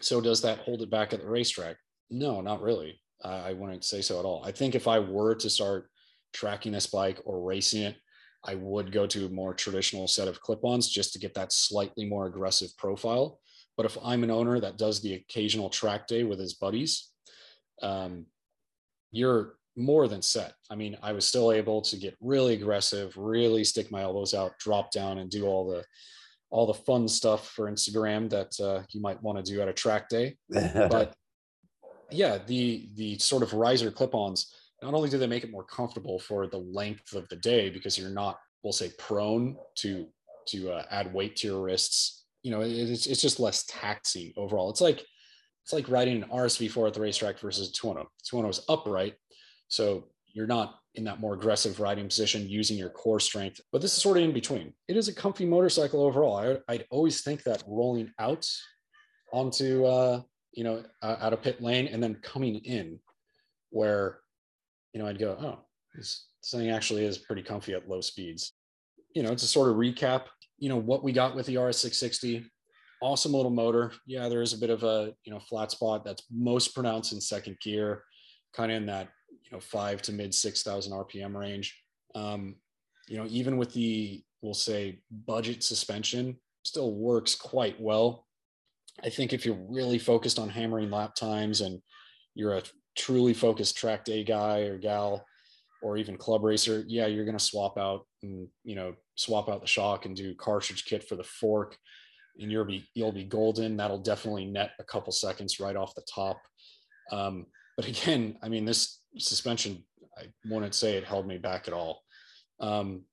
so 0.00 0.20
does 0.20 0.40
that 0.42 0.58
hold 0.58 0.82
it 0.82 0.90
back 0.90 1.12
at 1.12 1.20
the 1.20 1.28
racetrack? 1.28 1.76
No 2.10 2.40
not 2.40 2.62
really. 2.62 2.98
I 3.24 3.52
wouldn't 3.52 3.84
say 3.84 4.00
so 4.00 4.18
at 4.18 4.24
all. 4.24 4.42
I 4.44 4.50
think 4.50 4.74
if 4.74 4.88
i 4.88 4.98
were 4.98 5.36
to 5.36 5.48
start 5.48 5.88
tracking 6.32 6.72
this 6.72 6.88
bike 6.88 7.20
or 7.24 7.40
racing 7.40 7.82
it 7.82 7.96
I 8.44 8.56
would 8.56 8.90
go 8.90 9.06
to 9.06 9.26
a 9.26 9.30
more 9.30 9.54
traditional 9.54 10.08
set 10.08 10.26
of 10.26 10.40
clip-ons 10.40 10.88
just 10.88 11.12
to 11.12 11.20
get 11.20 11.34
that 11.34 11.52
slightly 11.52 12.04
more 12.04 12.26
aggressive 12.26 12.76
profile. 12.76 13.38
But 13.76 13.86
if 13.86 13.96
I'm 14.04 14.24
an 14.24 14.32
owner 14.32 14.58
that 14.58 14.78
does 14.78 15.00
the 15.00 15.14
occasional 15.14 15.70
track 15.70 16.08
day 16.08 16.24
with 16.24 16.40
his 16.40 16.54
buddies, 16.54 17.10
um, 17.82 18.26
you're 19.12 19.54
more 19.76 20.08
than 20.08 20.20
set. 20.20 20.54
I 20.70 20.74
mean, 20.74 20.96
I 21.02 21.12
was 21.12 21.26
still 21.26 21.52
able 21.52 21.80
to 21.82 21.96
get 21.96 22.16
really 22.20 22.54
aggressive, 22.54 23.16
really 23.16 23.64
stick 23.64 23.90
my 23.90 24.02
elbows 24.02 24.34
out, 24.34 24.58
drop 24.58 24.90
down, 24.90 25.18
and 25.18 25.30
do 25.30 25.46
all 25.46 25.68
the 25.68 25.84
all 26.50 26.66
the 26.66 26.74
fun 26.74 27.08
stuff 27.08 27.48
for 27.48 27.70
Instagram 27.70 28.28
that 28.28 28.52
uh, 28.60 28.82
you 28.90 29.00
might 29.00 29.22
want 29.22 29.42
to 29.42 29.52
do 29.52 29.62
at 29.62 29.68
a 29.68 29.72
track 29.72 30.08
day. 30.08 30.36
but 30.50 31.14
yeah, 32.10 32.38
the 32.46 32.90
the 32.94 33.18
sort 33.18 33.42
of 33.42 33.54
riser 33.54 33.90
clip-ons 33.90 34.52
not 34.82 34.94
only 34.94 35.08
do 35.08 35.18
they 35.18 35.26
make 35.26 35.44
it 35.44 35.50
more 35.50 35.64
comfortable 35.64 36.18
for 36.18 36.46
the 36.46 36.58
length 36.58 37.14
of 37.14 37.28
the 37.28 37.36
day 37.36 37.70
because 37.70 37.96
you're 37.96 38.10
not 38.10 38.38
we'll 38.62 38.72
say 38.72 38.90
prone 38.98 39.56
to 39.76 40.06
to 40.46 40.70
uh, 40.70 40.84
add 40.90 41.12
weight 41.14 41.36
to 41.36 41.46
your 41.46 41.62
wrists 41.62 42.24
you 42.42 42.50
know 42.50 42.60
it's, 42.60 43.06
it's 43.06 43.22
just 43.22 43.40
less 43.40 43.64
taxing 43.66 44.32
overall 44.36 44.70
it's 44.70 44.80
like 44.80 45.04
it's 45.62 45.72
like 45.72 45.88
riding 45.88 46.22
an 46.22 46.28
rsv4 46.28 46.88
at 46.88 46.94
the 46.94 47.00
racetrack 47.00 47.38
versus 47.38 47.68
a 47.68 47.72
tuono 47.72 48.48
is 48.48 48.60
upright 48.68 49.14
So 49.68 50.04
you're 50.34 50.46
not 50.46 50.78
in 50.94 51.04
that 51.04 51.20
more 51.20 51.34
aggressive 51.34 51.80
riding 51.80 52.06
position 52.06 52.48
using 52.48 52.76
your 52.76 52.90
core 52.90 53.20
strength, 53.20 53.60
but 53.70 53.80
this 53.80 53.96
is 53.96 54.02
sort 54.02 54.18
of 54.18 54.24
in 54.24 54.32
between. 54.32 54.72
It 54.88 54.96
is 54.96 55.08
a 55.08 55.14
comfy 55.14 55.46
motorcycle 55.46 56.02
overall. 56.02 56.36
I, 56.36 56.72
would 56.72 56.86
always 56.90 57.22
think 57.22 57.42
that 57.44 57.62
rolling 57.66 58.12
out 58.18 58.46
onto, 59.32 59.86
uh, 59.86 60.20
you 60.52 60.64
know, 60.64 60.84
uh, 61.00 61.16
out 61.20 61.32
of 61.32 61.42
pit 61.42 61.62
lane 61.62 61.86
and 61.86 62.02
then 62.02 62.16
coming 62.16 62.56
in 62.56 62.98
where, 63.70 64.18
you 64.92 65.00
know, 65.00 65.08
I'd 65.08 65.18
go, 65.18 65.36
oh, 65.40 65.58
this, 65.94 66.26
thing 66.44 66.70
actually 66.70 67.04
is 67.04 67.18
pretty 67.18 67.42
comfy 67.42 67.72
at 67.72 67.88
low 67.88 68.00
speeds. 68.00 68.52
You 69.14 69.22
know, 69.22 69.32
to 69.32 69.46
sort 69.46 69.70
of 69.70 69.76
recap, 69.76 70.24
you 70.58 70.68
know, 70.68 70.76
what 70.76 71.04
we 71.04 71.12
got 71.12 71.36
with 71.36 71.46
the 71.46 71.54
RS660, 71.54 72.44
awesome 73.02 73.32
little 73.32 73.50
motor. 73.50 73.92
Yeah, 74.06 74.28
there 74.28 74.40
is 74.40 74.54
a 74.54 74.58
bit 74.58 74.70
of 74.70 74.84
a, 74.84 75.12
you 75.24 75.32
know, 75.32 75.40
flat 75.40 75.70
spot 75.70 76.04
that's 76.04 76.22
most 76.30 76.74
pronounced 76.74 77.12
in 77.12 77.20
second 77.20 77.58
gear, 77.60 78.04
kind 78.54 78.70
of 78.70 78.76
in 78.76 78.86
that 78.86 79.08
you 79.30 79.50
know 79.50 79.60
five 79.60 80.00
to 80.02 80.12
mid 80.12 80.32
six 80.32 80.62
thousand 80.62 80.92
RPM 80.92 81.34
range. 81.34 81.76
Um, 82.14 82.56
you 83.08 83.18
know, 83.18 83.26
even 83.28 83.56
with 83.56 83.72
the 83.74 84.22
we'll 84.40 84.54
say 84.54 85.00
budget 85.26 85.62
suspension, 85.62 86.36
still 86.62 86.94
works 86.94 87.34
quite 87.34 87.80
well. 87.80 88.26
I 89.04 89.10
think 89.10 89.32
if 89.32 89.44
you're 89.44 89.66
really 89.68 89.98
focused 89.98 90.38
on 90.38 90.48
hammering 90.48 90.90
lap 90.90 91.14
times 91.14 91.60
and 91.60 91.80
you're 92.34 92.56
a 92.56 92.62
truly 92.96 93.34
focused 93.34 93.76
track 93.76 94.04
day 94.04 94.22
guy 94.22 94.60
or 94.60 94.78
gal, 94.78 95.26
or 95.82 95.96
even 95.96 96.16
club 96.16 96.44
racer, 96.44 96.84
yeah, 96.86 97.06
you're 97.06 97.24
going 97.24 97.36
to 97.36 97.44
swap 97.44 97.76
out 97.76 98.06
and 98.22 98.48
you 98.64 98.76
know 98.76 98.94
swap 99.16 99.48
out 99.48 99.60
the 99.60 99.66
shock 99.66 100.06
and 100.06 100.16
do 100.16 100.34
cartridge 100.34 100.84
kit 100.84 101.02
for 101.08 101.16
the 101.16 101.24
fork, 101.24 101.76
and 102.38 102.50
you'll 102.50 102.64
be 102.64 102.84
you'll 102.94 103.12
be 103.12 103.24
golden. 103.24 103.76
That'll 103.76 103.98
definitely 103.98 104.46
net 104.46 104.72
a 104.78 104.84
couple 104.84 105.12
seconds 105.12 105.60
right 105.60 105.76
off 105.76 105.94
the 105.94 106.06
top. 106.12 106.40
Um, 107.10 107.46
but 107.76 107.86
again, 107.88 108.36
I 108.42 108.48
mean, 108.48 108.64
this 108.64 109.00
suspension, 109.18 109.84
I 110.18 110.24
wouldn't 110.48 110.74
say 110.74 110.96
it 110.96 111.04
held 111.04 111.26
me 111.26 111.38
back 111.38 111.68
at 111.68 111.74
all. 111.74 112.02
Um, 112.60 113.04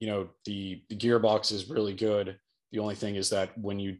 you 0.00 0.06
know, 0.06 0.28
the, 0.44 0.82
the 0.88 0.96
gearbox 0.96 1.52
is 1.52 1.70
really 1.70 1.94
good. 1.94 2.38
The 2.72 2.78
only 2.78 2.94
thing 2.94 3.16
is 3.16 3.30
that 3.30 3.56
when 3.58 3.78
you 3.78 3.96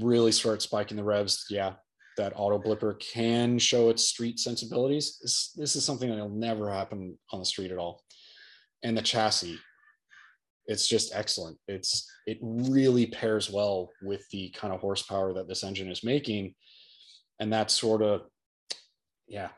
really 0.00 0.32
start 0.32 0.62
spiking 0.62 0.96
the 0.96 1.04
revs, 1.04 1.44
yeah, 1.50 1.74
that 2.16 2.32
auto 2.36 2.58
blipper 2.58 2.98
can 2.98 3.58
show 3.58 3.90
its 3.90 4.04
street 4.04 4.38
sensibilities. 4.38 5.18
This, 5.20 5.52
this 5.56 5.76
is 5.76 5.84
something 5.84 6.08
that'll 6.08 6.28
never 6.30 6.70
happen 6.70 7.18
on 7.32 7.38
the 7.38 7.44
street 7.44 7.70
at 7.70 7.78
all. 7.78 8.02
And 8.82 8.96
the 8.96 9.02
chassis, 9.02 9.58
it's 10.66 10.86
just 10.86 11.14
excellent. 11.14 11.58
It's 11.68 12.08
it 12.26 12.38
really 12.40 13.06
pairs 13.06 13.50
well 13.50 13.90
with 14.02 14.28
the 14.30 14.50
kind 14.50 14.72
of 14.72 14.80
horsepower 14.80 15.34
that 15.34 15.48
this 15.48 15.64
engine 15.64 15.90
is 15.90 16.04
making, 16.04 16.54
and 17.40 17.52
that's 17.52 17.74
sort 17.74 18.02
of 18.02 18.22
yeah, 19.26 19.48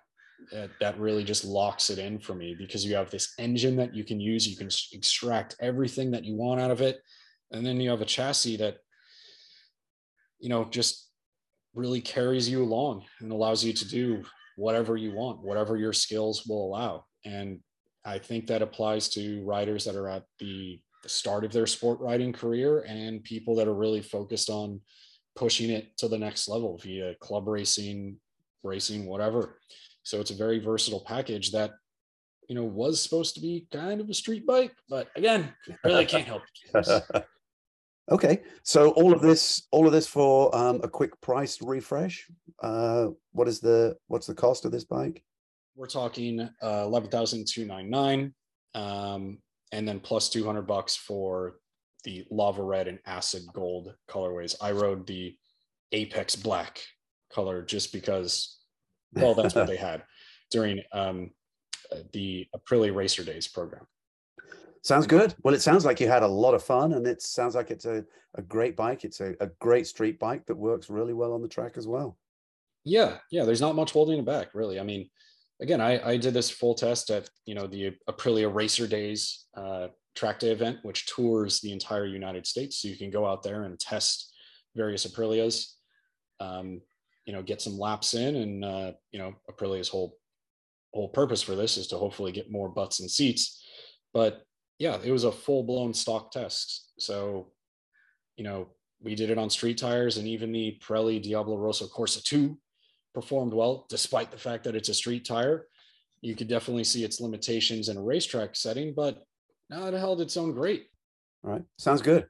that, 0.53 0.71
that 0.81 0.99
really 0.99 1.25
just 1.25 1.45
locks 1.45 1.91
it 1.91 1.99
in 1.99 2.19
for 2.19 2.35
me 2.35 2.55
because 2.57 2.85
you 2.85 2.95
have 2.95 3.11
this 3.11 3.35
engine 3.39 3.77
that 3.77 3.95
you 3.95 4.05
can 4.05 4.21
use. 4.21 4.47
You 4.47 4.57
can 4.57 4.69
extract 4.93 5.57
everything 5.61 6.11
that 6.13 6.25
you 6.25 6.37
want 6.37 6.61
out 6.61 6.71
of 6.71 6.81
it. 6.81 7.01
And 7.51 7.65
then 7.65 7.81
you 7.81 7.91
have 7.91 8.01
a 8.01 8.07
chassis 8.07 8.57
that, 8.59 8.79
you 10.39 10.49
know, 10.49 10.65
just 10.65 11.09
really 11.75 12.01
carries 12.01 12.49
you 12.49 12.63
along 12.63 13.05
and 13.21 13.33
allows 13.33 13.65
you 13.65 13.73
to 13.73 13.89
do 13.89 14.23
whatever 14.57 14.97
you 14.97 15.13
want, 15.13 15.43
whatever 15.43 15.77
your 15.77 15.93
skills 15.93 16.47
will 16.47 16.65
allow. 16.67 17.05
And 17.25 17.61
I 18.05 18.19
think 18.19 18.47
that 18.47 18.63
applies 18.63 19.09
to 19.11 19.43
riders 19.45 19.85
that 19.85 19.97
are 19.97 20.09
at 20.09 20.25
the, 20.39 20.81
the 21.05 21.09
start 21.11 21.45
of 21.45 21.53
their 21.53 21.67
sport 21.67 22.01
riding 22.01 22.33
career 22.33 22.81
and 22.81 23.23
people 23.23 23.55
that 23.55 23.69
are 23.69 23.75
really 23.75 24.01
focused 24.01 24.51
on 24.51 24.81
pushing 25.37 25.71
it 25.71 25.97
to 25.99 26.09
the 26.09 26.19
next 26.19 26.49
level 26.49 26.79
via 26.79 27.15
club 27.17 27.47
racing, 27.47 28.17
racing, 28.63 29.07
whatever. 29.07 29.61
So 30.03 30.21
it's 30.21 30.31
a 30.31 30.37
very 30.37 30.59
versatile 30.59 31.05
package 31.07 31.53
that, 31.53 31.73
you 32.49 32.55
know, 32.55 32.65
was 32.65 33.01
supposed 33.01 33.35
to 33.35 33.41
be 33.41 33.67
kind 33.71 34.01
of 34.01 34.09
a 34.09 34.15
street 34.15 34.47
bike, 34.47 34.73
but 34.89 35.09
again, 35.15 35.53
really 35.85 36.07
can't 36.07 36.27
help 36.27 36.43
it. 36.75 37.27
okay, 38.11 38.43
so 38.63 38.91
all 38.93 39.13
of 39.13 39.21
this, 39.21 39.67
all 39.73 39.87
of 39.87 39.93
this 39.93 40.07
for 40.07 40.55
um, 40.57 40.81
a 40.83 40.89
quick 40.89 41.21
price 41.21 41.61
refresh. 41.61 42.27
Uh, 42.63 43.09
what 43.33 43.47
is 43.47 43.61
the 43.61 43.97
what's 44.09 44.27
the 44.27 44.35
cost 44.35 44.65
of 44.65 44.73
this 44.73 44.85
bike? 44.85 45.23
We're 45.77 45.87
talking 45.87 46.41
uh, 46.41 46.83
eleven 46.85 47.11
thousand 47.11 47.47
two 47.49 47.65
nine 47.65 47.91
nine, 47.91 48.35
um, 48.75 49.39
and 49.75 49.87
then 49.87 49.99
plus 49.99 50.29
two 50.31 50.45
hundred 50.45 50.67
bucks 50.67 50.95
for 50.95 51.57
the 52.05 52.25
lava 52.31 52.63
red 52.63 52.87
and 52.87 53.01
acid 53.07 53.43
gold 53.53 53.95
colorways. 54.09 54.55
I 54.61 54.71
rode 54.71 55.07
the 55.07 55.37
Apex 55.93 56.37
Black 56.37 56.81
color 57.33 57.63
just 57.63 57.93
because, 57.93 58.59
well, 59.15 59.35
that's 59.35 59.55
what 59.55 59.67
they 59.67 59.77
had 59.77 60.05
during 60.51 60.81
um, 60.93 61.31
uh, 61.93 61.99
the 62.13 62.47
Aprilia 62.55 62.95
Racer 62.95 63.25
Days 63.25 63.49
program. 63.49 63.87
Sounds 64.83 65.07
good. 65.07 65.35
Well, 65.43 65.55
it 65.55 65.63
sounds 65.63 65.85
like 65.85 65.99
you 65.99 66.09
had 66.09 66.23
a 66.23 66.29
lot 66.29 66.55
of 66.55 66.63
fun, 66.63 66.93
and 66.93 67.07
it 67.07 67.23
sounds 67.23 67.55
like 67.55 67.71
it's 67.71 67.87
a, 67.87 68.05
a 68.35 68.43
great 68.43 68.77
bike. 68.77 69.05
It's 69.05 69.21
a, 69.21 69.35
a 69.41 69.47
great 69.59 69.87
street 69.87 70.19
bike 70.21 70.47
that 70.47 70.57
works 70.57 70.91
really 70.91 71.15
well 71.15 71.33
on 71.33 71.43
the 71.43 71.49
track 71.49 71.77
as 71.77 71.89
well. 71.89 72.19
Yeah, 72.85 73.17
yeah. 73.31 73.45
There's 73.45 73.63
not 73.63 73.77
much 73.77 73.93
holding 73.93 74.19
it 74.19 74.27
back, 74.27 74.55
really. 74.55 74.79
I 74.79 74.83
mean, 74.83 75.09
again, 75.61 75.81
I, 75.81 76.11
I 76.11 76.17
did 76.17 76.35
this 76.35 76.51
full 76.51 76.75
test 76.75 77.11
at 77.11 77.29
you 77.47 77.55
know 77.55 77.67
the 77.67 77.93
Aprilia 78.09 78.53
Racer 78.53 78.87
Days 78.87 79.47
uh, 79.57 79.89
track 80.15 80.39
day 80.39 80.51
event, 80.51 80.79
which 80.83 81.07
tours 81.07 81.61
the 81.61 81.73
entire 81.73 82.07
United 82.07 82.47
States. 82.47 82.79
So 82.79 82.89
you 82.89 82.97
can 82.97 83.11
go 83.11 83.27
out 83.27 83.43
there 83.43 83.65
and 83.65 83.79
test 83.79 84.33
various 84.75 85.07
Aprilias. 85.07 85.75
Um, 86.41 86.81
you 87.25 87.33
know 87.33 87.43
get 87.43 87.61
some 87.61 87.79
laps 87.79 88.15
in 88.15 88.37
and 88.37 88.65
uh, 88.65 88.93
you 89.13 89.19
know 89.19 89.35
aprilia's 89.51 89.89
whole 89.89 90.17
whole 90.93 91.09
purpose 91.09 91.43
for 91.43 91.57
this 91.57 91.77
is 91.77 91.89
to 91.89 91.97
hopefully 91.97 92.33
get 92.33 92.51
more 92.51 92.69
butts 92.69 93.01
and 93.01 93.11
seats 93.11 93.65
but 94.13 94.43
yeah 94.79 94.99
it 95.03 95.11
was 95.11 95.25
a 95.25 95.33
full-blown 95.33 95.93
stock 95.93 96.31
test 96.31 96.93
so 96.99 97.49
you 98.37 98.45
know 98.45 98.69
we 99.01 99.15
did 99.15 99.31
it 99.31 99.39
on 99.39 99.51
street 99.51 99.79
tires 99.79 100.17
and 100.17 100.29
even 100.29 100.53
the 100.53 100.79
pirelli 100.83 101.21
diablo 101.21 101.57
rosso 101.57 101.87
corsa 101.87 102.23
2 102.23 102.57
performed 103.15 103.55
well 103.55 103.87
despite 103.89 104.31
the 104.31 104.37
fact 104.37 104.65
that 104.65 104.75
it's 104.75 104.89
a 104.89 104.95
street 104.95 105.25
tire. 105.25 105.69
You 106.21 106.35
could 106.35 106.49
definitely 106.49 106.85
see 106.85 107.05
its 107.05 107.21
limitations 107.21 107.89
in 107.89 107.97
a 107.97 108.03
racetrack 108.03 108.57
setting 108.57 108.93
but 108.95 109.25
now 109.71 109.87
it 109.87 109.95
held 109.95 110.21
its 110.21 110.37
own 110.37 110.53
great. 110.53 110.89
All 111.45 111.53
right. 111.53 111.65
Sounds 111.79 112.03
good. 112.03 112.27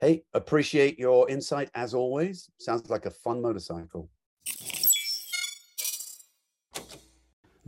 Hey 0.00 0.24
appreciate 0.32 0.98
your 0.98 1.28
insight 1.28 1.70
as 1.74 1.92
always. 1.92 2.50
Sounds 2.58 2.88
like 2.88 3.06
a 3.06 3.10
fun 3.10 3.42
motorcycle. 3.42 4.08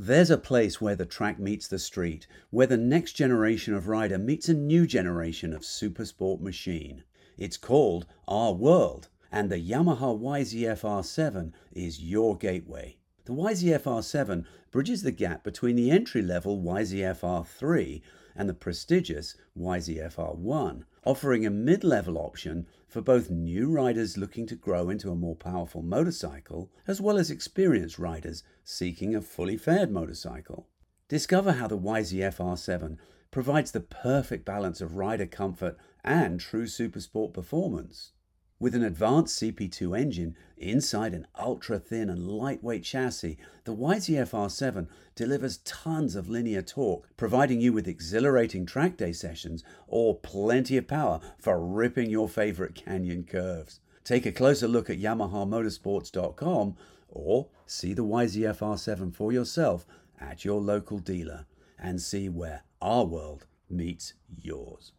There's 0.02 0.30
a 0.30 0.38
place 0.38 0.80
where 0.80 0.96
the 0.96 1.04
track 1.04 1.38
meets 1.38 1.68
the 1.68 1.78
street, 1.78 2.26
where 2.48 2.66
the 2.66 2.78
next 2.78 3.12
generation 3.12 3.74
of 3.74 3.86
rider 3.86 4.16
meets 4.16 4.48
a 4.48 4.54
new 4.54 4.86
generation 4.86 5.52
of 5.52 5.60
supersport 5.60 6.40
machine. 6.40 7.04
It's 7.36 7.58
called 7.58 8.06
R 8.26 8.54
World, 8.54 9.10
and 9.32 9.50
the 9.50 9.56
Yamaha 9.56 10.18
YZF 10.18 10.82
R7 10.82 11.52
is 11.72 12.02
your 12.02 12.36
gateway. 12.36 12.96
The 13.26 13.32
YZF 13.32 13.82
R7 13.82 14.44
bridges 14.70 15.02
the 15.02 15.12
gap 15.12 15.44
between 15.44 15.76
the 15.76 15.90
entry 15.90 16.22
level 16.22 16.58
YZF 16.60 17.20
R3 17.20 18.02
and 18.34 18.48
the 18.48 18.54
prestigious 18.54 19.36
YZF 19.56 20.16
R1, 20.16 20.84
offering 21.04 21.46
a 21.46 21.50
mid 21.50 21.84
level 21.84 22.18
option 22.18 22.66
for 22.88 23.00
both 23.00 23.30
new 23.30 23.70
riders 23.70 24.16
looking 24.16 24.46
to 24.46 24.56
grow 24.56 24.90
into 24.90 25.10
a 25.10 25.16
more 25.16 25.36
powerful 25.36 25.82
motorcycle, 25.82 26.70
as 26.88 27.00
well 27.00 27.18
as 27.18 27.30
experienced 27.30 27.98
riders 27.98 28.42
seeking 28.64 29.14
a 29.14 29.20
fully 29.20 29.56
fared 29.56 29.92
motorcycle. 29.92 30.66
Discover 31.08 31.52
how 31.52 31.66
the 31.68 31.78
YZF 31.78 32.38
R7 32.38 32.96
provides 33.30 33.70
the 33.70 33.80
perfect 33.80 34.44
balance 34.44 34.80
of 34.80 34.96
rider 34.96 35.26
comfort 35.26 35.76
and 36.02 36.40
true 36.40 36.66
supersport 36.66 37.32
performance. 37.32 38.12
With 38.60 38.74
an 38.74 38.84
advanced 38.84 39.40
CP2 39.40 39.98
engine 39.98 40.36
inside 40.58 41.14
an 41.14 41.26
ultra 41.38 41.78
thin 41.78 42.10
and 42.10 42.28
lightweight 42.28 42.84
chassis, 42.84 43.38
the 43.64 43.74
YZF 43.74 44.32
R7 44.32 44.86
delivers 45.14 45.56
tons 45.64 46.14
of 46.14 46.28
linear 46.28 46.60
torque, 46.60 47.08
providing 47.16 47.62
you 47.62 47.72
with 47.72 47.88
exhilarating 47.88 48.66
track 48.66 48.98
day 48.98 49.14
sessions 49.14 49.64
or 49.88 50.14
plenty 50.14 50.76
of 50.76 50.86
power 50.86 51.20
for 51.38 51.58
ripping 51.58 52.10
your 52.10 52.28
favorite 52.28 52.74
canyon 52.74 53.24
curves. 53.24 53.80
Take 54.04 54.26
a 54.26 54.32
closer 54.32 54.68
look 54.68 54.90
at 54.90 55.00
YamahaMotorsports.com 55.00 56.76
or 57.08 57.48
see 57.64 57.94
the 57.94 58.04
YZF 58.04 58.58
R7 58.58 59.14
for 59.14 59.32
yourself 59.32 59.86
at 60.20 60.44
your 60.44 60.60
local 60.60 60.98
dealer 60.98 61.46
and 61.78 61.98
see 61.98 62.28
where 62.28 62.64
our 62.82 63.06
world 63.06 63.46
meets 63.70 64.12
yours. 64.38 64.92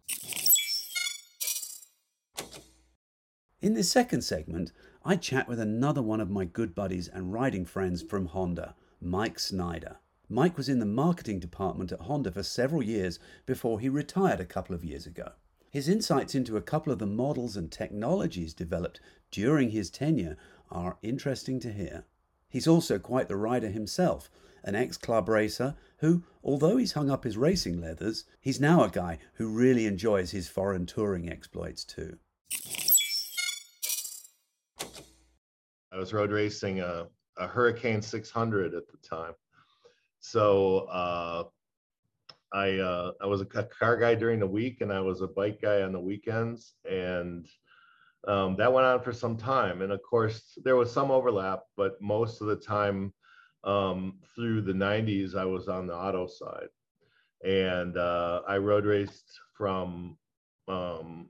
In 3.61 3.75
this 3.75 3.91
second 3.91 4.23
segment, 4.23 4.71
I 5.05 5.15
chat 5.15 5.47
with 5.47 5.59
another 5.59 6.01
one 6.01 6.19
of 6.19 6.31
my 6.31 6.45
good 6.45 6.73
buddies 6.73 7.07
and 7.07 7.31
riding 7.31 7.63
friends 7.63 8.01
from 8.01 8.25
Honda, 8.25 8.73
Mike 8.99 9.37
Snyder. 9.37 9.97
Mike 10.27 10.57
was 10.57 10.67
in 10.67 10.79
the 10.79 10.85
marketing 10.87 11.39
department 11.39 11.91
at 11.91 12.01
Honda 12.01 12.31
for 12.31 12.41
several 12.41 12.81
years 12.81 13.19
before 13.45 13.79
he 13.79 13.87
retired 13.87 14.39
a 14.39 14.45
couple 14.45 14.73
of 14.73 14.83
years 14.83 15.05
ago. 15.05 15.33
His 15.69 15.87
insights 15.87 16.33
into 16.33 16.57
a 16.57 16.61
couple 16.61 16.91
of 16.91 16.97
the 16.97 17.05
models 17.05 17.55
and 17.55 17.71
technologies 17.71 18.55
developed 18.55 18.99
during 19.29 19.69
his 19.69 19.91
tenure 19.91 20.37
are 20.71 20.97
interesting 21.03 21.59
to 21.59 21.71
hear. 21.71 22.05
He's 22.49 22.67
also 22.67 22.97
quite 22.97 23.27
the 23.27 23.37
rider 23.37 23.69
himself 23.69 24.31
an 24.63 24.73
ex 24.73 24.97
club 24.97 25.29
racer 25.29 25.75
who, 25.97 26.23
although 26.43 26.77
he's 26.77 26.93
hung 26.93 27.11
up 27.11 27.25
his 27.25 27.37
racing 27.37 27.79
leathers, 27.79 28.25
he's 28.39 28.59
now 28.59 28.83
a 28.83 28.89
guy 28.89 29.19
who 29.35 29.47
really 29.47 29.85
enjoys 29.85 30.31
his 30.31 30.49
foreign 30.49 30.87
touring 30.87 31.29
exploits 31.29 31.83
too. 31.83 32.17
I 35.93 35.97
was 35.97 36.13
road 36.13 36.31
racing 36.31 36.79
a, 36.79 37.07
a 37.37 37.47
Hurricane 37.47 38.01
600 38.01 38.73
at 38.73 38.83
the 38.87 38.97
time. 39.07 39.33
So 40.19 40.79
uh, 40.91 41.43
I 42.53 42.77
uh, 42.77 43.11
I 43.21 43.25
was 43.25 43.41
a 43.41 43.45
car 43.45 43.97
guy 43.97 44.15
during 44.15 44.39
the 44.39 44.47
week 44.47 44.81
and 44.81 44.91
I 44.91 44.99
was 44.99 45.21
a 45.21 45.27
bike 45.27 45.61
guy 45.61 45.81
on 45.81 45.91
the 45.91 45.99
weekends, 45.99 46.75
and 46.89 47.47
um, 48.27 48.55
that 48.57 48.71
went 48.71 48.85
on 48.85 49.01
for 49.01 49.13
some 49.13 49.35
time. 49.35 49.81
And 49.81 49.91
of 49.91 50.01
course, 50.03 50.57
there 50.63 50.75
was 50.75 50.91
some 50.91 51.11
overlap, 51.11 51.61
but 51.75 52.01
most 52.01 52.41
of 52.41 52.47
the 52.47 52.55
time 52.55 53.13
um, 53.63 54.19
through 54.35 54.61
the 54.61 54.73
90s, 54.73 55.35
I 55.35 55.45
was 55.45 55.67
on 55.67 55.87
the 55.87 55.95
auto 55.95 56.27
side, 56.27 56.69
and 57.43 57.97
uh, 57.97 58.41
I 58.47 58.57
road 58.57 58.85
raced 58.85 59.39
from. 59.57 60.17
Um, 60.67 61.29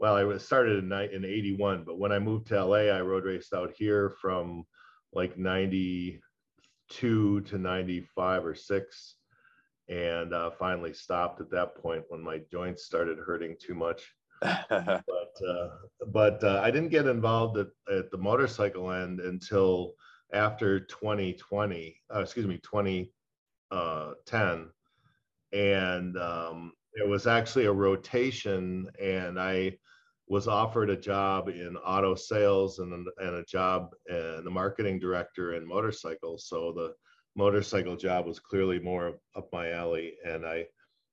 well, 0.00 0.14
I 0.14 0.24
was 0.24 0.44
started 0.44 0.84
in, 0.84 0.92
in 0.92 1.24
81, 1.24 1.84
but 1.84 1.98
when 1.98 2.12
I 2.12 2.18
moved 2.18 2.48
to 2.48 2.64
LA, 2.64 2.88
I 2.88 3.00
road 3.00 3.24
raced 3.24 3.52
out 3.52 3.72
here 3.76 4.14
from 4.20 4.64
like 5.12 5.38
92 5.38 7.40
to 7.40 7.58
95 7.58 8.46
or 8.46 8.54
six 8.54 9.16
and 9.88 10.34
uh, 10.34 10.50
finally 10.50 10.92
stopped 10.92 11.40
at 11.40 11.50
that 11.50 11.74
point 11.76 12.04
when 12.08 12.22
my 12.22 12.40
joints 12.50 12.84
started 12.84 13.18
hurting 13.18 13.56
too 13.60 13.74
much. 13.74 14.14
but 14.40 15.40
uh, 15.48 15.68
but 16.12 16.44
uh, 16.44 16.60
I 16.62 16.70
didn't 16.70 16.90
get 16.90 17.08
involved 17.08 17.58
at, 17.58 17.68
at 17.92 18.10
the 18.10 18.18
motorcycle 18.18 18.92
end 18.92 19.18
until 19.18 19.94
after 20.32 20.80
2020, 20.80 22.00
uh, 22.14 22.20
excuse 22.20 22.46
me, 22.46 22.60
2010. 22.62 23.10
Uh, 23.72 24.64
and 25.52 26.16
um, 26.18 26.72
it 26.94 27.08
was 27.08 27.26
actually 27.26 27.64
a 27.64 27.72
rotation, 27.72 28.88
and 29.02 29.40
I 29.40 29.76
was 30.28 30.46
offered 30.46 30.90
a 30.90 30.96
job 30.96 31.48
in 31.48 31.76
auto 31.78 32.14
sales 32.14 32.80
and, 32.80 32.92
and 32.92 33.34
a 33.34 33.44
job 33.44 33.90
and 34.06 34.46
the 34.46 34.50
marketing 34.50 34.98
director 34.98 35.54
in 35.54 35.66
motorcycles. 35.66 36.46
So 36.48 36.72
the 36.72 36.94
motorcycle 37.34 37.96
job 37.96 38.26
was 38.26 38.38
clearly 38.38 38.78
more 38.78 39.14
up 39.36 39.48
my 39.52 39.70
alley, 39.70 40.14
and 40.26 40.44
I 40.44 40.66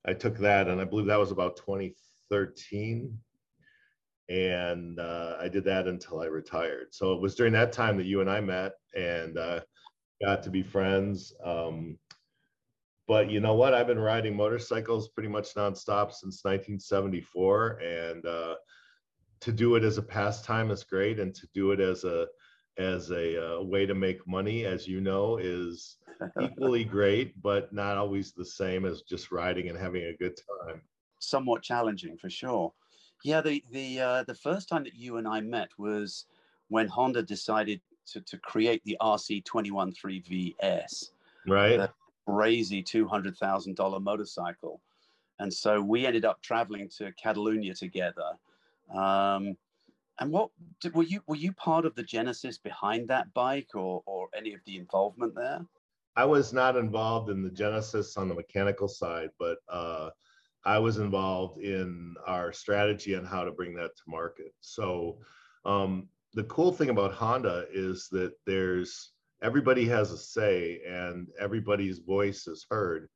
I 0.07 0.13
took 0.13 0.37
that, 0.39 0.67
and 0.67 0.79
I 0.79 0.83
believe 0.83 1.07
that 1.07 1.19
was 1.19 1.31
about 1.31 1.55
2013, 1.57 3.17
and 4.29 4.99
uh, 4.99 5.37
I 5.39 5.47
did 5.47 5.63
that 5.65 5.87
until 5.87 6.21
I 6.21 6.25
retired. 6.25 6.87
So 6.91 7.13
it 7.13 7.21
was 7.21 7.35
during 7.35 7.53
that 7.53 7.71
time 7.71 7.97
that 7.97 8.05
you 8.05 8.21
and 8.21 8.29
I 8.29 8.39
met 8.41 8.73
and 8.95 9.37
uh, 9.37 9.61
got 10.23 10.43
to 10.43 10.49
be 10.49 10.61
friends. 10.61 11.33
Um, 11.43 11.97
but 13.07 13.29
you 13.29 13.39
know 13.39 13.55
what? 13.55 13.73
I've 13.73 13.87
been 13.87 13.99
riding 13.99 14.35
motorcycles 14.35 15.09
pretty 15.09 15.29
much 15.29 15.53
nonstop 15.55 16.11
since 16.11 16.43
1974, 16.43 17.79
and 17.79 18.25
uh, 18.25 18.55
to 19.45 19.51
do 19.51 19.75
it 19.75 19.83
as 19.83 19.99
a 19.99 20.01
pastime 20.01 20.71
is 20.71 20.83
great, 20.83 21.19
and 21.19 21.33
to 21.35 21.47
do 21.53 21.71
it 21.71 21.79
as 21.79 22.03
a 22.03 22.25
as 22.79 23.11
a 23.11 23.59
uh, 23.59 23.61
way 23.61 23.85
to 23.85 23.93
make 23.93 24.27
money, 24.27 24.65
as 24.65 24.87
you 24.87 24.99
know, 24.99 25.37
is 25.37 25.97
equally 26.41 26.83
great, 26.83 27.39
but 27.43 27.71
not 27.71 27.95
always 27.95 28.31
the 28.31 28.43
same 28.43 28.85
as 28.85 29.03
just 29.03 29.31
riding 29.31 29.69
and 29.69 29.77
having 29.77 30.05
a 30.05 30.17
good 30.17 30.35
time. 30.65 30.81
Somewhat 31.19 31.61
challenging 31.61 32.17
for 32.17 32.27
sure. 32.27 32.73
Yeah, 33.23 33.41
the 33.41 33.63
the 33.71 33.99
uh, 33.99 34.23
the 34.23 34.33
first 34.33 34.67
time 34.67 34.83
that 34.83 34.95
you 34.95 35.17
and 35.17 35.27
I 35.27 35.41
met 35.41 35.69
was 35.77 36.25
when 36.69 36.87
Honda 36.87 37.21
decided 37.21 37.81
to, 38.13 38.21
to 38.21 38.39
create 38.39 38.81
the 38.83 38.97
RC213V-S. 38.99 41.11
Right. 41.47 41.87
crazy 42.27 42.81
two 42.81 43.07
hundred 43.07 43.37
thousand 43.37 43.75
dollar 43.75 43.99
motorcycle, 43.99 44.81
and 45.37 45.53
so 45.53 45.79
we 45.79 46.07
ended 46.07 46.25
up 46.25 46.41
traveling 46.41 46.89
to 46.97 47.11
Catalonia 47.11 47.75
together. 47.75 48.31
Um, 48.93 49.55
and 50.19 50.31
what 50.31 50.49
were 50.93 51.03
you 51.03 51.21
were 51.27 51.35
you 51.35 51.51
part 51.53 51.85
of 51.85 51.95
the 51.95 52.03
genesis 52.03 52.57
behind 52.57 53.07
that 53.09 53.33
bike 53.33 53.69
or 53.75 54.01
or 54.05 54.29
any 54.35 54.53
of 54.53 54.61
the 54.65 54.77
involvement 54.77 55.35
there? 55.35 55.65
I 56.15 56.23
was 56.23 56.53
not 56.53 56.77
involved 56.77 57.29
in 57.29 57.43
the 57.43 57.51
genesis 57.51 58.15
on 58.15 58.29
the 58.29 58.35
mechanical 58.35 58.87
side, 58.87 59.29
but 59.37 59.57
uh, 59.67 60.11
I 60.63 60.79
was 60.79 60.97
involved 60.97 61.59
in 61.59 62.15
our 62.25 62.53
strategy 62.53 63.15
on 63.15 63.25
how 63.25 63.43
to 63.43 63.51
bring 63.51 63.75
that 63.75 63.95
to 63.97 64.03
market. 64.07 64.53
So 64.61 65.19
um, 65.65 66.07
the 66.33 66.45
cool 66.45 66.71
thing 66.71 66.89
about 66.89 67.13
Honda 67.13 67.65
is 67.73 68.07
that 68.11 68.33
there's 68.45 69.11
everybody 69.43 69.85
has 69.85 70.11
a 70.11 70.17
say 70.17 70.79
and 70.87 71.27
everybody's 71.39 71.99
voice 71.99 72.47
is 72.47 72.65
heard. 72.69 73.09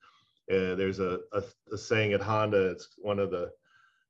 Uh, 0.52 0.76
there's 0.76 1.00
a, 1.00 1.20
a, 1.32 1.44
a 1.72 1.78
saying 1.78 2.14
at 2.14 2.22
Honda. 2.22 2.72
It's 2.72 2.90
one 2.98 3.20
of 3.20 3.32
the 3.32 3.50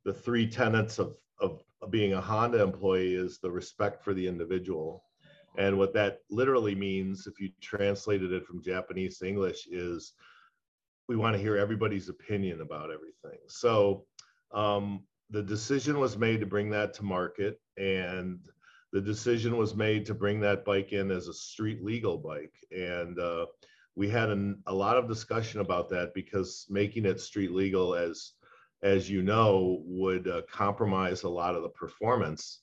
the 0.06 0.14
three 0.14 0.48
tenets 0.48 0.98
of 0.98 1.16
of 1.40 1.62
being 1.90 2.14
a 2.14 2.22
Honda 2.22 2.62
employee 2.62 3.16
is 3.16 3.40
the 3.40 3.52
respect 3.52 4.04
for 4.04 4.14
the 4.14 4.28
individual. 4.28 5.04
And 5.58 5.78
what 5.78 5.94
that 5.94 6.20
literally 6.30 6.76
means, 6.76 7.28
if 7.28 7.40
you 7.40 7.50
translated 7.62 8.32
it 8.32 8.46
from 8.46 8.62
Japanese 8.62 9.18
to 9.20 9.28
English, 9.28 9.68
is 9.72 10.14
we 11.08 11.16
want 11.16 11.36
to 11.36 11.42
hear 11.42 11.58
everybody's 11.58 12.10
opinion 12.10 12.62
about 12.62 12.92
everything. 12.92 13.40
So 13.48 14.06
um, 14.54 15.04
the 15.32 15.42
decision 15.42 16.00
was 16.00 16.18
made 16.18 16.40
to 16.42 16.46
bring 16.46 16.70
that 16.70 16.94
to 16.96 17.04
market, 17.04 17.60
and 17.78 18.40
the 18.92 19.02
decision 19.02 19.58
was 19.58 19.76
made 19.76 20.06
to 20.06 20.14
bring 20.14 20.40
that 20.42 20.66
bike 20.66 20.94
in 20.94 21.12
as 21.12 21.28
a 21.28 21.34
street 21.34 21.84
legal 21.84 22.18
bike. 22.18 22.54
And 22.72 23.20
uh, 23.20 23.48
we 23.96 24.08
had 24.08 24.30
an, 24.30 24.62
a 24.68 24.74
lot 24.74 24.98
of 24.98 25.08
discussion 25.08 25.62
about 25.62 25.90
that 25.90 26.14
because 26.14 26.68
making 26.70 27.06
it 27.06 27.20
street 27.20 27.52
legal, 27.52 27.96
as 27.96 28.34
as 28.82 29.10
you 29.10 29.22
know, 29.22 29.82
would 29.86 30.28
uh, 30.28 30.42
compromise 30.52 31.24
a 31.24 31.30
lot 31.30 31.56
of 31.56 31.64
the 31.64 31.70
performance 31.70 32.62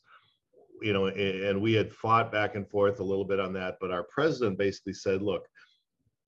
you 0.82 0.92
know, 0.92 1.06
and 1.06 1.60
we 1.60 1.72
had 1.72 1.92
fought 1.92 2.30
back 2.30 2.54
and 2.54 2.68
forth 2.68 3.00
a 3.00 3.04
little 3.04 3.24
bit 3.24 3.40
on 3.40 3.52
that, 3.54 3.76
but 3.80 3.90
our 3.90 4.04
president 4.04 4.58
basically 4.58 4.92
said, 4.92 5.22
look, 5.22 5.48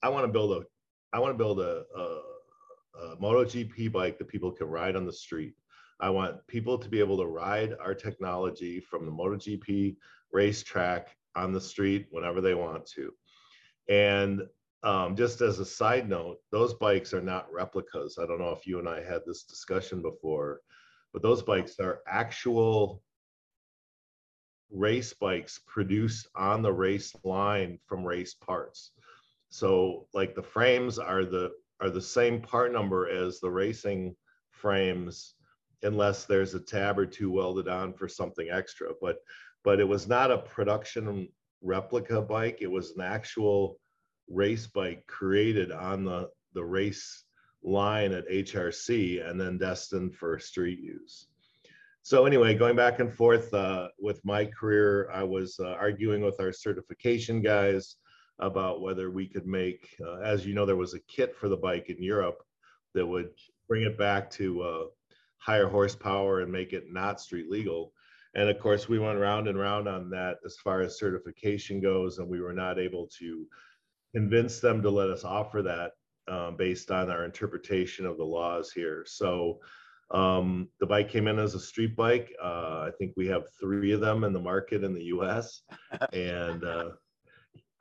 I 0.02 0.08
want 0.08 0.26
to 0.26 0.32
build 0.32 0.52
a, 0.52 0.64
I 1.12 1.18
want 1.18 1.34
to 1.34 1.38
build 1.38 1.60
a, 1.60 1.84
a, 1.96 2.20
a 3.02 3.16
MotoGP 3.16 3.92
bike 3.92 4.18
that 4.18 4.28
people 4.28 4.52
can 4.52 4.68
ride 4.68 4.96
on 4.96 5.06
the 5.06 5.12
street. 5.12 5.54
I 6.00 6.10
want 6.10 6.46
people 6.46 6.78
to 6.78 6.88
be 6.88 7.00
able 7.00 7.18
to 7.18 7.26
ride 7.26 7.74
our 7.80 7.94
technology 7.94 8.80
from 8.80 9.04
the 9.04 9.12
MotoGP 9.12 9.96
racetrack 10.32 11.08
on 11.34 11.52
the 11.52 11.60
street 11.60 12.06
whenever 12.10 12.40
they 12.40 12.54
want 12.54 12.86
to. 12.94 13.12
And 13.88 14.42
um, 14.82 15.16
just 15.16 15.40
as 15.40 15.58
a 15.58 15.64
side 15.64 16.08
note, 16.08 16.38
those 16.52 16.74
bikes 16.74 17.12
are 17.12 17.20
not 17.20 17.52
replicas. 17.52 18.18
I 18.18 18.26
don't 18.26 18.38
know 18.38 18.50
if 18.50 18.66
you 18.66 18.78
and 18.78 18.88
I 18.88 19.02
had 19.02 19.22
this 19.26 19.42
discussion 19.42 20.02
before, 20.02 20.60
but 21.12 21.22
those 21.22 21.42
bikes 21.42 21.78
are 21.80 22.00
actual 22.06 23.02
race 24.70 25.14
bikes 25.14 25.60
produced 25.66 26.28
on 26.36 26.62
the 26.62 26.72
race 26.72 27.14
line 27.24 27.78
from 27.86 28.04
race 28.04 28.34
parts. 28.34 28.92
So 29.48 30.06
like 30.12 30.34
the 30.34 30.42
frames 30.42 30.98
are 30.98 31.24
the 31.24 31.52
are 31.80 31.90
the 31.90 32.00
same 32.00 32.40
part 32.40 32.72
number 32.72 33.08
as 33.08 33.40
the 33.40 33.50
racing 33.50 34.14
frames 34.50 35.34
unless 35.82 36.24
there's 36.24 36.54
a 36.54 36.60
tab 36.60 36.98
or 36.98 37.06
two 37.06 37.30
welded 37.30 37.68
on 37.68 37.92
for 37.92 38.08
something 38.08 38.48
extra 38.50 38.88
but 39.00 39.18
but 39.62 39.78
it 39.78 39.86
was 39.86 40.08
not 40.08 40.32
a 40.32 40.38
production 40.38 41.28
replica 41.62 42.20
bike 42.20 42.58
it 42.60 42.70
was 42.70 42.96
an 42.96 43.00
actual 43.00 43.78
race 44.28 44.66
bike 44.66 45.06
created 45.06 45.72
on 45.72 46.04
the 46.04 46.28
the 46.54 46.64
race 46.64 47.24
line 47.62 48.12
at 48.12 48.28
HRC 48.28 49.28
and 49.28 49.40
then 49.40 49.58
destined 49.58 50.14
for 50.14 50.38
street 50.38 50.78
use 50.78 51.26
so 52.08 52.24
anyway, 52.24 52.54
going 52.54 52.74
back 52.74 53.00
and 53.00 53.12
forth 53.12 53.52
uh, 53.52 53.88
with 54.00 54.24
my 54.24 54.46
career, 54.46 55.10
I 55.12 55.24
was 55.24 55.60
uh, 55.60 55.72
arguing 55.72 56.22
with 56.22 56.40
our 56.40 56.52
certification 56.52 57.42
guys 57.42 57.96
about 58.38 58.80
whether 58.80 59.10
we 59.10 59.28
could 59.28 59.46
make, 59.46 59.94
uh, 60.02 60.20
as 60.20 60.46
you 60.46 60.54
know, 60.54 60.64
there 60.64 60.74
was 60.74 60.94
a 60.94 61.00
kit 61.00 61.36
for 61.36 61.50
the 61.50 61.56
bike 61.58 61.90
in 61.90 62.02
Europe 62.02 62.42
that 62.94 63.06
would 63.06 63.32
bring 63.68 63.82
it 63.82 63.98
back 63.98 64.30
to 64.30 64.62
uh, 64.62 64.84
higher 65.36 65.68
horsepower 65.68 66.40
and 66.40 66.50
make 66.50 66.72
it 66.72 66.84
not 66.90 67.20
street 67.20 67.50
legal. 67.50 67.92
And 68.34 68.48
of 68.48 68.58
course, 68.58 68.88
we 68.88 68.98
went 68.98 69.18
round 69.18 69.46
and 69.46 69.58
round 69.58 69.86
on 69.86 70.08
that 70.08 70.38
as 70.46 70.56
far 70.56 70.80
as 70.80 70.98
certification 70.98 71.78
goes, 71.78 72.20
and 72.20 72.26
we 72.26 72.40
were 72.40 72.54
not 72.54 72.78
able 72.78 73.06
to 73.18 73.46
convince 74.14 74.60
them 74.60 74.82
to 74.82 74.90
let 74.90 75.10
us 75.10 75.24
offer 75.24 75.62
that 75.62 75.92
um, 76.28 76.56
based 76.56 76.90
on 76.90 77.10
our 77.10 77.24
interpretation 77.24 78.06
of 78.06 78.16
the 78.16 78.24
laws 78.24 78.70
here. 78.72 79.04
So 79.06 79.60
um, 80.10 80.68
the 80.80 80.86
bike 80.86 81.08
came 81.08 81.28
in 81.28 81.38
as 81.38 81.54
a 81.54 81.60
street 81.60 81.96
bike. 81.96 82.32
Uh, 82.42 82.86
I 82.86 82.90
think 82.98 83.12
we 83.16 83.26
have 83.26 83.44
three 83.60 83.92
of 83.92 84.00
them 84.00 84.24
in 84.24 84.32
the 84.32 84.40
market 84.40 84.84
in 84.84 84.94
the 84.94 85.04
US. 85.04 85.62
and 86.12 86.64
uh, 86.64 86.90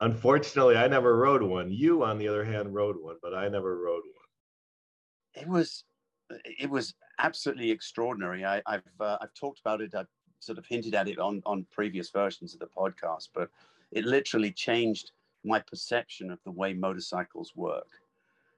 unfortunately, 0.00 0.76
I 0.76 0.88
never 0.88 1.16
rode 1.16 1.42
one. 1.42 1.70
You, 1.70 2.04
on 2.04 2.18
the 2.18 2.28
other 2.28 2.44
hand, 2.44 2.74
rode 2.74 2.96
one, 3.00 3.16
but 3.22 3.34
I 3.34 3.48
never 3.48 3.78
rode 3.78 4.02
one. 4.04 5.42
It 5.42 5.48
was, 5.48 5.84
it 6.44 6.68
was 6.68 6.94
absolutely 7.18 7.70
extraordinary. 7.70 8.44
I, 8.44 8.62
have 8.66 8.82
uh, 9.00 9.18
I've 9.20 9.34
talked 9.34 9.60
about 9.60 9.80
it. 9.80 9.94
I've 9.94 10.06
sort 10.40 10.58
of 10.58 10.66
hinted 10.66 10.94
at 10.94 11.08
it 11.08 11.18
on 11.18 11.42
on 11.46 11.66
previous 11.72 12.10
versions 12.10 12.54
of 12.54 12.60
the 12.60 12.66
podcast, 12.66 13.28
but 13.34 13.50
it 13.90 14.04
literally 14.04 14.52
changed 14.52 15.12
my 15.44 15.60
perception 15.60 16.30
of 16.30 16.38
the 16.44 16.50
way 16.50 16.72
motorcycles 16.72 17.52
work. 17.54 17.88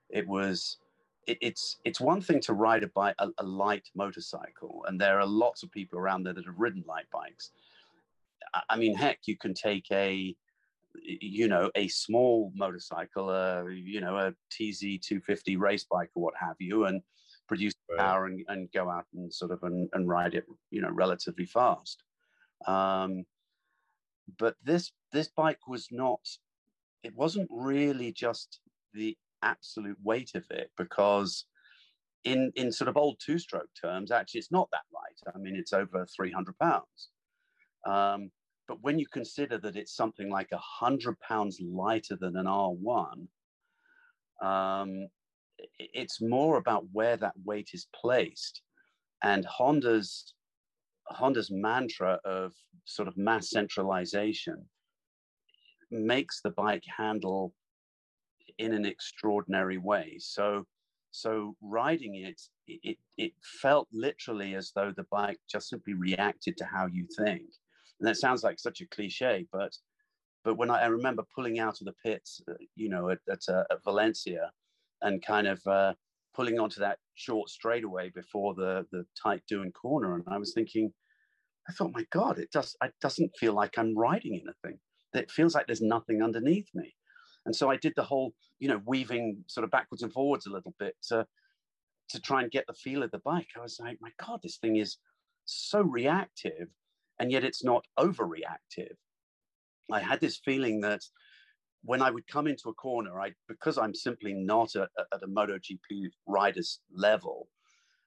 It 0.08 0.26
was 0.26 0.78
it, 1.26 1.38
it's 1.40 1.78
it's 1.84 2.00
one 2.00 2.20
thing 2.20 2.40
to 2.40 2.52
ride 2.52 2.82
a 2.82 2.88
bike 2.88 3.14
a, 3.18 3.28
a, 3.38 3.44
light 3.44 3.88
motorcycle, 3.94 4.84
and 4.88 5.00
there 5.00 5.20
are 5.20 5.26
lots 5.26 5.62
of 5.62 5.70
people 5.70 5.98
around 5.98 6.24
there 6.24 6.32
that 6.34 6.46
have 6.46 6.58
ridden 6.58 6.84
light 6.86 7.06
bikes. 7.12 7.50
I, 8.54 8.62
I 8.70 8.76
mean, 8.76 8.94
heck, 8.94 9.20
you 9.26 9.36
can 9.36 9.54
take 9.54 9.86
a 9.92 10.34
you 10.94 11.48
know 11.48 11.70
a 11.74 11.88
small 11.88 12.52
motorcycle, 12.54 13.28
uh, 13.28 13.66
you 13.66 14.00
know 14.00 14.16
a 14.16 14.30
TZ 14.50 14.80
250 14.80 15.56
race 15.56 15.86
bike 15.90 16.10
or 16.14 16.22
what 16.22 16.34
have 16.40 16.56
you, 16.58 16.86
and 16.86 17.02
produce 17.50 17.74
right. 17.90 17.98
power 17.98 18.26
and, 18.26 18.44
and 18.46 18.70
go 18.72 18.88
out 18.88 19.06
and 19.12 19.32
sort 19.32 19.50
of 19.50 19.62
and, 19.64 19.88
and 19.92 20.08
ride 20.08 20.34
it, 20.34 20.44
you 20.70 20.80
know, 20.80 20.90
relatively 20.90 21.44
fast. 21.44 22.04
Um, 22.66 23.24
but 24.38 24.54
this 24.62 24.92
this 25.12 25.28
bike 25.28 25.66
was 25.66 25.88
not. 25.90 26.20
It 27.02 27.14
wasn't 27.16 27.48
really 27.50 28.12
just 28.12 28.60
the 28.92 29.16
absolute 29.42 29.96
weight 30.02 30.32
of 30.34 30.44
it 30.50 30.70
because 30.76 31.46
in 32.24 32.52
in 32.56 32.70
sort 32.70 32.88
of 32.88 32.96
old 32.98 33.16
two 33.24 33.38
stroke 33.38 33.70
terms 33.80 34.10
actually 34.10 34.38
it's 34.38 34.52
not 34.52 34.68
that 34.72 34.84
light. 34.92 35.34
I 35.34 35.38
mean 35.38 35.56
it's 35.56 35.72
over 35.72 36.06
300 36.14 36.58
pounds. 36.58 37.08
Um, 37.86 38.30
but 38.68 38.82
when 38.82 38.98
you 38.98 39.06
consider 39.06 39.58
that 39.58 39.76
it's 39.76 39.96
something 39.96 40.28
like 40.28 40.52
100 40.52 41.18
pounds 41.20 41.60
lighter 41.60 42.16
than 42.20 42.36
an 42.36 42.46
r1 42.46 43.26
um, 44.42 45.08
it's 45.78 46.20
more 46.20 46.56
about 46.56 46.84
where 46.92 47.16
that 47.16 47.34
weight 47.44 47.70
is 47.72 47.86
placed. 47.94 48.62
And 49.22 49.44
honda's 49.44 50.34
honda's 51.06 51.50
mantra 51.50 52.20
of 52.24 52.52
sort 52.84 53.08
of 53.08 53.16
mass 53.16 53.50
centralization 53.50 54.64
makes 55.90 56.40
the 56.40 56.50
bike 56.50 56.84
handle 56.96 57.52
in 58.58 58.72
an 58.72 58.84
extraordinary 58.84 59.78
way. 59.78 60.16
So, 60.18 60.66
so 61.10 61.56
riding 61.60 62.16
it, 62.16 62.40
it, 62.66 62.98
it 63.16 63.32
felt 63.62 63.88
literally 63.92 64.54
as 64.54 64.72
though 64.74 64.92
the 64.96 65.06
bike 65.10 65.38
just 65.50 65.68
simply 65.68 65.94
reacted 65.94 66.56
to 66.58 66.64
how 66.64 66.86
you 66.86 67.06
think. 67.16 67.42
And 67.98 68.08
that 68.08 68.16
sounds 68.16 68.42
like 68.42 68.58
such 68.58 68.80
a 68.80 68.86
cliche, 68.86 69.46
but 69.52 69.76
but 70.42 70.56
when 70.56 70.70
I, 70.70 70.82
I 70.82 70.86
remember 70.86 71.22
pulling 71.34 71.58
out 71.58 71.80
of 71.80 71.86
the 71.86 71.94
pits, 72.04 72.40
uh, 72.48 72.54
you 72.74 72.88
know, 72.88 73.10
at, 73.10 73.18
at, 73.30 73.40
uh, 73.48 73.64
at 73.70 73.84
Valencia, 73.84 74.50
and 75.02 75.24
kind 75.24 75.46
of 75.46 75.60
uh, 75.66 75.94
pulling 76.34 76.58
onto 76.58 76.80
that 76.80 76.98
short 77.14 77.48
straightaway 77.50 78.10
before 78.10 78.54
the 78.54 78.86
the 78.92 79.04
tight 79.20 79.42
Doohan 79.50 79.72
corner, 79.72 80.14
and 80.14 80.24
I 80.28 80.38
was 80.38 80.52
thinking, 80.54 80.92
I 81.68 81.72
thought, 81.72 81.92
my 81.92 82.04
God, 82.10 82.38
it 82.38 82.50
does 82.50 82.76
it 82.82 82.94
doesn't 83.00 83.36
feel 83.38 83.52
like 83.52 83.78
I'm 83.78 83.96
riding 83.96 84.34
anything. 84.34 84.78
It 85.14 85.30
feels 85.30 85.54
like 85.54 85.66
there's 85.66 85.80
nothing 85.80 86.22
underneath 86.22 86.68
me. 86.74 86.94
And 87.46 87.54
so 87.54 87.70
I 87.70 87.76
did 87.76 87.94
the 87.96 88.02
whole, 88.02 88.34
you 88.58 88.68
know, 88.68 88.80
weaving 88.84 89.44
sort 89.46 89.64
of 89.64 89.70
backwards 89.70 90.02
and 90.02 90.12
forwards 90.12 90.46
a 90.46 90.50
little 90.50 90.74
bit 90.78 90.96
to, 91.08 91.26
to 92.10 92.20
try 92.20 92.42
and 92.42 92.50
get 92.50 92.66
the 92.66 92.74
feel 92.74 93.02
of 93.02 93.10
the 93.10 93.18
bike. 93.18 93.48
I 93.56 93.60
was 93.60 93.80
like, 93.80 93.98
my 94.00 94.10
God, 94.24 94.40
this 94.42 94.58
thing 94.58 94.76
is 94.76 94.98
so 95.46 95.80
reactive, 95.80 96.68
and 97.18 97.32
yet 97.32 97.44
it's 97.44 97.64
not 97.64 97.84
overreactive. 97.98 98.94
I 99.90 100.00
had 100.00 100.20
this 100.20 100.38
feeling 100.44 100.80
that 100.82 101.00
when 101.82 102.02
I 102.02 102.10
would 102.10 102.26
come 102.26 102.46
into 102.46 102.68
a 102.68 102.74
corner, 102.74 103.20
I 103.20 103.32
because 103.48 103.78
I'm 103.78 103.94
simply 103.94 104.34
not 104.34 104.74
a, 104.74 104.82
a, 104.82 105.14
at 105.14 105.22
a 105.22 105.26
MotoGP 105.26 106.10
rider's 106.26 106.80
level, 106.94 107.48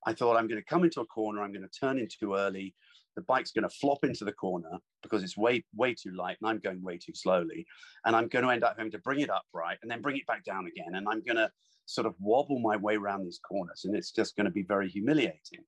I 0.05 0.13
thought 0.13 0.37
I'm 0.37 0.47
going 0.47 0.61
to 0.61 0.65
come 0.65 0.83
into 0.83 1.01
a 1.01 1.05
corner, 1.05 1.41
I'm 1.41 1.53
going 1.53 1.67
to 1.67 1.79
turn 1.79 1.97
in 1.97 2.07
too 2.07 2.35
early, 2.35 2.75
the 3.15 3.21
bike's 3.21 3.51
going 3.51 3.67
to 3.67 3.69
flop 3.69 4.03
into 4.03 4.25
the 4.25 4.31
corner 4.31 4.77
because 5.01 5.23
it's 5.23 5.37
way 5.37 5.63
way 5.75 5.93
too 5.93 6.11
light 6.15 6.37
and 6.41 6.49
i'm 6.49 6.59
going 6.59 6.81
way 6.81 6.97
too 6.97 7.13
slowly. 7.13 7.65
And 8.05 8.15
i'm 8.15 8.27
going 8.27 8.45
to 8.45 8.51
end 8.51 8.63
up 8.63 8.75
having 8.77 8.91
to 8.91 8.99
bring 8.99 9.21
it 9.21 9.29
upright 9.29 9.77
and 9.81 9.91
then 9.91 10.01
bring 10.01 10.17
it 10.17 10.27
back 10.27 10.43
down 10.43 10.67
again. 10.67 10.95
And 10.95 11.07
i'm 11.07 11.21
going 11.21 11.37
to 11.37 11.49
sort 11.85 12.07
of 12.07 12.15
wobble 12.19 12.59
my 12.59 12.77
way 12.77 12.95
around 12.95 13.23
these 13.23 13.39
corners 13.39 13.83
and 13.85 13.95
it's 13.95 14.11
just 14.11 14.35
going 14.35 14.45
to 14.45 14.51
be 14.51 14.63
very 14.63 14.89
humiliating. 14.89 15.63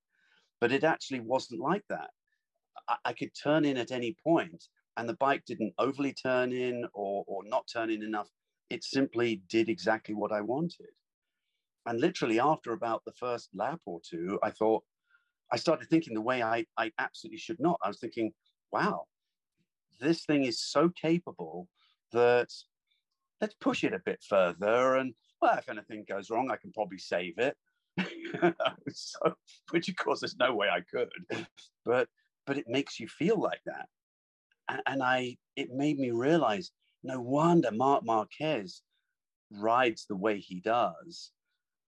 But 0.62 0.72
it 0.72 0.84
actually 0.84 1.20
wasn't 1.20 1.60
like 1.60 1.84
that. 1.89 2.10
I, 2.88 2.96
I 3.06 3.14
could 3.14 3.32
turn 3.41 3.66
in 3.66 3.78
at 3.78 3.91
any 3.91 4.16
point 4.24 4.64
and 4.98 5.10
the 5.10 5.16
bike 5.16 5.43
didn't 5.46 5.74
overly 5.78 6.14
turn 6.14 6.54
in 6.54 6.86
or, 6.93 7.26
or 7.28 7.43
not 7.46 7.68
turn 7.72 7.89
in 7.89 8.02
enough. 8.02 8.30
It 8.70 8.84
simply 8.84 9.41
did 9.50 9.70
exactly 9.70 10.16
what 10.16 10.32
i 10.32 10.41
wanted. 10.41 10.93
And 11.86 12.00
literally 12.00 12.39
after 12.39 12.72
about 12.72 13.04
the 13.06 13.14
first 13.14 13.50
lap 13.54 13.80
or 13.86 14.00
two 14.10 14.39
i 14.41 14.50
thought 14.50 14.84
I 15.52 15.58
started 15.58 15.89
thinking 15.89 16.14
the 16.14 16.22
way 16.22 16.41
I, 16.41 16.66
I 16.78 16.91
absolutely 17.00 17.39
should 17.39 17.60
not. 17.60 17.80
I 17.84 17.88
was 17.88 18.00
thinking, 18.00 18.34
wow, 18.72 19.04
this 20.00 20.26
thing 20.26 20.43
is 20.43 20.60
so 20.60 20.89
capable 20.89 21.68
that 22.12 22.50
let's 23.41 23.56
push 23.56 23.84
it 23.84 23.93
a 23.93 24.02
bit 24.06 24.24
further. 24.28 24.96
And 24.96 25.14
well, 25.41 25.58
if 25.58 25.70
anything 25.70 26.06
goes 26.08 26.30
wrong, 26.30 26.50
I 26.52 26.58
can 26.58 26.72
probably 26.72 26.98
save 26.98 27.38
it. 27.38 27.56
so, 28.89 29.20
which 29.72 29.88
of 29.88 29.96
course, 29.96 30.20
there's 30.20 30.38
no 30.38 30.54
way 30.54 30.68
I 30.68 30.82
could, 30.82 31.10
but 31.86 32.10
but 32.46 32.58
it 32.58 32.66
makes 32.68 33.00
you 33.00 33.08
feel 33.08 33.39
like 33.39 33.62
that, 33.66 33.88
and, 34.68 34.82
and 34.86 35.04
I 35.04 35.38
it 35.56 35.72
made 35.72 35.98
me 35.98 36.12
realize 36.12 36.72
no 37.04 37.22
wonder 37.22 37.72
Marc 37.72 38.04
Marquez 38.04 38.82
rides 39.50 40.06
the 40.08 40.16
way 40.16 40.39
he 40.39 40.60
does 40.60 41.32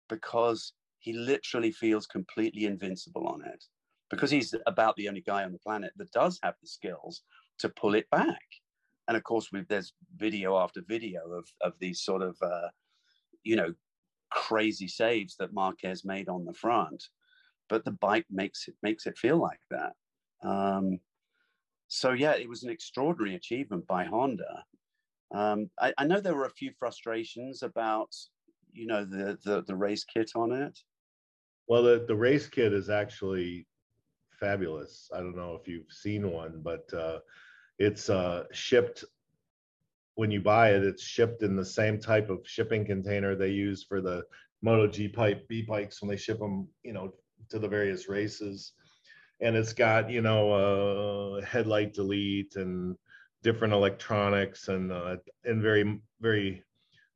because 0.10 0.74
he 1.06 1.14
literally 1.14 1.72
feels 1.72 2.08
completely 2.08 2.66
invincible 2.66 3.28
on 3.28 3.42
it 3.46 3.64
because 4.10 4.32
he's 4.32 4.56
about 4.66 4.96
the 4.96 5.08
only 5.08 5.22
guy 5.22 5.44
on 5.44 5.52
the 5.52 5.60
planet 5.60 5.92
that 5.98 6.12
does 6.12 6.40
have 6.42 6.56
the 6.62 6.68
skills 6.68 7.22
to 7.60 7.70
pull 7.70 7.94
it 7.94 8.10
back. 8.10 8.42
And 9.08 9.16
of 9.16 9.24
course, 9.24 9.48
there's 9.70 9.94
video 10.16 10.58
after 10.58 10.82
video 10.88 11.22
of, 11.32 11.48
of 11.62 11.74
these 11.80 12.02
sort 12.02 12.24
of, 12.24 12.36
uh, 12.42 12.70
you 13.44 13.56
know, 13.56 13.72
crazy 14.32 14.88
saves 14.88 15.36
that 15.38 15.54
Marquez 15.54 16.04
made 16.04 16.28
on 16.28 16.44
the 16.44 16.54
front, 16.54 17.04
but 17.70 17.86
the 17.86 17.92
bike 17.92 18.26
makes 18.32 18.68
it 18.68 18.74
makes 18.82 19.06
it 19.06 19.18
feel 19.18 19.38
like 19.38 19.62
that. 19.70 19.94
Um, 20.44 21.00
so 21.88 22.14
yeah, 22.14 22.34
it 22.34 22.50
was 22.50 22.64
an 22.64 22.72
extraordinary 22.72 23.36
achievement 23.36 23.86
by 23.86 24.06
Honda. 24.06 24.64
Um, 25.34 25.70
I, 25.80 25.94
I, 26.00 26.06
know 26.06 26.20
there 26.20 26.36
were 26.36 26.46
a 26.46 26.60
few 26.62 26.72
frustrations 26.80 27.62
about, 27.62 28.10
you 28.74 28.88
know, 28.88 29.06
the 29.06 29.38
the, 29.46 29.64
the 29.64 29.76
race 29.76 30.04
kit 30.04 30.32
on 30.36 30.52
it. 30.52 30.80
Well, 31.68 31.84
the, 31.84 32.06
the 32.08 32.16
race 32.16 32.48
kit 32.48 32.74
is 32.74 32.90
actually 32.90 33.68
fabulous. 34.40 35.10
I 35.14 35.18
don't 35.18 35.36
know 35.36 35.58
if 35.60 35.68
you've 35.68 35.92
seen 35.92 36.32
one, 36.32 36.62
but 36.64 36.92
uh, 36.94 37.20
it's 37.80 38.10
uh, 38.10 38.44
shipped 38.52 39.04
when 40.16 40.32
you 40.32 40.42
buy 40.42 40.72
it. 40.72 40.84
It's 40.84 41.04
shipped 41.04 41.42
in 41.44 41.56
the 41.56 41.66
same 41.66 42.00
type 42.00 42.30
of 42.30 42.40
shipping 42.46 42.86
container 42.86 43.36
they 43.36 43.50
use 43.50 43.84
for 43.84 44.02
the 44.02 44.24
Moto 44.62 44.88
G 44.88 45.08
pipe 45.08 45.48
B 45.48 45.62
bikes 45.62 46.02
when 46.02 46.10
they 46.10 46.18
ship 46.18 46.40
them, 46.40 46.68
you 46.84 46.94
know, 46.94 47.14
to 47.50 47.60
the 47.60 47.68
various 47.68 48.08
races. 48.10 48.74
And 49.42 49.56
it's 49.56 49.74
got 49.74 50.10
you 50.10 50.22
know 50.22 50.52
uh, 51.38 51.46
headlight 51.46 51.94
delete 51.94 52.56
and 52.56 52.96
different 53.44 53.74
electronics 53.74 54.70
and 54.70 54.92
uh, 54.92 55.18
in 55.44 55.62
very 55.62 56.00
very 56.22 56.64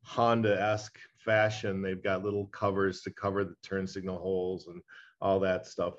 Honda 0.04 0.62
esque 0.62 1.00
fashion. 1.20 1.82
They've 1.82 2.04
got 2.04 2.24
little 2.24 2.48
covers 2.48 3.02
to 3.02 3.12
cover 3.12 3.44
the 3.44 3.56
turn 3.64 3.88
signal 3.88 4.18
holes 4.18 4.68
and 4.68 4.82
all 5.22 5.40
that 5.42 5.68
stuff. 5.68 5.96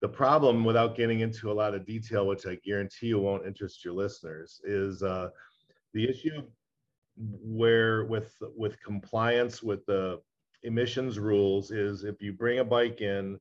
The 0.00 0.08
problem, 0.08 0.64
without 0.64 0.96
getting 0.96 1.20
into 1.20 1.50
a 1.50 1.54
lot 1.54 1.74
of 1.74 1.86
detail, 1.86 2.26
which 2.26 2.46
I 2.46 2.56
guarantee 2.64 3.08
you 3.08 3.20
won't 3.20 3.46
interest 3.46 3.84
your 3.84 3.94
listeners, 3.94 4.60
is 4.64 5.02
uh, 5.02 5.30
the 5.94 6.08
issue 6.08 6.42
where 7.16 8.04
with 8.04 8.34
with 8.56 8.82
compliance 8.82 9.62
with 9.62 9.84
the 9.86 10.20
emissions 10.62 11.18
rules 11.18 11.70
is 11.70 12.04
if 12.04 12.20
you 12.20 12.32
bring 12.32 12.58
a 12.58 12.64
bike 12.64 13.00
in 13.00 13.38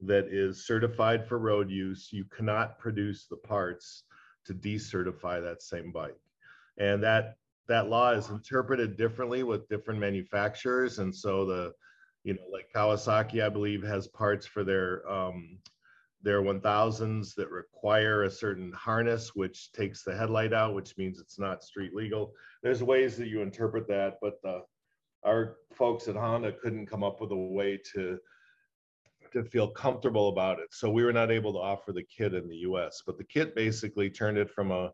that 0.00 0.26
is 0.26 0.66
certified 0.66 1.26
for 1.26 1.38
road 1.38 1.70
use, 1.70 2.10
you 2.12 2.24
cannot 2.24 2.78
produce 2.78 3.26
the 3.26 3.36
parts 3.36 4.04
to 4.44 4.54
decertify 4.54 5.42
that 5.42 5.62
same 5.62 5.90
bike. 5.92 6.18
And 6.78 7.02
that 7.02 7.36
that 7.68 7.88
law 7.88 8.10
is 8.12 8.28
interpreted 8.28 8.96
differently 8.96 9.42
with 9.42 9.68
different 9.68 10.00
manufacturers. 10.00 10.98
And 10.98 11.14
so 11.14 11.44
the 11.44 11.72
you 12.24 12.34
know 12.34 12.42
like 12.50 12.66
kawasaki 12.74 13.44
i 13.44 13.48
believe 13.48 13.82
has 13.82 14.08
parts 14.08 14.46
for 14.46 14.64
their 14.64 15.08
um, 15.10 15.58
their 16.22 16.40
1000s 16.40 17.34
that 17.34 17.50
require 17.50 18.22
a 18.22 18.30
certain 18.30 18.72
harness 18.72 19.34
which 19.34 19.70
takes 19.72 20.02
the 20.02 20.16
headlight 20.16 20.54
out 20.54 20.74
which 20.74 20.96
means 20.96 21.20
it's 21.20 21.38
not 21.38 21.62
street 21.62 21.94
legal. 21.94 22.32
There's 22.62 22.82
ways 22.82 23.18
that 23.18 23.28
you 23.28 23.42
interpret 23.42 23.86
that 23.88 24.14
but 24.22 24.40
the, 24.42 24.62
our 25.22 25.56
folks 25.74 26.08
at 26.08 26.16
honda 26.16 26.52
couldn't 26.52 26.86
come 26.86 27.04
up 27.04 27.20
with 27.20 27.30
a 27.30 27.36
way 27.36 27.78
to 27.92 28.18
to 29.32 29.42
feel 29.42 29.68
comfortable 29.68 30.28
about 30.28 30.60
it. 30.60 30.68
So 30.70 30.88
we 30.88 31.02
were 31.02 31.12
not 31.12 31.32
able 31.32 31.52
to 31.54 31.58
offer 31.58 31.92
the 31.92 32.04
kit 32.04 32.32
in 32.32 32.48
the 32.48 32.56
us 32.56 33.02
but 33.04 33.18
the 33.18 33.24
kit 33.24 33.54
basically 33.54 34.08
turned 34.08 34.38
it 34.38 34.50
from 34.50 34.70
a 34.70 34.92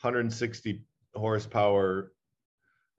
160 0.00 0.82
horsepower 1.14 2.12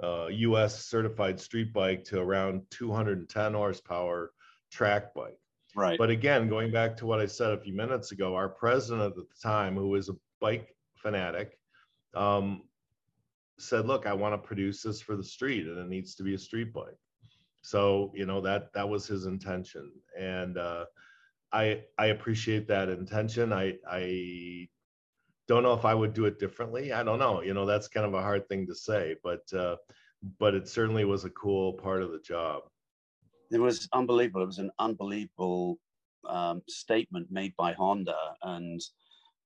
uh, 0.03 0.27
US 0.27 0.85
certified 0.85 1.39
street 1.39 1.73
bike 1.73 2.03
to 2.05 2.19
around 2.19 2.63
210 2.71 3.53
horsepower 3.53 4.31
track 4.71 5.13
bike. 5.13 5.37
Right. 5.75 5.97
But 5.97 6.09
again, 6.09 6.49
going 6.49 6.71
back 6.71 6.97
to 6.97 7.05
what 7.05 7.19
I 7.19 7.25
said 7.25 7.51
a 7.51 7.61
few 7.61 7.73
minutes 7.73 8.11
ago, 8.11 8.35
our 8.35 8.49
president 8.49 9.03
at 9.03 9.15
the 9.15 9.25
time, 9.41 9.75
who 9.75 9.89
was 9.89 10.09
a 10.09 10.15
bike 10.39 10.75
fanatic, 10.95 11.57
um, 12.13 12.63
said, 13.57 13.85
look, 13.85 14.05
I 14.05 14.13
want 14.13 14.33
to 14.33 14.47
produce 14.47 14.81
this 14.81 15.01
for 15.01 15.15
the 15.15 15.23
street 15.23 15.67
and 15.67 15.77
it 15.77 15.87
needs 15.87 16.15
to 16.15 16.23
be 16.23 16.33
a 16.33 16.39
street 16.39 16.73
bike. 16.73 16.97
So, 17.61 18.11
you 18.15 18.25
know, 18.25 18.41
that 18.41 18.73
that 18.73 18.89
was 18.89 19.05
his 19.05 19.25
intention. 19.25 19.91
And 20.19 20.57
uh, 20.57 20.85
I 21.53 21.83
I 21.97 22.07
appreciate 22.07 22.67
that 22.67 22.89
intention. 22.89 23.53
I 23.53 23.75
I 23.87 24.67
don't 25.51 25.63
know 25.63 25.73
if 25.73 25.83
I 25.83 25.93
would 25.93 26.13
do 26.13 26.25
it 26.25 26.39
differently. 26.39 26.93
I 26.93 27.03
don't 27.03 27.19
know. 27.19 27.41
You 27.41 27.53
know, 27.53 27.65
that's 27.65 27.89
kind 27.89 28.05
of 28.05 28.13
a 28.13 28.21
hard 28.21 28.47
thing 28.47 28.65
to 28.67 28.75
say, 28.75 29.15
but 29.21 29.41
uh, 29.53 29.75
but 30.39 30.55
it 30.55 30.69
certainly 30.69 31.03
was 31.03 31.25
a 31.25 31.29
cool 31.31 31.73
part 31.73 32.01
of 32.01 32.11
the 32.11 32.19
job. 32.19 32.63
It 33.51 33.59
was 33.59 33.89
unbelievable. 33.91 34.43
It 34.43 34.53
was 34.53 34.59
an 34.59 34.71
unbelievable 34.79 35.77
um, 36.25 36.61
statement 36.69 37.27
made 37.29 37.53
by 37.57 37.73
Honda, 37.73 38.15
and 38.43 38.79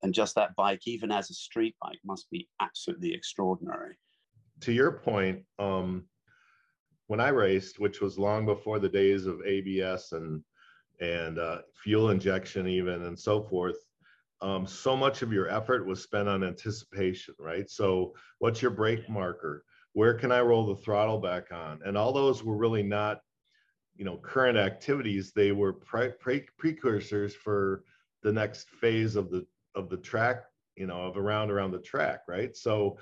and 0.04 0.14
just 0.14 0.36
that 0.36 0.56
bike, 0.56 0.82
even 0.86 1.12
as 1.12 1.32
a 1.32 1.34
street 1.34 1.76
bike, 1.82 2.00
must 2.06 2.30
be 2.30 2.48
absolutely 2.62 3.12
extraordinary. 3.12 3.98
To 4.62 4.72
your 4.72 4.92
point, 4.92 5.44
um, 5.58 6.06
when 7.08 7.20
I 7.20 7.30
raced, 7.30 7.80
which 7.80 8.00
was 8.00 8.20
long 8.20 8.46
before 8.46 8.78
the 8.78 8.90
days 8.90 9.26
of 9.26 9.42
ABS 9.44 10.12
and 10.12 10.44
and 11.02 11.40
uh, 11.40 11.62
fuel 11.84 12.12
injection, 12.12 12.68
even 12.68 13.02
and 13.06 13.18
so 13.18 13.42
forth, 13.42 13.78
um, 14.42 14.68
so 14.68 14.96
much 14.96 15.22
of 15.22 15.32
your 15.32 15.50
effort 15.50 15.86
was 15.86 16.04
spent 16.04 16.28
on 16.28 16.44
anticipation, 16.44 17.36
right? 17.40 17.70
So, 17.70 18.14
what's 18.40 18.62
your 18.62 18.72
brake 18.72 19.10
marker? 19.10 19.64
Where 19.94 20.14
can 20.14 20.32
I 20.32 20.42
roll 20.42 20.66
the 20.66 20.82
throttle 20.82 21.20
back 21.20 21.52
on? 21.52 21.80
And 21.86 21.98
all 21.98 22.12
those 22.12 22.44
were 22.44 22.58
really 22.58 22.84
not, 22.84 23.22
you 23.96 24.04
know, 24.04 24.18
current 24.18 24.58
activities. 24.58 25.32
They 25.34 25.52
were 25.54 25.74
pre- 25.74 26.12
pre- 26.20 26.48
precursors 26.58 27.34
for 27.34 27.84
the 28.24 28.32
next 28.34 28.70
phase 28.70 29.16
of 29.16 29.30
the 29.30 29.46
of 29.74 29.90
the 29.90 29.98
track, 29.98 30.44
you 30.76 30.88
know, 30.88 31.02
of 31.02 31.18
around 31.18 31.50
around 31.50 31.72
the 31.72 31.80
track, 31.80 32.22
right? 32.28 32.56
So, 32.56 32.98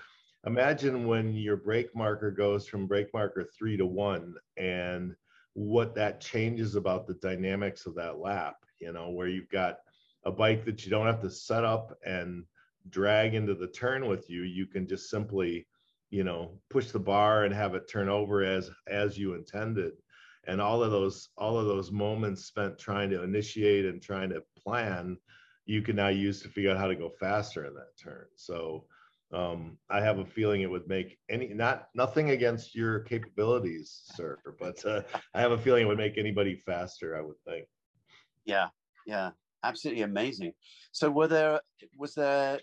imagine 0.46 1.08
when 1.08 1.34
your 1.34 1.58
brake 1.58 1.96
marker 1.96 2.30
goes 2.30 2.68
from 2.68 2.86
brake 2.86 3.10
marker 3.12 3.44
three 3.58 3.76
to 3.78 3.88
one, 3.88 4.36
and 4.58 5.16
what 5.56 5.96
that 5.96 6.22
changes 6.22 6.76
about 6.76 7.08
the 7.08 7.16
dynamics 7.16 7.88
of 7.88 7.96
that 7.96 8.20
lap. 8.20 8.58
You 8.80 8.94
know, 8.94 9.10
where 9.10 9.28
you've 9.28 9.50
got 9.50 9.78
a 10.26 10.32
bike 10.32 10.66
that 10.66 10.84
you 10.84 10.92
don't 10.92 11.08
have 11.08 11.22
to 11.22 11.30
set 11.30 11.64
up 11.64 11.98
and 12.06 12.44
drag 12.90 13.34
into 13.34 13.56
the 13.56 13.68
turn 13.68 14.08
with 14.08 14.30
you. 14.30 14.44
You 14.44 14.66
can 14.66 14.88
just 14.88 15.10
simply, 15.10 15.68
you 16.10 16.24
know, 16.24 16.60
push 16.70 16.92
the 16.92 17.00
bar 17.00 17.46
and 17.46 17.54
have 17.54 17.76
it 17.76 17.90
turn 17.90 18.10
over 18.10 18.44
as 18.44 18.70
as 18.88 19.18
you 19.18 19.34
intended. 19.36 19.94
And 20.46 20.60
all 20.60 20.84
of 20.84 20.92
those 20.92 21.30
all 21.38 21.58
of 21.58 21.68
those 21.68 21.92
moments 21.92 22.46
spent 22.46 22.78
trying 22.78 23.10
to 23.12 23.24
initiate 23.24 23.86
and 23.86 24.02
trying 24.02 24.30
to 24.30 24.44
plan, 24.62 25.18
you 25.66 25.82
can 25.82 25.96
now 25.96 26.10
use 26.10 26.42
to 26.42 26.50
figure 26.50 26.72
out 26.72 26.78
how 26.78 26.88
to 26.88 26.96
go 26.96 27.10
faster 27.10 27.66
in 27.66 27.74
that 27.76 27.98
turn. 28.02 28.26
So 28.36 28.86
um, 29.34 29.78
I 29.90 30.02
have 30.02 30.20
a 30.20 30.26
feeling 30.26 30.62
it 30.62 30.70
would 30.70 30.88
make 30.88 31.18
any 31.30 31.54
not 31.54 31.88
nothing 31.96 32.30
against 32.32 32.76
your 32.76 33.00
capabilities, 33.00 34.02
sir, 34.16 34.38
but 34.60 34.86
uh, 34.86 35.02
I 35.34 35.42
have 35.42 35.52
a 35.52 35.58
feeling 35.58 35.84
it 35.84 35.88
would 35.88 35.98
make 35.98 36.18
anybody 36.18 36.56
faster. 36.56 37.18
I 37.18 37.22
would 37.22 37.40
think. 37.48 37.66
Yeah, 38.46 38.68
yeah, 39.08 39.32
absolutely 39.64 40.04
amazing. 40.04 40.54
So, 40.92 41.10
were 41.10 41.28
there 41.28 41.62
was 41.98 42.14
there 42.14 42.60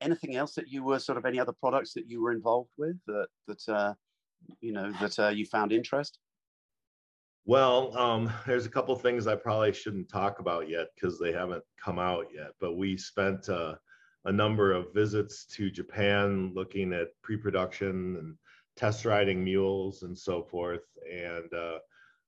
anything 0.00 0.36
else 0.36 0.54
that 0.54 0.68
you 0.68 0.84
were 0.84 0.98
sort 0.98 1.18
of 1.18 1.24
any 1.24 1.40
other 1.40 1.52
products 1.52 1.94
that 1.94 2.08
you 2.08 2.22
were 2.22 2.32
involved 2.32 2.70
with 2.76 2.96
that 3.06 3.28
that 3.46 3.68
uh, 3.68 3.94
you 4.60 4.72
know 4.72 4.92
that 5.00 5.18
uh, 5.18 5.28
you 5.28 5.46
found 5.46 5.72
interest? 5.72 6.18
Well, 7.44 7.96
um, 7.96 8.30
there's 8.46 8.66
a 8.66 8.70
couple 8.70 8.94
things 8.94 9.26
I 9.26 9.34
probably 9.34 9.72
shouldn't 9.72 10.10
talk 10.10 10.38
about 10.38 10.68
yet 10.68 10.88
because 10.94 11.18
they 11.18 11.32
haven't 11.32 11.64
come 11.82 11.98
out 11.98 12.26
yet. 12.34 12.50
But 12.60 12.76
we 12.76 12.98
spent 12.98 13.48
uh, 13.48 13.76
a 14.26 14.32
number 14.32 14.72
of 14.72 14.92
visits 14.92 15.46
to 15.56 15.70
Japan 15.70 16.52
looking 16.54 16.92
at 16.92 17.08
pre-production 17.22 18.16
and 18.18 18.36
test 18.76 19.06
riding 19.06 19.42
mules 19.42 20.02
and 20.02 20.16
so 20.16 20.42
forth. 20.42 20.84
And 21.10 21.52
uh, 21.54 21.78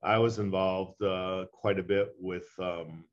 I 0.02 0.16
was 0.16 0.38
involved 0.38 1.02
uh, 1.02 1.44
quite 1.52 1.78
a 1.78 1.82
bit 1.82 2.12
with 2.18 2.48
um, 2.58 3.04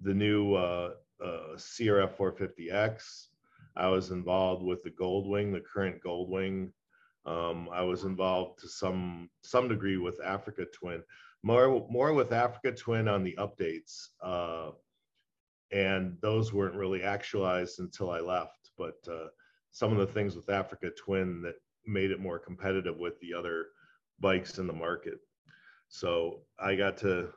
the 0.00 0.14
new 0.14 0.54
uh, 0.54 0.92
uh, 1.22 1.56
CRF 1.56 2.16
450X. 2.16 3.26
I 3.76 3.88
was 3.88 4.10
involved 4.10 4.62
with 4.62 4.82
the 4.82 4.90
Goldwing, 4.90 5.52
the 5.52 5.60
current 5.60 6.02
Goldwing. 6.04 6.70
Um, 7.26 7.68
I 7.72 7.82
was 7.82 8.04
involved 8.04 8.60
to 8.60 8.68
some 8.68 9.28
some 9.42 9.68
degree 9.68 9.96
with 9.96 10.20
Africa 10.24 10.64
Twin, 10.72 11.02
more 11.42 11.86
more 11.90 12.12
with 12.14 12.32
Africa 12.32 12.72
Twin 12.72 13.08
on 13.08 13.24
the 13.24 13.36
updates, 13.38 14.08
uh, 14.22 14.70
and 15.72 16.16
those 16.20 16.52
weren't 16.52 16.76
really 16.76 17.02
actualized 17.02 17.80
until 17.80 18.10
I 18.10 18.20
left. 18.20 18.70
But 18.78 18.96
uh, 19.10 19.28
some 19.72 19.92
of 19.92 19.98
the 19.98 20.12
things 20.12 20.36
with 20.36 20.48
Africa 20.48 20.90
Twin 20.90 21.42
that 21.42 21.56
made 21.84 22.10
it 22.10 22.20
more 22.20 22.38
competitive 22.38 22.96
with 22.96 23.18
the 23.20 23.34
other 23.34 23.66
bikes 24.20 24.58
in 24.58 24.66
the 24.66 24.72
market. 24.72 25.18
So 25.88 26.42
I 26.58 26.74
got 26.76 26.96
to 26.98 27.30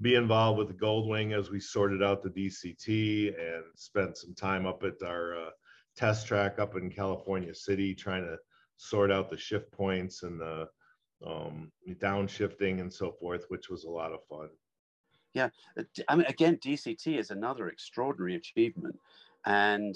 be 0.00 0.16
involved 0.16 0.58
with 0.58 0.68
the 0.68 0.74
Goldwing 0.74 1.38
as 1.38 1.50
we 1.50 1.60
sorted 1.60 2.02
out 2.02 2.22
the 2.22 2.30
DCT 2.30 3.28
and 3.28 3.64
spent 3.76 4.16
some 4.16 4.34
time 4.34 4.66
up 4.66 4.82
at 4.82 5.02
our 5.06 5.36
uh, 5.36 5.50
test 5.96 6.26
track 6.26 6.58
up 6.58 6.76
in 6.76 6.90
California 6.90 7.54
City 7.54 7.94
trying 7.94 8.24
to 8.24 8.36
sort 8.76 9.12
out 9.12 9.30
the 9.30 9.36
shift 9.36 9.70
points 9.70 10.24
and 10.24 10.40
the 10.40 10.68
um, 11.24 11.70
downshifting 12.00 12.80
and 12.80 12.92
so 12.92 13.12
forth, 13.12 13.44
which 13.48 13.70
was 13.70 13.84
a 13.84 13.90
lot 13.90 14.12
of 14.12 14.20
fun. 14.28 14.48
Yeah, 15.32 15.48
uh, 15.78 15.82
I 16.08 16.16
mean, 16.16 16.26
again, 16.26 16.58
DCT 16.58 17.18
is 17.18 17.30
another 17.30 17.68
extraordinary 17.68 18.36
achievement, 18.36 18.98
and 19.46 19.94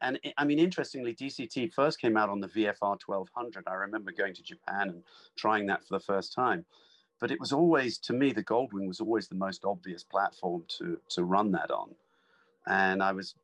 and 0.00 0.18
I 0.36 0.44
mean, 0.44 0.58
interestingly, 0.58 1.14
DCT 1.14 1.72
first 1.72 2.00
came 2.00 2.16
out 2.16 2.30
on 2.30 2.40
the 2.40 2.48
VFR 2.48 2.98
1200. 3.04 3.64
I 3.66 3.74
remember 3.74 4.10
going 4.12 4.34
to 4.34 4.42
Japan 4.42 4.88
and 4.88 5.02
trying 5.36 5.66
that 5.66 5.86
for 5.86 5.98
the 5.98 6.04
first 6.04 6.34
time 6.34 6.64
but 7.20 7.30
it 7.30 7.40
was 7.40 7.52
always 7.52 7.98
to 7.98 8.12
me 8.12 8.32
the 8.32 8.44
Goldwing 8.44 8.86
was 8.86 9.00
always 9.00 9.28
the 9.28 9.34
most 9.34 9.64
obvious 9.64 10.02
platform 10.04 10.64
to 10.78 10.98
to 11.10 11.24
run 11.24 11.52
that 11.52 11.70
on, 11.70 11.94
and 12.66 13.02
I 13.02 13.12
was, 13.12 13.34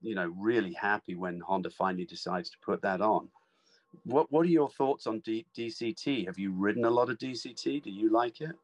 you 0.00 0.14
know, 0.14 0.32
really 0.36 0.72
happy 0.72 1.14
when 1.14 1.40
Honda 1.40 1.70
finally 1.70 2.04
decides 2.04 2.50
to 2.50 2.56
put 2.64 2.82
that 2.82 3.00
on. 3.00 3.28
What 4.04 4.30
What 4.32 4.46
are 4.46 4.50
your 4.50 4.70
thoughts 4.70 5.06
on 5.06 5.20
D- 5.20 5.46
DCT? 5.56 6.26
Have 6.26 6.38
you 6.38 6.52
ridden 6.52 6.84
a 6.84 6.90
lot 6.90 7.10
of 7.10 7.18
DCT? 7.18 7.82
Do 7.82 7.90
you 7.90 8.10
like 8.10 8.40
it? 8.40 8.56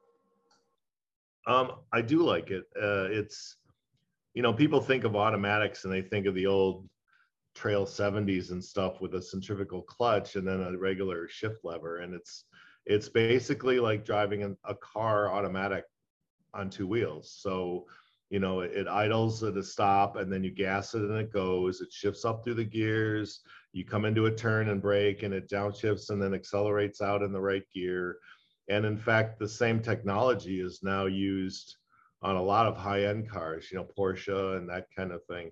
Um, 1.47 1.73
I 1.93 2.03
do 2.03 2.23
like 2.23 2.51
it. 2.51 2.65
Uh, 2.77 3.09
it's, 3.11 3.57
you 4.35 4.43
know, 4.43 4.53
people 4.53 4.81
think 4.81 5.05
of 5.05 5.17
automatics 5.17 5.85
and 5.85 5.93
they 5.93 6.03
think 6.03 6.27
of 6.27 6.35
the 6.35 6.47
old 6.47 6.87
Trail 7.55 7.87
70s 7.87 8.51
and 8.51 8.63
stuff 8.63 9.01
with 9.01 9.15
a 9.15 9.23
centrifugal 9.23 9.83
clutch 9.83 10.37
and 10.37 10.47
then 10.47 10.61
a 10.61 10.77
regular 10.77 11.27
shift 11.27 11.65
lever, 11.65 11.99
and 11.99 12.15
it's 12.15 12.45
it's 12.89 13.09
basically 13.09 13.79
like 13.79 14.05
driving 14.05 14.57
a 14.65 14.75
car 14.75 15.31
automatic 15.31 15.85
on 16.55 16.71
two 16.71 16.87
wheels. 16.87 17.37
So, 17.39 17.85
you 18.31 18.41
know, 18.41 18.61
it, 18.61 18.73
it, 18.73 18.89
idles 18.89 19.45
at 19.45 19.59
a 19.59 19.63
stop 19.63 20.17
and 20.17 20.33
then 20.33 20.43
you 20.43 20.51
gas 20.51 20.95
it 20.95 21.03
and 21.03 21.19
it 21.19 21.31
goes. 21.31 21.83
It 21.83 21.93
shifts 21.93 22.25
up 22.25 22.43
through 22.43 22.55
the 22.55 22.65
gears. 22.65 23.41
You 23.75 23.85
come 23.85 24.07
into 24.07 24.25
a 24.25 24.35
turn 24.35 24.71
and 24.71 24.81
brake 24.81 25.23
and 25.23 25.35
it 25.35 25.51
downshifts 25.51 26.09
and 26.09 26.21
then 26.21 26.33
accelerates 26.33 27.03
out 27.03 27.23
in 27.23 27.31
the 27.31 27.41
right 27.41 27.63
gear. 27.75 28.17
And 28.71 28.87
in 28.87 28.97
fact, 28.97 29.39
the 29.39 29.49
same 29.49 29.81
technology 29.81 30.61
is 30.61 30.81
now 30.83 31.05
used 31.05 31.77
on 32.23 32.37
a 32.37 32.43
lot 32.43 32.67
of 32.67 32.77
high-end 32.77 33.31
cars, 33.31 33.71
you 33.71 33.77
know, 33.77 33.87
Porsche 33.97 34.57
and 34.57 34.69
that 34.71 34.87
kind 34.97 35.13
of 35.13 35.23
thing. 35.27 35.51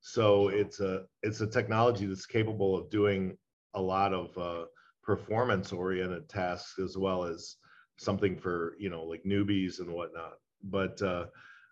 So 0.00 0.48
it's 0.48 0.80
a 0.80 1.04
it's 1.22 1.40
a 1.40 1.46
technology 1.46 2.06
that's 2.06 2.26
capable 2.26 2.76
of 2.76 2.90
doing 2.90 3.36
a 3.74 3.80
lot 3.80 4.12
of 4.14 4.36
uh, 4.38 4.66
performance 5.06 5.72
oriented 5.72 6.28
tasks 6.28 6.78
as 6.80 6.98
well 6.98 7.24
as 7.24 7.56
something 7.96 8.36
for 8.36 8.76
you 8.78 8.90
know 8.90 9.04
like 9.04 9.22
newbies 9.24 9.78
and 9.78 9.90
whatnot. 9.90 10.34
But 10.64 11.00
uh, 11.00 11.26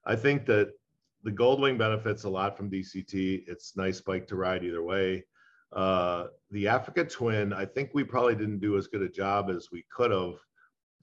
i 0.06 0.14
think 0.14 0.46
that 0.46 0.70
the 1.24 1.32
goldwing 1.32 1.76
benefits 1.76 2.24
a 2.24 2.28
lot 2.28 2.56
from 2.56 2.70
dct 2.70 3.44
it's 3.46 3.76
nice 3.76 4.00
bike 4.00 4.26
to 4.28 4.36
ride 4.36 4.64
either 4.64 4.82
way. 4.82 5.24
Uh, 5.72 6.28
the 6.52 6.68
africa 6.68 7.04
twin 7.04 7.52
i 7.52 7.64
think 7.64 7.90
we 7.92 8.04
probably 8.04 8.36
didn't 8.36 8.60
do 8.60 8.78
as 8.78 8.86
good 8.86 9.02
a 9.02 9.08
job 9.08 9.50
as 9.50 9.68
we 9.72 9.84
could 9.94 10.12
have 10.12 10.34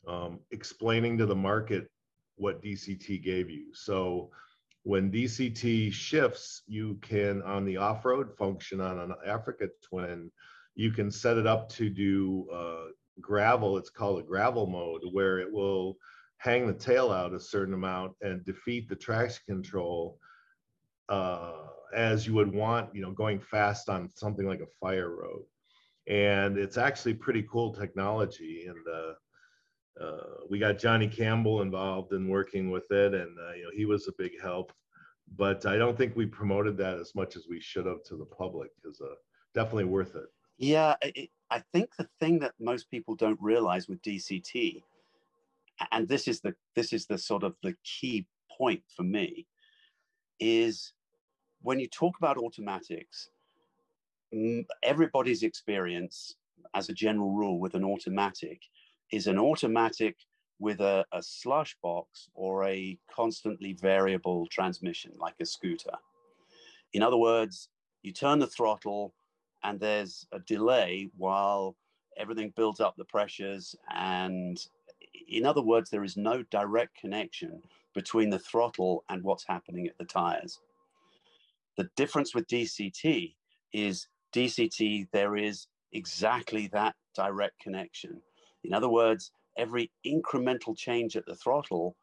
um, 0.07 0.39
explaining 0.51 1.17
to 1.17 1.25
the 1.25 1.35
market 1.35 1.91
what 2.37 2.63
dct 2.63 3.23
gave 3.23 3.49
you. 3.49 3.73
So 3.73 4.31
when 4.83 5.11
dct 5.11 5.91
shifts 5.91 6.63
you 6.67 6.97
can 7.01 7.41
on 7.41 7.65
the 7.65 7.77
off-road 7.77 8.35
function 8.37 8.79
on 8.79 8.97
an 8.99 9.13
africa 9.27 9.67
twin 9.83 10.31
you 10.75 10.91
can 10.91 11.11
set 11.11 11.37
it 11.37 11.47
up 11.47 11.69
to 11.69 11.89
do 11.89 12.47
uh, 12.53 12.91
gravel. 13.19 13.77
It's 13.77 13.89
called 13.89 14.19
a 14.19 14.23
gravel 14.23 14.67
mode, 14.67 15.01
where 15.11 15.39
it 15.39 15.51
will 15.51 15.97
hang 16.37 16.65
the 16.65 16.73
tail 16.73 17.11
out 17.11 17.33
a 17.33 17.39
certain 17.39 17.73
amount 17.73 18.13
and 18.21 18.43
defeat 18.45 18.89
the 18.89 18.95
traction 18.95 19.43
control 19.47 20.17
uh, 21.09 21.53
as 21.93 22.25
you 22.25 22.33
would 22.33 22.53
want, 22.53 22.93
you 22.95 23.01
know, 23.01 23.11
going 23.11 23.39
fast 23.39 23.89
on 23.89 24.09
something 24.15 24.47
like 24.47 24.61
a 24.61 24.77
fire 24.79 25.15
road. 25.15 25.43
And 26.07 26.57
it's 26.57 26.77
actually 26.77 27.13
pretty 27.13 27.45
cool 27.51 27.73
technology. 27.73 28.65
And 28.67 28.87
uh, 28.87 30.03
uh, 30.03 30.37
we 30.49 30.57
got 30.57 30.79
Johnny 30.79 31.07
Campbell 31.07 31.61
involved 31.61 32.13
in 32.13 32.27
working 32.27 32.71
with 32.71 32.89
it, 32.91 33.13
and 33.13 33.37
uh, 33.37 33.53
you 33.53 33.63
know, 33.63 33.71
he 33.75 33.85
was 33.85 34.07
a 34.07 34.13
big 34.17 34.31
help. 34.41 34.71
But 35.37 35.65
I 35.65 35.77
don't 35.77 35.97
think 35.97 36.15
we 36.15 36.25
promoted 36.25 36.75
that 36.77 36.97
as 36.97 37.13
much 37.13 37.35
as 37.35 37.45
we 37.49 37.59
should 37.59 37.85
have 37.85 38.03
to 38.05 38.17
the 38.17 38.25
public. 38.25 38.71
Because 38.81 38.99
uh, 38.99 39.13
definitely 39.53 39.85
worth 39.85 40.15
it 40.15 40.25
Yeah, 40.61 40.93
it, 41.01 41.31
I 41.49 41.63
think 41.73 41.95
the 41.97 42.07
thing 42.19 42.37
that 42.39 42.53
most 42.59 42.91
people 42.91 43.15
don't 43.15 43.39
realize 43.41 43.87
with 43.87 43.99
DCT, 44.03 44.83
and 45.91 46.07
this 46.07 46.27
is 46.27 46.39
the 46.41 46.53
this 46.75 46.93
is 46.93 47.07
the 47.07 47.17
sort 47.17 47.41
of 47.41 47.55
the 47.63 47.75
key 47.83 48.27
point 48.55 48.83
for 48.95 49.01
me, 49.01 49.47
is 50.39 50.93
when 51.63 51.79
you 51.79 51.87
talk 51.87 52.15
about 52.19 52.37
automatics, 52.37 53.31
everybody's 54.83 55.41
experience, 55.41 56.35
as 56.75 56.89
a 56.89 56.93
general 56.93 57.31
rule, 57.31 57.59
with 57.59 57.73
an 57.73 57.83
automatic, 57.83 58.61
is 59.11 59.25
an 59.25 59.39
automatic 59.39 60.15
with 60.59 60.79
a, 60.79 61.03
a 61.11 61.23
slush 61.23 61.75
box 61.81 62.29
or 62.35 62.65
a 62.65 62.99
constantly 63.11 63.73
variable 63.73 64.45
transmission, 64.51 65.11
like 65.17 65.33
a 65.41 65.45
scooter. 65.45 65.97
In 66.93 67.01
other 67.01 67.17
words, 67.17 67.69
you 68.03 68.13
turn 68.13 68.37
the 68.37 68.45
throttle 68.45 69.15
and 69.63 69.79
there's 69.79 70.25
a 70.31 70.39
delay 70.39 71.09
while 71.17 71.75
everything 72.17 72.53
builds 72.55 72.79
up 72.79 72.95
the 72.97 73.05
pressures. 73.05 73.75
And 73.93 74.59
in 75.27 75.45
other 75.45 75.61
words, 75.61 75.89
there 75.89 76.03
is 76.03 76.17
no 76.17 76.43
direct 76.43 76.97
connection 76.99 77.61
between 77.93 78.29
the 78.29 78.39
throttle 78.39 79.03
and 79.09 79.23
what's 79.23 79.45
happening 79.47 79.87
at 79.87 79.97
the 79.97 80.05
tires. 80.05 80.59
The 81.77 81.89
difference 81.95 82.35
with 82.35 82.47
DCT 82.47 83.35
is 83.73 84.07
DCT, 84.33 85.07
there 85.11 85.35
is 85.35 85.67
exactly 85.93 86.67
that 86.67 86.95
direct 87.15 87.59
connection. 87.59 88.21
In 88.63 88.73
other 88.73 88.89
words, 88.89 89.31
every 89.57 89.91
incremental 90.05 90.77
change 90.77 91.15
at 91.17 91.25
the 91.25 91.35
throttle 91.35 91.95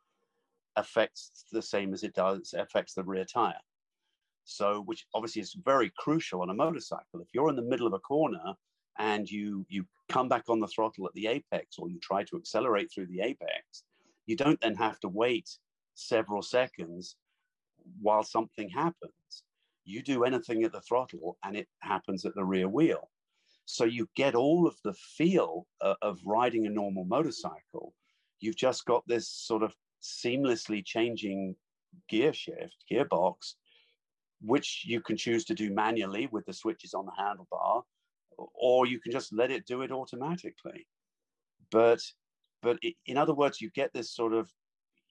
affects 0.76 1.44
the 1.50 1.62
same 1.62 1.92
as 1.92 2.02
it 2.02 2.14
does 2.14 2.54
affects 2.56 2.94
the 2.94 3.02
rear 3.02 3.24
tire. 3.24 3.60
So, 4.50 4.80
which 4.80 5.06
obviously 5.14 5.42
is 5.42 5.52
very 5.62 5.92
crucial 5.98 6.40
on 6.40 6.48
a 6.48 6.54
motorcycle. 6.54 7.20
If 7.20 7.28
you're 7.34 7.50
in 7.50 7.56
the 7.56 7.70
middle 7.70 7.86
of 7.86 7.92
a 7.92 7.98
corner 7.98 8.54
and 8.98 9.30
you 9.30 9.66
you 9.68 9.84
come 10.08 10.26
back 10.26 10.44
on 10.48 10.58
the 10.58 10.66
throttle 10.66 11.06
at 11.06 11.12
the 11.12 11.26
apex, 11.26 11.78
or 11.78 11.90
you 11.90 11.98
try 12.00 12.24
to 12.24 12.36
accelerate 12.36 12.90
through 12.90 13.08
the 13.08 13.20
apex, 13.20 13.84
you 14.24 14.36
don't 14.36 14.58
then 14.62 14.74
have 14.74 14.98
to 15.00 15.08
wait 15.08 15.50
several 15.94 16.40
seconds 16.40 17.16
while 18.00 18.22
something 18.22 18.70
happens. 18.70 19.44
You 19.84 20.02
do 20.02 20.24
anything 20.24 20.64
at 20.64 20.72
the 20.72 20.80
throttle, 20.80 21.36
and 21.44 21.54
it 21.54 21.68
happens 21.80 22.24
at 22.24 22.34
the 22.34 22.44
rear 22.44 22.68
wheel. 22.68 23.10
So 23.66 23.84
you 23.84 24.08
get 24.16 24.34
all 24.34 24.66
of 24.66 24.76
the 24.82 24.94
feel 24.94 25.66
uh, 25.82 25.96
of 26.00 26.20
riding 26.24 26.64
a 26.66 26.70
normal 26.70 27.04
motorcycle. 27.04 27.92
You've 28.40 28.56
just 28.56 28.86
got 28.86 29.06
this 29.06 29.28
sort 29.28 29.62
of 29.62 29.74
seamlessly 30.02 30.82
changing 30.82 31.54
gear 32.08 32.32
shift, 32.32 32.76
gearbox, 32.90 33.54
which 34.40 34.84
you 34.86 35.00
can 35.00 35.16
choose 35.16 35.44
to 35.46 35.54
do 35.54 35.72
manually 35.72 36.28
with 36.30 36.46
the 36.46 36.52
switches 36.52 36.94
on 36.94 37.06
the 37.06 37.12
handlebar, 37.18 37.82
or 38.54 38.86
you 38.86 39.00
can 39.00 39.12
just 39.12 39.32
let 39.32 39.50
it 39.50 39.66
do 39.66 39.82
it 39.82 39.92
automatically. 39.92 40.86
But 41.70 42.00
but 42.62 42.78
in 43.06 43.16
other 43.16 43.34
words, 43.34 43.60
you 43.60 43.70
get 43.70 43.92
this 43.92 44.14
sort 44.14 44.32
of 44.32 44.50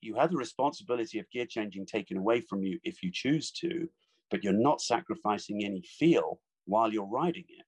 you 0.01 0.15
have 0.15 0.31
the 0.31 0.37
responsibility 0.37 1.19
of 1.19 1.29
gear 1.31 1.45
changing 1.45 1.85
taken 1.85 2.17
away 2.17 2.41
from 2.41 2.61
you 2.61 2.79
if 2.83 3.01
you 3.01 3.11
choose 3.11 3.51
to, 3.51 3.89
but 4.29 4.43
you're 4.43 4.53
not 4.53 4.81
sacrificing 4.81 5.63
any 5.63 5.81
feel 5.81 6.39
while 6.65 6.91
you're 6.91 7.07
riding 7.07 7.45
it. 7.49 7.65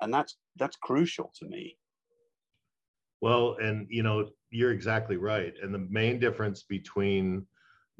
And 0.00 0.12
that's 0.12 0.36
that's 0.56 0.76
crucial 0.76 1.32
to 1.38 1.46
me. 1.46 1.76
Well 3.20 3.56
and 3.62 3.86
you 3.88 4.02
know 4.02 4.30
you're 4.50 4.72
exactly 4.72 5.16
right. 5.16 5.54
And 5.62 5.72
the 5.72 5.86
main 5.90 6.18
difference 6.18 6.62
between 6.62 7.46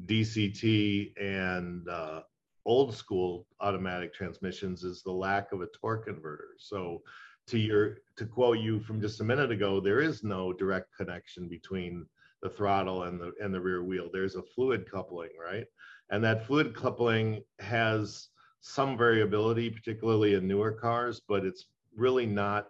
dct 0.05 1.13
and 1.19 1.87
uh, 1.89 2.21
old 2.65 2.95
school 2.95 3.45
automatic 3.61 4.13
transmissions 4.13 4.83
is 4.83 5.03
the 5.03 5.11
lack 5.11 5.51
of 5.51 5.61
a 5.61 5.67
torque 5.67 6.05
converter. 6.05 6.55
So 6.57 7.01
to 7.47 7.59
your 7.59 7.97
to 8.15 8.25
quote 8.25 8.59
you 8.59 8.79
from 8.79 9.01
just 9.01 9.19
a 9.19 9.23
minute 9.23 9.51
ago 9.51 9.81
there 9.81 9.99
is 9.99 10.23
no 10.23 10.53
direct 10.53 10.95
connection 10.95 11.49
between 11.49 12.05
the 12.41 12.49
throttle 12.49 13.03
and 13.03 13.19
the 13.19 13.33
and 13.41 13.53
the 13.53 13.59
rear 13.59 13.83
wheel. 13.83 14.09
There's 14.11 14.35
a 14.35 14.43
fluid 14.43 14.89
coupling 14.89 15.31
right? 15.41 15.65
And 16.09 16.23
that 16.23 16.45
fluid 16.45 16.75
coupling 16.75 17.43
has 17.59 18.29
some 18.61 18.97
variability 18.97 19.69
particularly 19.69 20.35
in 20.35 20.47
newer 20.47 20.71
cars 20.71 21.21
but 21.27 21.43
it's 21.43 21.65
really 21.95 22.25
not 22.25 22.67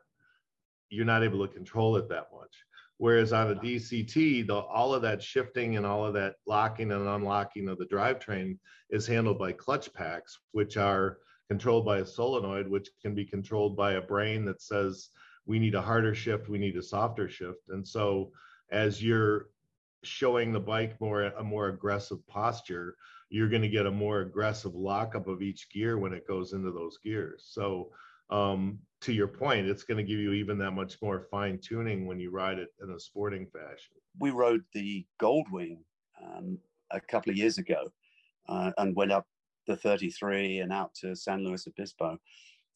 you're 0.90 1.06
not 1.06 1.24
able 1.24 1.46
to 1.46 1.54
control 1.54 1.96
it 1.98 2.10
that 2.10 2.28
much. 2.36 2.56
Whereas 2.98 3.34
on 3.34 3.52
a 3.52 3.56
DCT, 3.56 4.48
the, 4.48 4.56
all 4.56 4.94
of 4.94 5.02
that 5.02 5.22
shifting 5.22 5.78
and 5.78 5.86
all 5.86 6.06
of 6.06 6.14
that 6.14 6.36
locking 6.48 6.92
and 6.92 7.08
unlocking 7.08 7.68
of 7.68 7.78
the 7.78 7.86
drivetrain 7.86 8.58
is 8.90 9.08
handled 9.08 9.40
by 9.40 9.52
clutch 9.52 9.92
packs, 9.94 10.40
which 10.52 10.78
are 10.78 11.18
controlled 11.50 11.86
by 11.86 12.00
a 12.00 12.06
solenoid, 12.06 12.70
which 12.70 12.90
can 13.02 13.14
be 13.14 13.26
controlled 13.26 13.76
by 13.76 13.94
a 13.94 14.02
brain 14.02 14.46
that 14.46 14.62
says 14.62 15.10
we 15.46 15.60
need 15.60 15.76
a 15.76 15.82
harder 15.82 16.16
shift, 16.16 16.50
we 16.50 16.58
need 16.58 16.78
a 16.78 16.84
softer 16.84 17.28
shift. 17.28 17.70
And 17.70 17.86
so 17.86 18.32
as 18.72 19.04
you're 19.04 19.48
showing 20.04 20.52
the 20.52 20.60
bike 20.60 21.00
more 21.02 21.24
a 21.24 21.44
more 21.44 21.70
aggressive 21.70 22.26
posture, 22.28 22.96
you're 23.30 23.50
going 23.50 23.62
to 23.62 23.70
get 23.70 23.86
a 23.86 23.92
more 23.92 24.22
aggressive 24.22 24.76
lockup 24.76 25.28
of 25.28 25.42
each 25.42 25.70
gear 25.70 25.98
when 25.98 26.14
it 26.14 26.28
goes 26.28 26.54
into 26.54 26.72
those 26.72 26.98
gears. 27.04 27.46
So 27.48 27.90
um, 28.34 28.80
to 29.02 29.14
your 29.14 29.28
point, 29.28 29.68
it's 29.68 29.84
going 29.84 29.98
to 29.98 30.04
give 30.04 30.20
you 30.20 30.34
even 30.34 30.58
that 30.58 30.72
much 30.72 31.02
more 31.02 31.28
fine 31.30 31.60
tuning 31.60 32.08
when 32.08 32.20
you 32.20 32.32
ride 32.32 32.58
it 32.58 32.70
in 32.82 32.90
a 32.90 33.00
sporting 33.00 33.46
fashion. 33.46 33.94
We 34.20 34.32
rode 34.32 34.64
the 34.74 35.06
Goldwing 35.22 35.78
um, 36.22 36.58
a 36.92 37.00
couple 37.00 37.30
of 37.30 37.38
years 37.38 37.60
ago 37.60 37.92
uh, 38.50 38.72
and 38.78 38.96
went 38.96 39.12
up 39.12 39.28
the 39.68 39.76
33 39.76 40.60
and 40.60 40.74
out 40.74 40.96
to 40.96 41.16
San 41.16 41.44
Luis 41.44 41.68
Obispo. 41.68 42.18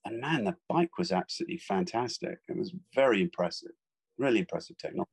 And 0.05 0.21
man, 0.21 0.43
the 0.43 0.55
bike 0.69 0.97
was 0.97 1.11
absolutely 1.11 1.57
fantastic. 1.57 2.37
It 2.47 2.55
was 2.55 2.73
very 2.93 3.21
impressive, 3.21 3.71
really 4.17 4.39
impressive 4.39 4.77
technology. 4.77 5.09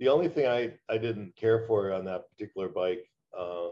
The 0.00 0.08
only 0.08 0.28
thing 0.28 0.46
I, 0.46 0.74
I 0.92 0.98
didn't 0.98 1.34
care 1.34 1.64
for 1.66 1.92
on 1.92 2.04
that 2.04 2.28
particular 2.28 2.68
bike, 2.68 3.08
uh, 3.36 3.68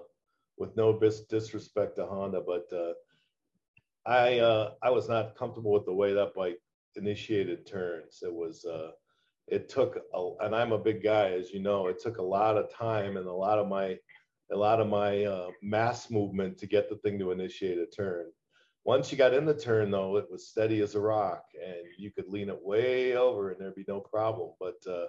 with 0.57 0.75
no 0.77 0.93
bis- 0.93 1.23
disrespect 1.23 1.97
to 1.97 2.07
Honda, 2.07 2.41
but 2.41 2.67
uh, 2.75 2.95
I 4.07 4.39
uh, 4.39 4.73
I 4.83 4.91
was 4.91 5.09
not 5.09 5.37
comfortable 5.37 5.73
with 5.73 5.87
the 5.87 5.95
way 5.95 6.13
that 6.13 6.35
bike 6.35 6.59
initiated 6.97 7.67
turns. 7.67 8.21
It 8.23 8.33
was 8.33 8.65
uh, 8.65 8.91
it 9.49 9.69
took 9.69 9.99
a, 10.15 10.31
and 10.41 10.55
I'm 10.55 10.73
a 10.73 10.79
big 10.79 11.03
guy, 11.03 11.33
as 11.33 11.53
you 11.53 11.61
know. 11.61 11.89
It 11.89 12.01
took 12.01 12.19
a 12.19 12.23
lot 12.23 12.57
of 12.57 12.73
time 12.73 13.17
and 13.17 13.27
a 13.27 13.33
lot 13.33 13.59
of 13.59 13.69
my 13.69 13.99
a 14.53 14.57
lot 14.57 14.81
of 14.81 14.89
my 14.89 15.25
uh, 15.25 15.49
mass 15.63 16.11
movement 16.11 16.59
to 16.59 16.67
get 16.67 16.89
the 16.89 16.97
thing 16.97 17.19
to 17.19 17.31
initiate 17.31 17.79
a 17.79 17.87
turn. 17.87 18.27
Once 18.85 19.11
you 19.11 19.17
got 19.17 19.33
in 19.33 19.47
the 19.47 19.55
turn, 19.55 19.91
though, 19.91 20.19
it 20.19 20.31
was 20.31 20.49
steady 20.49 20.81
as 20.83 20.95
a 20.95 21.01
rock, 21.01 21.45
and 21.65 21.87
you 21.97 22.11
could 22.11 22.29
lean 22.29 22.51
it 22.51 22.63
way 22.63 23.17
over, 23.17 23.51
and 23.51 23.61
there'd 23.61 23.75
be 23.75 23.85
no 23.89 24.01
problem. 24.01 24.51
But 24.61 24.77
uh, 24.87 25.07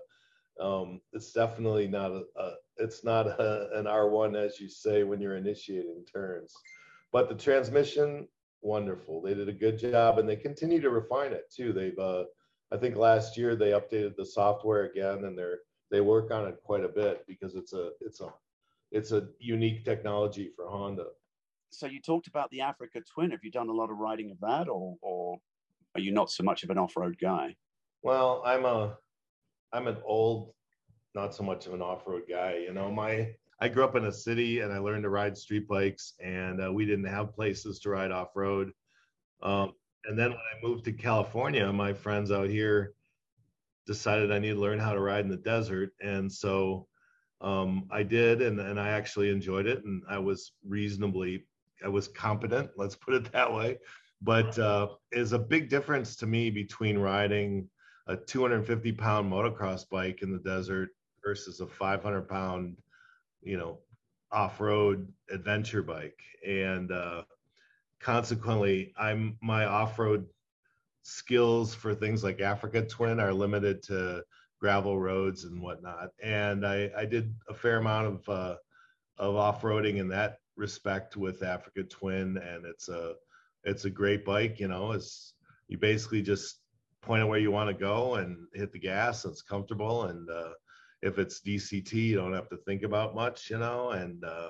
um, 0.64 1.02
it's 1.12 1.34
definitely 1.34 1.88
not 1.88 2.12
a, 2.12 2.24
a 2.38 2.52
it's 2.78 3.04
not 3.04 3.28
a, 3.28 3.70
an 3.74 3.86
R1 3.86 4.38
as 4.38 4.60
you 4.60 4.70
say 4.70 5.04
when 5.04 5.20
you're 5.20 5.36
initiating 5.36 6.06
turns. 6.12 6.54
But 7.12 7.28
the 7.28 7.36
transmission 7.36 8.28
wonderful. 8.62 9.22
They 9.22 9.34
did 9.34 9.50
a 9.50 9.54
good 9.54 9.78
job, 9.78 10.20
and 10.20 10.28
they 10.28 10.36
continue 10.36 10.82
to 10.82 10.90
refine 10.90 11.34
it 11.34 11.52
too. 11.56 11.74
They've, 11.74 11.98
uh, 11.98 12.26
I 12.72 12.78
think 12.78 12.96
last 12.96 13.38
year 13.38 13.56
they 13.56 13.72
updated 13.72 14.16
the 14.16 14.26
software 14.26 14.86
again, 14.86 15.26
and 15.26 15.38
they're 15.38 15.60
they 15.92 16.02
work 16.02 16.32
on 16.32 16.48
it 16.48 16.58
quite 16.64 16.84
a 16.84 16.90
bit 16.90 17.24
because 17.28 17.56
it's 17.56 17.74
a 17.74 17.92
it's 18.02 18.22
a 18.22 18.30
it's 18.92 19.12
a 19.12 19.28
unique 19.40 19.86
technology 19.86 20.52
for 20.56 20.68
Honda. 20.68 21.06
So 21.70 21.88
you 21.88 22.02
talked 22.02 22.28
about 22.28 22.50
the 22.52 22.62
Africa 22.62 23.02
Twin. 23.02 23.32
Have 23.32 23.44
you 23.44 23.52
done 23.52 23.70
a 23.70 23.74
lot 23.74 23.92
of 23.92 23.98
riding 23.98 24.32
of 24.32 24.40
that, 24.42 24.68
or 24.68 24.96
or 25.02 25.38
are 25.94 26.02
you 26.02 26.12
not 26.12 26.32
so 26.32 26.44
much 26.44 26.64
of 26.64 26.70
an 26.70 26.78
off-road 26.78 27.18
guy? 27.22 27.56
Well, 28.02 28.42
I'm 28.46 28.66
a 28.66 28.98
I'm 29.74 29.88
an 29.88 29.98
old, 30.06 30.54
not 31.14 31.36
so 31.36 31.44
much 31.44 31.68
of 31.68 31.74
an 31.74 31.82
off-road 31.82 32.24
guy. 32.30 32.58
You 32.66 32.74
know, 32.74 32.92
my 32.92 33.34
I 33.60 33.70
grew 33.70 33.84
up 33.84 33.96
in 33.96 34.06
a 34.06 34.12
city 34.12 34.60
and 34.60 34.74
I 34.74 34.80
learned 34.80 35.04
to 35.04 35.10
ride 35.10 35.38
street 35.38 35.68
bikes, 35.68 36.14
and 36.20 36.62
uh, 36.64 36.72
we 36.72 36.86
didn't 36.86 37.06
have 37.06 37.36
places 37.36 37.80
to 37.80 37.90
ride 37.90 38.12
off 38.12 38.36
road. 38.36 38.72
Um, 39.42 39.74
and 40.06 40.20
then 40.20 40.32
when 40.32 40.40
I 40.40 40.68
moved 40.68 40.86
to 40.86 40.92
California, 40.92 41.72
my 41.72 41.94
friends 41.94 42.32
out 42.32 42.50
here 42.50 42.94
decided 43.88 44.32
I 44.32 44.40
needed 44.40 44.56
to 44.56 44.62
learn 44.62 44.80
how 44.80 44.94
to 44.94 45.00
ride 45.00 45.24
in 45.24 45.32
the 45.32 45.38
desert, 45.38 45.92
and 46.02 46.32
so 46.32 46.88
um, 47.42 47.88
I 47.92 48.04
did, 48.04 48.42
and, 48.42 48.60
and 48.60 48.80
I 48.80 48.90
actually 48.90 49.30
enjoyed 49.30 49.68
it, 49.68 49.84
and 49.86 50.04
I 50.10 50.18
was 50.20 50.54
reasonably, 50.68 51.46
I 51.84 51.88
was 51.88 52.08
competent, 52.08 52.72
let's 52.78 52.96
put 52.96 53.14
it 53.14 53.32
that 53.32 53.54
way. 53.54 53.78
But 54.22 54.58
uh, 54.58 54.90
is 55.12 55.34
a 55.34 55.40
big 55.40 55.70
difference 55.70 56.16
to 56.18 56.26
me 56.26 56.50
between 56.50 56.98
riding 56.98 57.70
a 58.08 58.16
250 58.16 58.92
pound 58.94 59.32
motocross 59.32 59.88
bike 59.90 60.22
in 60.22 60.32
the 60.32 60.40
desert 60.40 60.90
versus 61.24 61.60
a 61.60 61.68
500 61.68 62.28
pound 62.28 62.78
you 63.46 63.58
know 63.58 63.80
off-road 64.32 65.08
adventure 65.32 65.84
bike. 65.84 66.20
And 66.46 66.92
uh, 66.92 67.24
consequently 68.02 68.94
i'm 68.98 69.38
my 69.42 69.66
off-road 69.66 70.26
skills 71.04 71.74
for 71.74 71.96
things 71.96 72.24
like 72.24 72.42
africa 72.42 72.82
twin 72.86 73.20
are 73.20 73.34
limited 73.34 73.82
to 73.84 74.24
gravel 74.60 75.00
roads 75.00 75.46
and 75.46 75.62
whatnot. 75.62 76.10
And 76.22 76.66
i 76.66 76.92
i 76.98 77.06
did 77.06 77.34
a 77.48 77.54
fair 77.54 77.78
amount 77.78 78.08
of 78.08 78.30
uh, 78.30 78.56
of 79.18 79.36
off-roading 79.36 79.98
in 79.98 80.10
that 80.10 80.40
respect 80.58 81.16
with 81.16 81.44
africa 81.44 81.84
twin. 81.84 82.38
And 82.38 82.66
it's 82.66 82.90
a 82.90 83.14
it's 83.64 83.86
a 83.86 83.90
great 83.90 84.26
bike 84.26 84.60
you 84.60 84.68
know 84.68 84.92
it's 84.92 85.34
you 85.68 85.78
basically 85.78 86.22
just 86.22 86.60
point 87.06 87.22
it 87.22 87.26
where 87.26 87.40
you 87.40 87.52
want 87.52 87.70
to 87.70 87.74
go 87.74 88.16
and 88.16 88.48
hit 88.54 88.72
the 88.72 88.80
gas. 88.80 89.26
It's 89.26 89.42
comfortable, 89.42 90.06
and 90.06 90.30
uh, 90.30 90.52
if 91.02 91.20
it's 91.20 91.42
DCT, 91.42 91.94
you 91.94 92.16
don't 92.16 92.34
have 92.34 92.50
to 92.50 92.58
think 92.58 92.84
about 92.84 93.16
much, 93.16 93.50
you 93.50 93.58
know. 93.58 93.92
And 93.92 94.24
uh, 94.24 94.50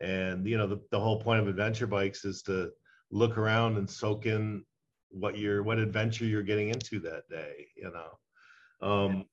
and 0.00 0.46
you 0.46 0.58
know 0.58 0.66
the, 0.66 0.80
the 0.90 1.00
whole 1.00 1.20
point 1.20 1.40
of 1.40 1.48
adventure 1.48 1.86
bikes 1.86 2.24
is 2.24 2.42
to 2.42 2.70
look 3.10 3.38
around 3.38 3.76
and 3.76 3.88
soak 3.88 4.26
in 4.26 4.64
what 5.10 5.36
you're 5.36 5.62
what 5.62 5.78
adventure 5.78 6.24
you're 6.24 6.42
getting 6.42 6.68
into 6.68 6.98
that 7.00 7.28
day, 7.28 7.66
you 7.76 7.92
know. 7.92 8.86
Um, 8.86 9.26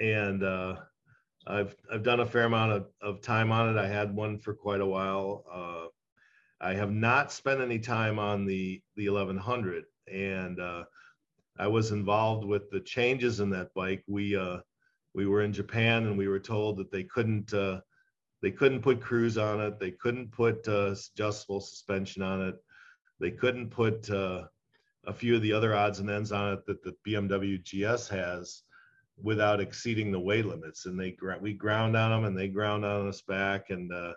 and 0.00 0.42
uh, 0.42 0.76
I've 1.46 1.76
I've 1.92 2.02
done 2.02 2.20
a 2.20 2.26
fair 2.26 2.44
amount 2.44 2.72
of, 2.72 2.86
of 3.02 3.20
time 3.20 3.52
on 3.52 3.76
it. 3.76 3.78
I 3.78 3.86
had 3.86 4.14
one 4.14 4.38
for 4.38 4.54
quite 4.54 4.80
a 4.80 4.86
while. 4.86 5.44
Uh, 5.52 5.88
I 6.60 6.74
have 6.74 6.90
not 6.90 7.32
spent 7.32 7.60
any 7.60 7.78
time 7.78 8.18
on 8.18 8.46
the 8.46 8.80
the 8.96 9.08
1100, 9.08 9.84
and 10.10 10.60
uh, 10.60 10.84
I 11.58 11.66
was 11.66 11.90
involved 11.90 12.44
with 12.44 12.70
the 12.70 12.80
changes 12.80 13.40
in 13.40 13.50
that 13.50 13.74
bike. 13.74 14.02
We 14.06 14.36
uh, 14.36 14.58
we 15.14 15.26
were 15.26 15.42
in 15.42 15.52
Japan, 15.52 16.06
and 16.06 16.18
we 16.18 16.28
were 16.28 16.40
told 16.40 16.76
that 16.78 16.90
they 16.90 17.04
couldn't 17.04 17.52
uh, 17.54 17.80
they 18.42 18.50
couldn't 18.50 18.82
put 18.82 19.00
cruise 19.00 19.38
on 19.38 19.60
it. 19.60 19.78
They 19.78 19.92
couldn't 19.92 20.32
put 20.32 20.66
uh, 20.68 20.94
adjustable 21.14 21.60
suspension 21.60 22.22
on 22.22 22.48
it. 22.48 22.56
They 23.20 23.30
couldn't 23.30 23.70
put 23.70 24.10
uh, 24.10 24.44
a 25.06 25.12
few 25.12 25.36
of 25.36 25.42
the 25.42 25.52
other 25.52 25.74
odds 25.74 26.00
and 26.00 26.10
ends 26.10 26.32
on 26.32 26.52
it 26.52 26.66
that 26.66 26.82
the 26.82 26.94
BMW 27.06 27.62
GS 27.62 28.08
has 28.08 28.62
without 29.22 29.60
exceeding 29.60 30.10
the 30.10 30.20
weight 30.20 30.46
limits. 30.46 30.86
And 30.86 30.98
they 30.98 31.16
we 31.40 31.54
ground 31.54 31.96
on 31.96 32.10
them, 32.10 32.24
and 32.24 32.36
they 32.36 32.48
ground 32.48 32.84
on 32.84 33.08
us 33.08 33.22
back, 33.22 33.70
and 33.70 33.92
uh, 33.92 34.12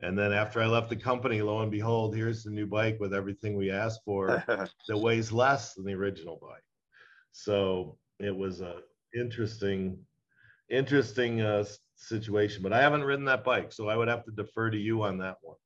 and 0.00 0.18
then 0.18 0.32
after 0.32 0.60
I 0.60 0.66
left 0.66 0.90
the 0.90 0.96
company, 0.96 1.40
lo 1.40 1.60
and 1.60 1.70
behold, 1.70 2.14
here's 2.14 2.44
the 2.44 2.50
new 2.50 2.66
bike 2.66 2.98
with 3.00 3.14
everything 3.14 3.56
we 3.56 3.70
asked 3.70 4.02
for 4.04 4.44
that 4.88 4.98
weighs 4.98 5.32
less 5.32 5.74
than 5.74 5.84
the 5.84 5.94
original 5.94 6.38
bike. 6.42 6.62
So 7.32 7.96
it 8.18 8.36
was 8.36 8.60
a 8.60 8.80
interesting, 9.14 9.98
interesting 10.68 11.40
uh, 11.40 11.64
situation. 11.96 12.62
But 12.62 12.72
I 12.72 12.80
haven't 12.80 13.04
ridden 13.04 13.24
that 13.26 13.44
bike, 13.44 13.72
so 13.72 13.88
I 13.88 13.96
would 13.96 14.08
have 14.08 14.24
to 14.24 14.32
defer 14.32 14.70
to 14.70 14.78
you 14.78 15.02
on 15.02 15.18
that 15.18 15.36
one. 15.42 15.56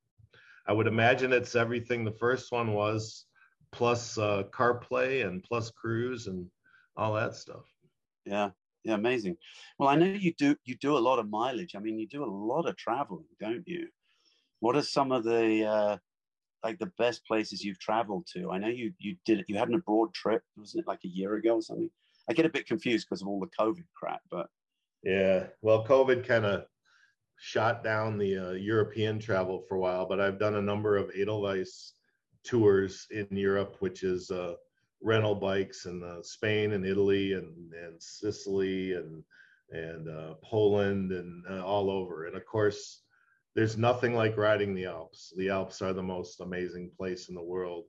I 0.67 0.73
would 0.73 0.87
imagine 0.87 1.33
it's 1.33 1.55
everything 1.55 2.03
the 2.03 2.11
first 2.11 2.51
one 2.51 2.73
was, 2.73 3.25
plus 3.71 4.17
uh, 4.17 4.43
CarPlay 4.51 5.25
and 5.25 5.43
plus 5.43 5.71
cruise 5.71 6.27
and 6.27 6.47
all 6.95 7.13
that 7.13 7.35
stuff. 7.35 7.65
Yeah, 8.25 8.51
yeah, 8.83 8.93
amazing. 8.93 9.37
Well, 9.77 9.89
I 9.89 9.95
know 9.95 10.05
you 10.05 10.33
do 10.33 10.55
you 10.63 10.75
do 10.75 10.97
a 10.97 10.99
lot 10.99 11.19
of 11.19 11.29
mileage. 11.29 11.75
I 11.75 11.79
mean, 11.79 11.97
you 11.97 12.07
do 12.07 12.23
a 12.23 12.29
lot 12.29 12.67
of 12.67 12.77
traveling, 12.77 13.25
don't 13.39 13.67
you? 13.67 13.87
What 14.59 14.75
are 14.75 14.83
some 14.83 15.11
of 15.11 15.23
the 15.23 15.65
uh, 15.65 15.97
like 16.63 16.79
the 16.79 16.91
best 16.97 17.25
places 17.25 17.63
you've 17.63 17.79
traveled 17.79 18.27
to? 18.33 18.51
I 18.51 18.57
know 18.57 18.67
you 18.67 18.93
you 18.99 19.15
did 19.25 19.45
you 19.47 19.57
had 19.57 19.69
an 19.69 19.75
abroad 19.75 20.13
trip, 20.13 20.43
wasn't 20.55 20.83
it 20.83 20.87
like 20.87 21.03
a 21.05 21.09
year 21.09 21.35
ago 21.35 21.55
or 21.55 21.61
something? 21.61 21.89
I 22.29 22.33
get 22.33 22.45
a 22.45 22.49
bit 22.49 22.67
confused 22.67 23.07
because 23.09 23.21
of 23.21 23.27
all 23.27 23.39
the 23.39 23.63
COVID 23.63 23.85
crap, 23.95 24.21
but 24.29 24.47
yeah, 25.03 25.47
well, 25.61 25.85
COVID 25.85 26.27
kind 26.27 26.45
of 26.45 26.65
shot 27.37 27.83
down 27.83 28.17
the 28.17 28.37
uh, 28.37 28.51
European 28.51 29.17
travel 29.19 29.63
for 29.67 29.75
a 29.75 29.79
while, 29.79 30.05
but 30.05 30.19
I've 30.19 30.39
done 30.39 30.55
a 30.55 30.61
number 30.61 30.97
of 30.97 31.11
Edelweiss 31.15 31.93
tours 32.43 33.07
in 33.11 33.27
Europe, 33.31 33.77
which 33.79 34.03
is 34.03 34.29
uh, 34.29 34.55
rental 35.01 35.35
bikes 35.35 35.85
in 35.85 36.03
uh, 36.03 36.21
Spain 36.21 36.73
and 36.73 36.85
Italy 36.85 37.33
and 37.33 37.73
and 37.73 38.01
Sicily 38.01 38.93
and 38.93 39.23
and 39.71 40.09
uh, 40.09 40.33
Poland 40.43 41.11
and 41.11 41.45
uh, 41.49 41.63
all 41.65 41.89
over. 41.89 42.25
And 42.25 42.35
of 42.35 42.45
course, 42.45 43.03
there's 43.55 43.77
nothing 43.77 44.15
like 44.15 44.35
riding 44.35 44.73
the 44.73 44.85
Alps. 44.85 45.33
The 45.37 45.49
Alps 45.49 45.81
are 45.81 45.93
the 45.93 46.03
most 46.03 46.41
amazing 46.41 46.91
place 46.97 47.29
in 47.29 47.35
the 47.35 47.43
world, 47.43 47.85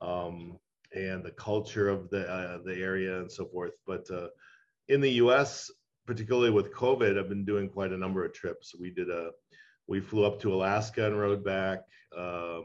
um, 0.00 0.58
and 0.94 1.24
the 1.24 1.32
culture 1.32 1.88
of 1.88 2.10
the 2.10 2.30
uh, 2.30 2.58
the 2.64 2.76
area 2.80 3.18
and 3.18 3.30
so 3.30 3.46
forth. 3.46 3.72
But 3.86 4.06
in 4.88 5.00
the 5.00 5.12
U.S., 5.12 5.70
particularly 6.06 6.50
with 6.50 6.72
COVID, 6.72 7.18
I've 7.18 7.28
been 7.28 7.44
doing 7.44 7.68
quite 7.68 7.92
a 7.92 7.96
number 7.96 8.24
of 8.24 8.32
trips. 8.32 8.74
We 8.78 8.90
did 8.90 9.10
a 9.10 9.30
we 9.86 10.00
flew 10.00 10.24
up 10.24 10.40
to 10.40 10.54
Alaska 10.54 11.06
and 11.06 11.18
rode 11.18 11.44
back. 11.44 11.80
Uh, 12.16 12.60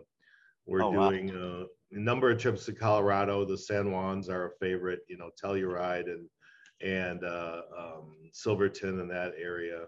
we're 0.65 0.83
oh, 0.83 0.91
doing 0.91 1.27
wow. 1.27 1.65
a, 1.93 1.95
a 1.95 1.99
number 1.99 2.31
of 2.31 2.39
trips 2.39 2.65
to 2.65 2.73
Colorado. 2.73 3.43
The 3.45 3.57
San 3.57 3.89
Juans 3.89 4.29
are 4.29 4.47
a 4.47 4.51
favorite, 4.59 5.01
you 5.09 5.17
know, 5.17 5.29
Telluride 5.41 6.05
and 6.05 6.27
and 6.81 7.23
uh, 7.25 7.61
um, 7.77 8.15
Silverton 8.31 8.99
in 9.01 9.07
that 9.09 9.33
area. 9.37 9.85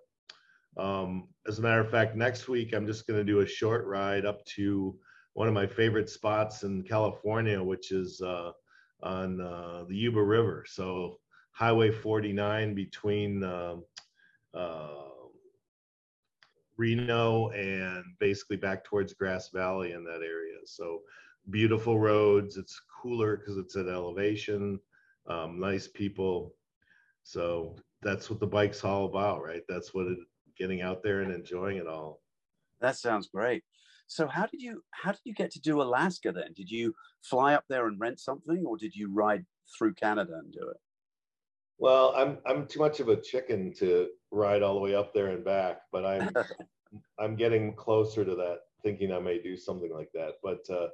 Um, 0.78 1.30
as 1.48 1.60
a 1.60 1.62
matter 1.62 1.80
of 1.80 1.90
fact, 1.90 2.16
next 2.16 2.48
week 2.48 2.74
I'm 2.74 2.86
just 2.86 3.08
going 3.08 3.20
to 3.20 3.32
do 3.32 3.42
a 3.42 3.48
short 3.48 3.86
ride 3.86 4.26
up 4.26 4.44
to 4.58 4.98
one 5.34 5.48
of 5.48 5.54
my 5.54 5.66
favorite 5.66 6.10
spots 6.10 6.64
in 6.64 6.84
California, 6.84 7.62
which 7.64 7.92
is 7.92 8.22
uh, 8.22 8.52
on 9.04 9.40
uh, 9.40 9.86
the 9.88 9.96
Yuba 9.96 10.22
River. 10.22 10.66
So 10.68 11.18
Highway 11.52 11.92
49 11.92 12.74
between 12.74 13.44
um, 13.44 13.84
uh, 14.54 14.88
Reno 16.78 17.50
and 17.50 18.04
basically 18.20 18.58
back 18.58 18.84
towards 18.84 19.14
Grass 19.14 19.50
Valley 19.50 19.92
in 19.92 20.04
that 20.04 20.22
area. 20.22 20.58
So 20.66 21.02
beautiful 21.50 22.00
roads. 22.00 22.58
It's 22.58 22.82
cooler 23.02 23.38
because 23.38 23.58
it's 23.58 23.76
at 23.76 23.88
elevation. 23.88 24.80
Um, 25.28 25.60
nice 25.60 25.88
people. 25.88 26.56
So 27.24 27.76
that's 28.02 28.30
what 28.30 28.40
the 28.40 28.48
bike's 28.48 28.84
all 28.84 29.06
about, 29.06 29.44
right? 29.44 29.62
That's 29.70 29.94
what 29.94 30.08
it 30.08 30.18
getting 30.58 30.82
out 30.82 31.02
there 31.04 31.22
and 31.22 31.34
enjoying 31.34 31.78
it 31.78 31.88
all. 31.88 32.22
That 32.82 32.96
sounds 32.96 33.30
great. 33.34 33.64
So 34.08 34.28
how 34.28 34.46
did 34.46 34.62
you 34.62 34.84
how 34.92 35.12
did 35.12 35.22
you 35.24 35.34
get 35.34 35.52
to 35.52 35.60
do 35.60 35.82
Alaska 35.82 36.32
then? 36.32 36.54
Did 36.54 36.70
you 36.70 36.94
fly 37.22 37.54
up 37.54 37.66
there 37.70 37.88
and 37.88 38.00
rent 38.00 38.20
something 38.20 38.64
or 38.66 38.78
did 38.78 38.96
you 38.96 39.10
ride 39.12 39.46
through 39.78 39.94
Canada 39.94 40.34
and 40.34 40.52
do 40.52 40.68
it? 40.70 40.78
Well, 41.82 42.14
I'm 42.16 42.38
I'm 42.46 42.68
too 42.68 42.80
much 42.80 43.00
of 43.00 43.10
a 43.10 43.20
chicken 43.20 43.74
to 43.80 44.10
ride 44.30 44.62
all 44.62 44.76
the 44.76 44.80
way 44.80 44.94
up 44.94 45.16
there 45.16 45.30
and 45.32 45.44
back, 45.44 45.82
but 45.92 46.06
I'm 46.06 46.30
I'm 47.20 47.36
getting 47.36 47.74
closer 47.74 48.24
to 48.24 48.36
that, 48.36 48.60
thinking 48.84 49.12
I 49.12 49.18
may 49.18 49.42
do 49.42 49.58
something 49.58 49.92
like 49.92 50.12
that. 50.14 50.34
But 50.44 50.60
uh, 50.70 50.90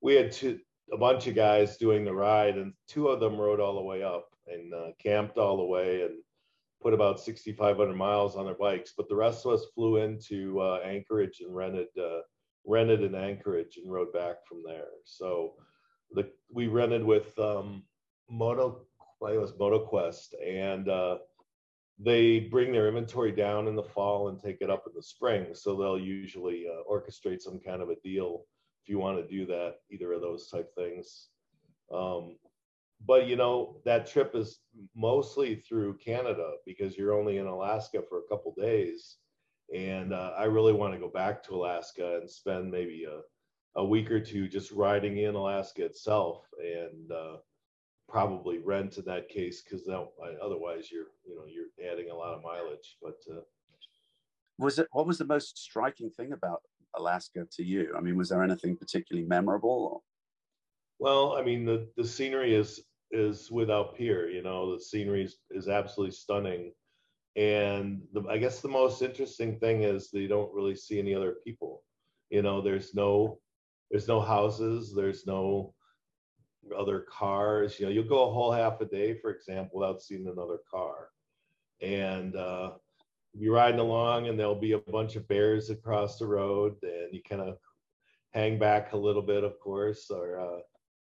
we 0.00 0.16
had 0.16 0.32
two, 0.32 0.58
a 0.92 0.96
bunch 0.96 1.28
of 1.28 1.36
guys 1.36 1.76
doing 1.76 2.04
the 2.04 2.12
ride, 2.12 2.58
and 2.58 2.72
two 2.88 3.06
of 3.06 3.20
them 3.20 3.36
rode 3.36 3.60
all 3.60 3.76
the 3.76 3.84
way 3.84 4.02
up 4.02 4.28
and 4.48 4.74
uh, 4.74 4.88
camped 5.00 5.38
all 5.38 5.56
the 5.56 5.64
way 5.64 6.02
and 6.02 6.14
put 6.82 6.94
about 6.94 7.20
6,500 7.20 7.94
miles 7.94 8.34
on 8.34 8.44
their 8.44 8.56
bikes, 8.56 8.92
but 8.96 9.08
the 9.08 9.14
rest 9.14 9.46
of 9.46 9.52
us 9.52 9.66
flew 9.72 9.98
into 9.98 10.58
uh, 10.58 10.80
Anchorage 10.84 11.42
and 11.42 11.54
rented 11.54 11.86
uh, 11.96 12.22
rented 12.66 13.04
in 13.04 13.14
Anchorage 13.14 13.76
and 13.76 13.92
rode 13.92 14.12
back 14.12 14.44
from 14.48 14.64
there. 14.66 14.88
So 15.04 15.54
the 16.10 16.28
we 16.52 16.66
rented 16.66 17.04
with 17.04 17.38
um, 17.38 17.84
Moto 18.28 18.86
it 19.32 19.40
was 19.40 19.52
MotoQuest, 19.52 20.34
and 20.44 20.88
uh, 20.88 21.18
they 21.98 22.40
bring 22.40 22.72
their 22.72 22.88
inventory 22.88 23.32
down 23.32 23.68
in 23.68 23.76
the 23.76 23.82
fall 23.82 24.28
and 24.28 24.38
take 24.38 24.58
it 24.60 24.70
up 24.70 24.84
in 24.86 24.92
the 24.94 25.02
spring. 25.02 25.54
So 25.54 25.76
they'll 25.76 25.98
usually 25.98 26.66
uh, 26.68 26.82
orchestrate 26.90 27.40
some 27.40 27.60
kind 27.60 27.82
of 27.82 27.90
a 27.90 27.96
deal 27.96 28.44
if 28.82 28.88
you 28.88 28.98
want 28.98 29.16
to 29.16 29.26
do 29.26 29.46
that, 29.46 29.76
either 29.90 30.12
of 30.12 30.20
those 30.20 30.48
type 30.50 30.74
things. 30.74 31.28
Um, 31.92 32.36
but 33.06 33.26
you 33.26 33.36
know 33.36 33.76
that 33.84 34.06
trip 34.06 34.34
is 34.34 34.60
mostly 34.94 35.56
through 35.56 35.98
Canada 35.98 36.52
because 36.66 36.96
you're 36.96 37.18
only 37.18 37.38
in 37.38 37.46
Alaska 37.46 38.02
for 38.08 38.18
a 38.18 38.28
couple 38.28 38.54
days, 38.58 39.16
and 39.74 40.12
uh, 40.12 40.32
I 40.36 40.44
really 40.44 40.72
want 40.72 40.94
to 40.94 41.00
go 41.00 41.08
back 41.08 41.42
to 41.44 41.54
Alaska 41.54 42.18
and 42.20 42.30
spend 42.30 42.70
maybe 42.70 43.04
a, 43.04 43.80
a 43.80 43.84
week 43.84 44.10
or 44.10 44.20
two 44.20 44.48
just 44.48 44.70
riding 44.72 45.18
in 45.18 45.34
Alaska 45.34 45.84
itself, 45.84 46.44
and 46.58 47.12
uh, 47.12 47.36
probably 48.08 48.58
rent 48.58 48.98
in 48.98 49.04
that 49.06 49.28
case 49.28 49.62
because 49.62 49.88
otherwise 49.88 50.90
you're 50.90 51.06
you 51.26 51.36
know 51.36 51.44
you're 51.46 51.90
adding 51.90 52.10
a 52.10 52.14
lot 52.14 52.34
of 52.34 52.42
mileage. 52.42 52.96
But 53.02 53.16
uh, 53.30 53.40
was 54.58 54.78
it 54.78 54.88
what 54.92 55.06
was 55.06 55.18
the 55.18 55.24
most 55.24 55.58
striking 55.58 56.10
thing 56.10 56.32
about 56.32 56.62
Alaska 56.96 57.46
to 57.52 57.64
you? 57.64 57.94
I 57.96 58.00
mean, 58.00 58.16
was 58.16 58.28
there 58.28 58.42
anything 58.42 58.76
particularly 58.76 59.26
memorable? 59.26 59.90
Or? 59.92 60.00
Well, 60.98 61.36
I 61.36 61.42
mean, 61.42 61.64
the, 61.64 61.88
the 61.96 62.06
scenery 62.06 62.54
is 62.54 62.80
is 63.10 63.50
without 63.50 63.96
peer. 63.96 64.28
You 64.28 64.42
know, 64.42 64.74
the 64.74 64.80
scenery 64.80 65.24
is, 65.24 65.36
is 65.50 65.68
absolutely 65.68 66.14
stunning. 66.14 66.72
And 67.36 68.02
the, 68.12 68.24
I 68.28 68.38
guess 68.38 68.60
the 68.60 68.68
most 68.68 69.02
interesting 69.02 69.58
thing 69.58 69.82
is 69.82 70.10
that 70.10 70.20
you 70.20 70.28
don't 70.28 70.54
really 70.54 70.76
see 70.76 70.98
any 70.98 71.14
other 71.14 71.36
people. 71.44 71.82
You 72.30 72.42
know, 72.42 72.60
there's 72.60 72.94
no 72.94 73.38
there's 73.90 74.08
no 74.08 74.20
houses, 74.20 74.94
there's 74.94 75.26
no 75.26 75.73
other 76.76 77.00
cars. 77.00 77.78
You 77.78 77.86
know, 77.86 77.92
you'll 77.92 78.04
go 78.04 78.28
a 78.28 78.32
whole 78.32 78.52
half 78.52 78.80
a 78.80 78.84
day, 78.84 79.14
for 79.14 79.30
example, 79.30 79.80
without 79.80 80.02
seeing 80.02 80.26
another 80.26 80.58
car. 80.70 81.08
And 81.80 82.36
uh, 82.36 82.72
you're 83.32 83.54
riding 83.54 83.80
along, 83.80 84.28
and 84.28 84.38
there'll 84.38 84.54
be 84.54 84.72
a 84.72 84.78
bunch 84.78 85.16
of 85.16 85.28
bears 85.28 85.70
across 85.70 86.18
the 86.18 86.26
road, 86.26 86.76
and 86.82 87.12
you 87.12 87.20
kind 87.28 87.42
of 87.42 87.58
hang 88.32 88.58
back 88.58 88.92
a 88.92 88.96
little 88.96 89.22
bit, 89.22 89.44
of 89.44 89.58
course, 89.60 90.10
or 90.10 90.40
uh, 90.40 90.60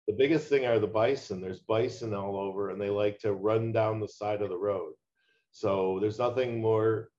the 0.07 0.13
biggest 0.13 0.47
thing 0.47 0.65
are 0.65 0.79
the 0.79 0.87
bison. 0.87 1.41
There's 1.41 1.59
bison 1.59 2.13
all 2.13 2.37
over, 2.37 2.69
and 2.69 2.79
they 2.79 2.89
like 2.89 3.19
to 3.19 3.33
run 3.33 3.71
down 3.71 3.99
the 3.99 4.07
side 4.07 4.41
of 4.41 4.49
the 4.49 4.57
road. 4.57 4.93
So 5.51 5.97
there's 5.99 6.19
nothing 6.19 6.61
more 6.61 7.09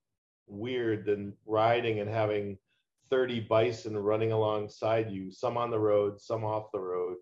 weird 0.46 1.04
than 1.04 1.34
riding 1.46 2.00
and 2.00 2.08
having 2.08 2.58
30 3.10 3.40
bison 3.40 3.96
running 3.96 4.32
alongside 4.32 5.10
you, 5.10 5.30
some 5.30 5.56
on 5.56 5.70
the 5.70 5.78
road, 5.78 6.20
some 6.20 6.44
off 6.44 6.72
the 6.72 6.80
road. 6.80 7.16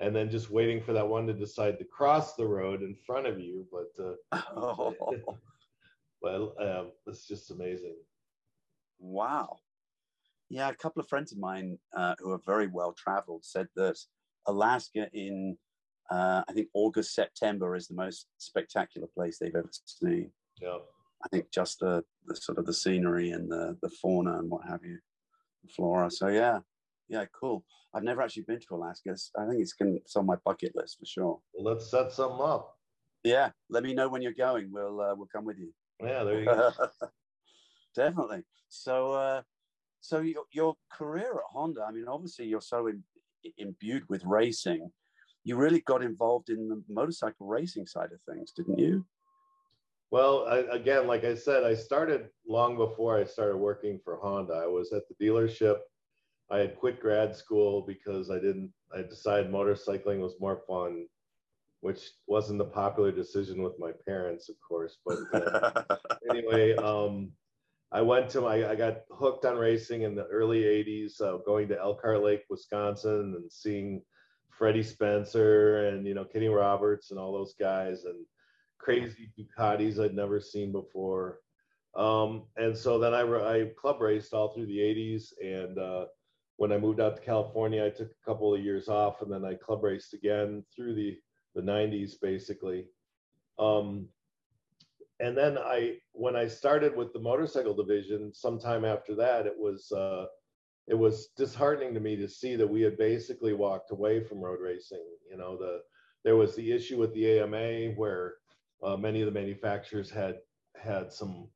And 0.00 0.16
then 0.16 0.30
just 0.30 0.50
waiting 0.50 0.80
for 0.80 0.92
that 0.94 1.06
one 1.06 1.26
to 1.26 1.32
decide 1.32 1.78
to 1.78 1.84
cross 1.84 2.34
the 2.34 2.46
road 2.46 2.82
in 2.82 2.94
front 2.94 3.26
of 3.26 3.38
you. 3.38 3.66
But 3.70 4.04
uh, 4.32 4.40
Oh, 4.56 4.94
well, 6.22 6.54
um, 6.58 6.92
it's 7.06 7.26
just 7.26 7.50
amazing. 7.50 7.96
wow. 8.98 9.58
Yeah, 10.48 10.68
a 10.68 10.74
couple 10.74 11.00
of 11.00 11.08
friends 11.08 11.30
of 11.30 11.38
mine 11.38 11.78
uh, 11.96 12.16
who 12.18 12.32
are 12.32 12.40
very 12.44 12.66
well 12.66 12.92
traveled 12.92 13.44
said 13.44 13.68
that 13.76 13.96
Alaska 14.46 15.08
in, 15.12 15.56
uh, 16.10 16.42
I 16.48 16.52
think, 16.52 16.68
August, 16.74 17.14
September 17.14 17.76
is 17.76 17.86
the 17.86 17.94
most 17.94 18.26
spectacular 18.38 19.06
place 19.06 19.38
they've 19.38 19.54
ever 19.54 19.70
seen. 19.84 20.32
Yeah. 20.60 20.78
I 21.24 21.28
think 21.28 21.52
just 21.52 21.78
the, 21.78 22.02
the 22.26 22.34
sort 22.34 22.58
of 22.58 22.66
the 22.66 22.74
scenery 22.74 23.30
and 23.30 23.48
the, 23.48 23.76
the 23.80 23.90
fauna 23.90 24.38
and 24.38 24.50
what 24.50 24.66
have 24.66 24.82
you, 24.82 24.98
the 25.62 25.68
flora. 25.68 26.10
So, 26.10 26.26
yeah, 26.28 26.58
yeah, 27.10 27.24
cool. 27.38 27.64
I've 27.92 28.04
never 28.04 28.22
actually 28.22 28.44
been 28.44 28.60
to 28.60 28.74
Alaska. 28.76 29.16
I 29.36 29.46
think 29.46 29.60
it's, 29.60 29.72
gonna, 29.72 29.94
it's 29.96 30.14
on 30.14 30.26
my 30.26 30.36
bucket 30.44 30.72
list 30.76 30.98
for 31.00 31.06
sure. 31.06 31.40
Well, 31.52 31.72
let's 31.72 31.90
set 31.90 32.12
something 32.12 32.40
up. 32.40 32.76
Yeah, 33.24 33.50
let 33.68 33.82
me 33.82 33.92
know 33.92 34.08
when 34.08 34.22
you're 34.22 34.32
going. 34.32 34.70
We'll 34.72 35.00
uh, 35.00 35.14
we'll 35.14 35.28
come 35.30 35.44
with 35.44 35.58
you. 35.58 35.72
Yeah, 36.00 36.24
there 36.24 36.38
you 36.38 36.46
go. 36.46 36.72
Definitely. 37.94 38.44
So, 38.68 39.12
uh, 39.12 39.42
so 40.00 40.20
your, 40.20 40.44
your 40.52 40.76
career 40.90 41.34
at 41.34 41.52
Honda, 41.52 41.84
I 41.86 41.90
mean, 41.90 42.06
obviously 42.08 42.46
you're 42.46 42.60
so 42.60 42.86
in, 42.86 43.02
imbued 43.58 44.04
with 44.08 44.24
racing. 44.24 44.90
You 45.44 45.56
really 45.56 45.80
got 45.80 46.02
involved 46.02 46.48
in 46.48 46.68
the 46.68 46.82
motorcycle 46.88 47.46
racing 47.46 47.86
side 47.86 48.10
of 48.12 48.20
things, 48.32 48.52
didn't 48.52 48.78
you? 48.78 49.04
Well, 50.10 50.46
I, 50.48 50.58
again, 50.74 51.06
like 51.06 51.24
I 51.24 51.34
said, 51.34 51.64
I 51.64 51.74
started 51.74 52.28
long 52.48 52.76
before 52.76 53.18
I 53.18 53.24
started 53.24 53.56
working 53.56 54.00
for 54.04 54.16
Honda. 54.16 54.54
I 54.54 54.66
was 54.66 54.92
at 54.92 55.02
the 55.08 55.24
dealership. 55.24 55.78
I 56.50 56.58
had 56.58 56.76
quit 56.76 57.00
grad 57.00 57.34
school 57.34 57.82
because 57.86 58.30
I 58.30 58.36
didn't. 58.36 58.72
I 58.94 59.02
decided 59.02 59.52
motorcycling 59.52 60.20
was 60.20 60.40
more 60.40 60.62
fun, 60.66 61.06
which 61.80 62.10
wasn't 62.26 62.58
the 62.58 62.64
popular 62.64 63.12
decision 63.12 63.62
with 63.62 63.78
my 63.78 63.92
parents, 64.06 64.48
of 64.48 64.56
course. 64.66 64.98
But 65.06 65.18
uh, 65.32 65.96
anyway, 66.30 66.74
um, 66.74 67.32
I 67.92 68.02
went 68.02 68.28
to 68.30 68.40
my, 68.40 68.68
I 68.68 68.76
got 68.76 69.02
hooked 69.10 69.44
on 69.44 69.56
racing 69.56 70.02
in 70.02 70.14
the 70.14 70.26
early 70.26 70.62
80s, 70.62 71.20
uh, 71.20 71.38
going 71.38 71.68
to 71.68 71.78
Elkhart 71.78 72.22
Lake, 72.22 72.44
Wisconsin, 72.48 73.34
and 73.36 73.50
seeing 73.50 74.02
Freddie 74.50 74.82
Spencer 74.82 75.88
and, 75.88 76.06
you 76.06 76.14
know, 76.14 76.24
Kenny 76.24 76.48
Roberts 76.48 77.10
and 77.10 77.18
all 77.18 77.32
those 77.32 77.54
guys 77.58 78.04
and 78.04 78.24
crazy 78.78 79.32
Ducatis 79.38 79.98
I'd 79.98 80.14
never 80.14 80.40
seen 80.40 80.70
before. 80.70 81.40
Um, 81.96 82.44
and 82.56 82.76
so 82.76 83.00
then 83.00 83.12
I, 83.12 83.22
I 83.22 83.70
club 83.76 84.00
raced 84.00 84.34
all 84.34 84.52
through 84.52 84.66
the 84.66 84.78
80s. 84.78 85.32
And 85.42 85.78
uh, 85.78 86.04
when 86.60 86.72
I 86.72 86.76
moved 86.76 87.00
out 87.00 87.16
to 87.16 87.22
California, 87.22 87.82
I 87.82 87.88
took 87.88 88.10
a 88.10 88.24
couple 88.26 88.54
of 88.54 88.62
years 88.62 88.86
off 88.86 89.22
and 89.22 89.32
then 89.32 89.46
I 89.46 89.54
club 89.54 89.82
raced 89.82 90.12
again 90.12 90.62
through 90.76 90.94
the, 90.94 91.16
the 91.54 91.62
90s, 91.62 92.20
basically. 92.20 92.84
Um, 93.58 94.08
and 95.20 95.34
then 95.34 95.56
I, 95.56 95.96
when 96.12 96.36
I 96.36 96.46
started 96.46 96.94
with 96.94 97.14
the 97.14 97.18
motorcycle 97.18 97.72
division, 97.72 98.34
sometime 98.34 98.84
after 98.84 99.14
that, 99.14 99.46
it 99.46 99.54
was 99.58 99.90
uh, 99.90 100.26
it 100.86 100.94
was 100.94 101.28
disheartening 101.34 101.94
to 101.94 102.00
me 102.00 102.14
to 102.16 102.28
see 102.28 102.56
that 102.56 102.68
we 102.68 102.82
had 102.82 102.98
basically 102.98 103.54
walked 103.54 103.90
away 103.90 104.22
from 104.22 104.44
road 104.44 104.60
racing. 104.60 105.06
You 105.30 105.38
know, 105.38 105.56
the 105.56 105.80
there 106.24 106.36
was 106.36 106.54
the 106.56 106.72
issue 106.72 106.98
with 106.98 107.14
the 107.14 107.40
AMA 107.40 107.94
where 107.96 108.34
uh, 108.84 108.98
many 108.98 109.22
of 109.22 109.32
the 109.32 109.40
manufacturers 109.40 110.10
had 110.10 110.40
had 110.76 111.10
some 111.10 111.48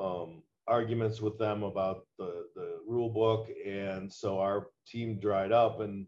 um, 0.00 0.42
arguments 0.66 1.20
with 1.20 1.38
them 1.38 1.62
about 1.62 2.06
the 2.18 2.46
the 2.54 2.78
rule 2.86 3.10
book, 3.10 3.48
and 3.66 4.12
so 4.12 4.38
our 4.38 4.68
team 4.86 5.18
dried 5.20 5.52
up 5.52 5.80
and. 5.80 6.06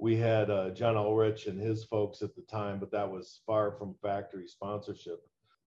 We 0.00 0.16
had 0.16 0.50
uh, 0.50 0.70
John 0.70 0.96
Ulrich 0.96 1.46
and 1.46 1.58
his 1.58 1.84
folks 1.84 2.20
at 2.20 2.34
the 2.34 2.42
time, 2.42 2.80
but 2.80 2.90
that 2.90 3.08
was 3.08 3.42
far 3.46 3.70
from 3.78 3.94
factory 4.02 4.48
sponsorship 4.48 5.20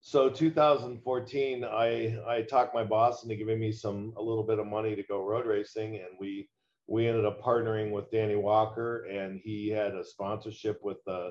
so 0.04 0.30
2014 0.30 1.64
i 1.64 2.18
i 2.28 2.42
talked 2.42 2.74
my 2.74 2.84
boss 2.84 3.24
into 3.24 3.36
giving 3.36 3.60
me 3.60 3.72
some 3.72 4.12
a 4.18 4.22
little 4.22 4.44
bit 4.44 4.58
of 4.58 4.66
money 4.66 4.96
to 4.96 5.04
go 5.04 5.24
road 5.24 5.46
racing 5.46 5.96
and 5.96 6.18
we 6.20 6.50
we 6.88 7.08
ended 7.08 7.24
up 7.24 7.40
partnering 7.42 7.92
with 7.92 8.10
danny 8.10 8.36
walker 8.36 9.06
and 9.06 9.40
he 9.44 9.70
had 9.70 9.94
a 9.94 10.04
sponsorship 10.04 10.80
with 10.84 10.98
the 11.06 11.30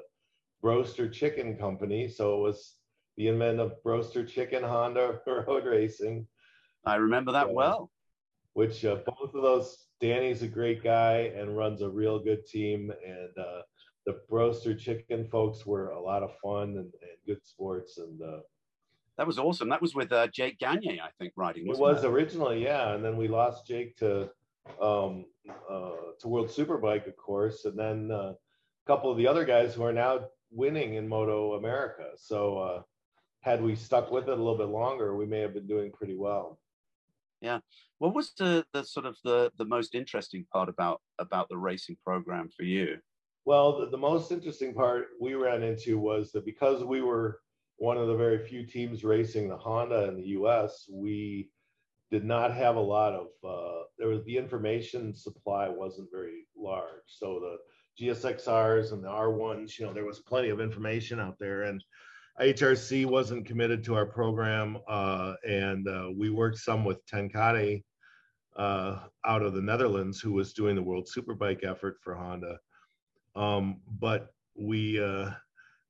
broaster 0.62 1.08
chicken 1.08 1.56
company 1.56 2.08
so 2.08 2.36
it 2.38 2.42
was 2.42 2.76
the 3.16 3.26
invent 3.26 3.58
of 3.58 3.82
broaster 3.82 4.24
chicken 4.24 4.62
honda 4.62 5.20
road 5.26 5.64
racing 5.66 6.24
I 6.84 6.96
remember 6.96 7.32
that 7.32 7.48
Yeah. 7.48 7.54
well. 7.54 7.90
which 8.54 8.84
uh, 8.84 8.96
both 9.06 9.32
of 9.34 9.42
those 9.42 9.86
danny's 10.00 10.42
a 10.42 10.48
great 10.48 10.82
guy 10.82 11.32
and 11.36 11.56
runs 11.56 11.82
a 11.82 11.88
real 11.88 12.18
good 12.18 12.44
team 12.46 12.92
and 13.06 13.38
uh, 13.38 13.62
the 14.06 14.20
broaster 14.28 14.74
chicken 14.74 15.28
folks 15.28 15.64
were 15.64 15.90
a 15.90 16.00
lot 16.00 16.24
of 16.24 16.36
fun 16.42 16.70
and, 16.70 16.78
and 16.78 17.16
good 17.26 17.44
sports 17.46 17.98
and 17.98 18.20
uh, 18.20 18.40
That 19.18 19.26
was 19.26 19.38
awesome. 19.38 19.68
That 19.68 19.80
was 19.80 19.94
with 19.94 20.10
uh, 20.12 20.26
Jake 20.28 20.58
Gagne, 20.58 21.00
I 21.00 21.10
think, 21.18 21.32
riding. 21.36 21.68
It 21.68 21.78
was 21.78 22.04
originally, 22.04 22.64
yeah, 22.64 22.94
and 22.94 23.04
then 23.04 23.16
we 23.16 23.28
lost 23.28 23.66
Jake 23.66 23.96
to 23.98 24.30
um, 24.80 25.26
uh, 25.48 25.90
to 26.20 26.28
World 26.28 26.48
Superbike, 26.48 27.06
of 27.06 27.16
course, 27.16 27.64
and 27.66 27.78
then 27.78 28.10
uh, 28.10 28.32
a 28.32 28.86
couple 28.86 29.10
of 29.10 29.16
the 29.16 29.26
other 29.28 29.44
guys 29.44 29.74
who 29.74 29.84
are 29.84 29.92
now 29.92 30.26
winning 30.50 30.94
in 30.94 31.08
MotoAmerica. 31.08 32.16
So 32.16 32.58
uh, 32.58 32.82
had 33.42 33.62
we 33.62 33.74
stuck 33.76 34.10
with 34.10 34.24
it 34.24 34.32
a 34.32 34.42
little 34.42 34.58
bit 34.58 34.68
longer, 34.68 35.14
we 35.16 35.26
may 35.26 35.40
have 35.40 35.54
been 35.54 35.66
doing 35.66 35.92
pretty 35.92 36.16
well. 36.16 36.58
What 37.98 38.14
was 38.14 38.32
the, 38.38 38.64
the 38.72 38.82
sort 38.82 39.06
of 39.06 39.16
the, 39.24 39.52
the 39.58 39.64
most 39.66 39.94
interesting 39.94 40.46
part 40.52 40.68
about 40.68 41.00
about 41.18 41.48
the 41.48 41.58
racing 41.58 41.96
program 42.04 42.48
for 42.56 42.64
you? 42.64 42.96
Well, 43.44 43.80
the, 43.80 43.90
the 43.90 43.98
most 43.98 44.32
interesting 44.32 44.74
part 44.74 45.08
we 45.20 45.34
ran 45.34 45.62
into 45.62 45.98
was 45.98 46.32
that 46.32 46.44
because 46.44 46.84
we 46.84 47.02
were 47.02 47.40
one 47.76 47.96
of 47.96 48.08
the 48.08 48.16
very 48.16 48.38
few 48.46 48.66
teams 48.66 49.04
racing 49.04 49.48
the 49.48 49.56
Honda 49.56 50.08
in 50.08 50.16
the 50.16 50.28
U.S., 50.28 50.86
we 50.92 51.50
did 52.10 52.24
not 52.24 52.54
have 52.54 52.76
a 52.76 52.80
lot 52.80 53.14
of. 53.14 53.26
Uh, 53.42 53.84
there 53.98 54.08
was 54.08 54.24
the 54.24 54.36
information 54.36 55.14
supply 55.14 55.68
wasn't 55.68 56.10
very 56.12 56.46
large, 56.56 57.06
so 57.06 57.40
the 57.40 57.56
GSXRs 58.00 58.92
and 58.92 59.04
the 59.04 59.08
R1s, 59.08 59.78
you 59.78 59.86
know, 59.86 59.92
there 59.92 60.06
was 60.06 60.20
plenty 60.20 60.48
of 60.48 60.60
information 60.60 61.20
out 61.20 61.36
there, 61.38 61.64
and 61.64 61.82
HRC 62.40 63.06
wasn't 63.06 63.46
committed 63.46 63.84
to 63.84 63.94
our 63.94 64.06
program, 64.06 64.78
uh, 64.88 65.34
and 65.46 65.86
uh, 65.86 66.08
we 66.16 66.30
worked 66.30 66.58
some 66.58 66.84
with 66.84 67.04
Ten 67.06 67.28
Kate 67.28 67.84
uh, 68.56 69.00
out 69.26 69.42
of 69.42 69.54
the 69.54 69.62
Netherlands, 69.62 70.20
who 70.20 70.32
was 70.32 70.52
doing 70.52 70.74
the 70.74 70.82
World 70.82 71.08
Superbike 71.14 71.64
effort 71.64 71.98
for 72.02 72.14
Honda 72.14 72.58
um, 73.34 73.80
but 73.98 74.32
we 74.54 75.02
uh, 75.02 75.30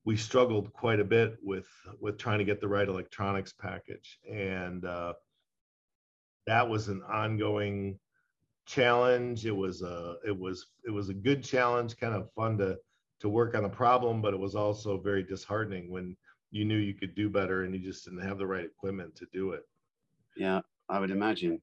we 0.04 0.16
struggled 0.16 0.72
quite 0.72 1.00
a 1.00 1.04
bit 1.04 1.36
with 1.42 1.68
with 2.00 2.18
trying 2.18 2.38
to 2.38 2.44
get 2.44 2.60
the 2.60 2.68
right 2.68 2.88
electronics 2.88 3.52
package, 3.52 4.18
and 4.30 4.84
uh, 4.84 5.14
that 6.46 6.68
was 6.68 6.88
an 6.88 7.02
ongoing 7.10 7.98
challenge. 8.66 9.46
It 9.46 9.56
was 9.56 9.82
a 9.82 10.16
it 10.26 10.38
was 10.38 10.66
it 10.86 10.90
was 10.90 11.08
a 11.08 11.14
good 11.14 11.42
challenge, 11.42 11.96
kind 11.96 12.14
of 12.14 12.30
fun 12.32 12.58
to 12.58 12.76
to 13.20 13.28
work 13.28 13.54
on 13.54 13.62
the 13.62 13.68
problem, 13.68 14.22
but 14.22 14.34
it 14.34 14.40
was 14.40 14.54
also 14.54 14.98
very 14.98 15.22
disheartening 15.22 15.90
when 15.90 16.16
you 16.50 16.64
knew 16.64 16.76
you 16.76 16.94
could 16.94 17.14
do 17.14 17.28
better 17.28 17.64
and 17.64 17.74
you 17.74 17.80
just 17.80 18.04
didn't 18.04 18.22
have 18.22 18.38
the 18.38 18.46
right 18.46 18.64
equipment 18.64 19.14
to 19.16 19.26
do 19.32 19.52
it. 19.52 19.62
Yeah, 20.36 20.60
I 20.88 20.98
would 20.98 21.10
imagine. 21.10 21.60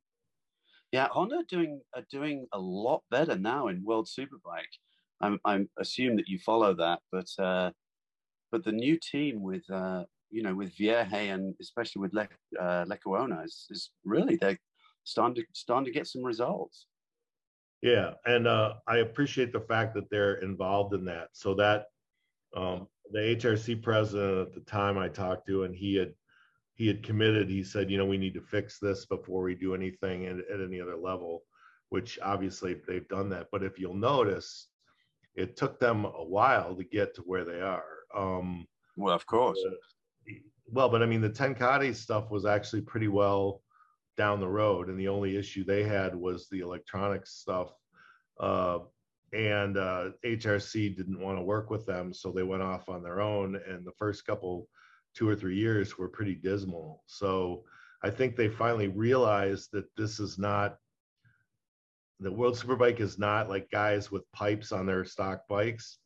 Yeah, 0.92 1.08
Honda 1.12 1.38
are 1.38 1.44
doing 1.50 1.82
are 1.96 2.06
doing 2.10 2.48
a 2.54 2.60
lot 2.60 3.04
better 3.12 3.38
now 3.38 3.68
in 3.68 3.84
World 3.84 4.08
Superbike. 4.08 4.74
I'm 5.22 5.40
I'm 5.44 5.70
assume 5.78 6.16
that 6.18 6.28
you 6.28 6.40
follow 6.40 6.74
that, 6.76 7.00
but 7.12 7.28
uh, 7.40 7.72
but 8.52 8.64
the 8.64 8.72
new 8.72 8.98
team 8.98 9.42
with 9.42 9.70
uh, 9.70 10.06
you 10.30 10.44
know 10.44 10.56
with 10.56 10.78
Vierge 10.78 11.12
and 11.14 11.56
especially 11.62 12.02
with 12.02 12.14
Le, 12.14 12.28
uh, 12.60 12.86
Lecuona 12.86 13.44
is, 13.46 13.68
is 13.70 13.92
really 14.06 14.38
they're 14.38 14.60
starting 15.04 15.36
to 15.36 15.44
starting 15.54 15.86
to 15.86 15.92
get 15.92 16.08
some 16.08 16.24
results. 16.24 16.88
Yeah, 17.82 18.14
and 18.26 18.48
uh, 18.48 18.76
I 18.88 18.98
appreciate 18.98 19.52
the 19.52 19.60
fact 19.60 19.94
that 19.96 20.10
they're 20.10 20.36
involved 20.36 20.94
in 20.94 21.06
that. 21.06 21.30
So 21.34 21.54
that 21.56 21.86
um, 22.56 22.88
the 23.12 23.20
HRC 23.20 23.82
president 23.82 24.48
at 24.48 24.54
the 24.54 24.62
time 24.62 24.98
I 24.98 25.08
talked 25.08 25.48
to, 25.48 25.64
and 25.64 25.76
he 25.76 25.96
had 25.96 26.14
he 26.76 26.88
had 26.88 27.04
committed. 27.04 27.50
He 27.50 27.64
said, 27.64 27.90
you 27.90 27.98
know, 27.98 28.06
we 28.06 28.18
need 28.18 28.36
to 28.36 28.42
fix 28.42 28.80
this 28.80 29.06
before 29.06 29.42
we 29.44 29.56
do 29.56 29.74
anything 29.74 30.26
at, 30.28 30.38
at 30.52 30.62
any 30.62 30.80
other 30.80 30.96
level. 30.96 31.44
Which 31.90 32.20
obviously 32.22 32.76
they've 32.86 33.08
done 33.08 33.30
that. 33.30 33.48
But 33.52 33.64
if 33.64 33.80
you'll 33.80 33.94
notice, 33.96 34.68
it 35.36 35.56
took 35.56 35.80
them 35.80 36.04
a 36.04 36.24
while 36.24 36.76
to 36.76 36.84
get 36.84 37.16
to 37.16 37.22
where 37.22 37.46
they 37.46 37.62
are. 37.62 37.86
Um, 38.14 38.68
Well, 38.98 39.16
of 39.16 39.26
course. 39.26 39.58
well, 40.70 40.90
but 40.90 41.02
I 41.02 41.06
mean, 41.06 41.22
the 41.22 41.30
Ten 41.30 41.56
Kate 41.56 41.96
stuff 41.96 42.30
was 42.30 42.46
actually 42.46 42.82
pretty 42.82 43.08
well 43.08 43.62
down 44.18 44.42
the 44.42 44.50
road, 44.50 44.90
and 44.90 45.00
the 45.00 45.08
only 45.08 45.38
issue 45.38 45.64
they 45.64 45.84
had 45.84 46.14
was 46.14 46.50
the 46.50 46.60
electronics 46.60 47.36
stuff. 47.36 47.72
Uh, 48.40 48.80
and 49.34 49.78
uh, 49.78 50.10
HRC 50.26 50.96
didn't 50.96 51.20
want 51.20 51.38
to 51.38 51.44
work 51.44 51.70
with 51.70 51.86
them, 51.86 52.14
so 52.14 52.32
they 52.32 52.44
went 52.44 52.64
off 52.64 52.90
on 52.90 53.04
their 53.04 53.22
own. 53.22 53.60
And 53.68 53.86
the 53.86 53.92
first 53.92 54.26
couple, 54.26 54.68
two 55.14 55.28
or 55.28 55.36
three 55.36 55.58
years, 55.58 55.98
were 55.98 56.08
pretty 56.08 56.36
dismal. 56.36 57.04
So 57.08 57.64
I 58.04 58.10
think 58.10 58.36
they 58.36 58.48
finally 58.48 58.88
realized 58.88 59.70
that 59.74 59.94
this 59.98 60.20
is 60.20 60.38
not 60.38 60.78
the 62.20 62.32
World 62.32 62.56
Superbike 62.56 63.00
is 63.00 63.20
not 63.20 63.48
like 63.50 63.70
guys 63.70 64.12
with 64.12 64.32
pipes 64.32 64.72
on 64.72 64.86
their 64.86 65.06
stock 65.06 65.48
bikes. 65.48 66.00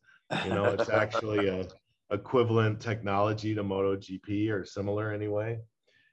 You 0.44 0.50
know, 0.50 0.66
it's 0.66 0.90
actually 0.90 1.48
a 1.48 1.66
equivalent 2.10 2.80
technology 2.80 3.54
to 3.54 3.64
MotoGP 3.64 4.50
or 4.50 4.64
similar 4.64 5.12
anyway. 5.12 5.58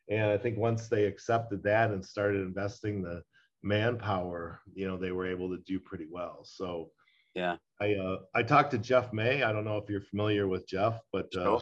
And 0.10 0.32
I 0.32 0.38
think 0.38 0.58
once 0.58 0.88
they 0.88 1.04
accepted 1.04 1.62
that 1.64 1.92
and 1.92 2.04
started 2.04 2.42
investing 2.42 3.02
the 3.02 3.22
manpower, 3.62 4.62
you 4.74 4.88
know, 4.88 4.98
they 4.98 5.12
were 5.12 5.28
able 5.28 5.50
to 5.50 5.62
do 5.66 5.80
pretty 5.80 6.08
well. 6.10 6.42
So 6.44 6.92
yeah, 7.36 7.58
I 7.82 7.94
uh, 7.94 8.18
I 8.34 8.44
talked 8.44 8.72
to 8.72 8.78
Jeff 8.78 9.14
May. 9.14 9.44
I 9.44 9.52
don't 9.52 9.66
know 9.66 9.78
if 9.78 9.90
you're 9.90 10.02
familiar 10.02 10.48
with 10.48 10.68
Jeff, 10.68 11.00
but 11.12 11.28
uh, 11.36 11.44
sure. 11.44 11.62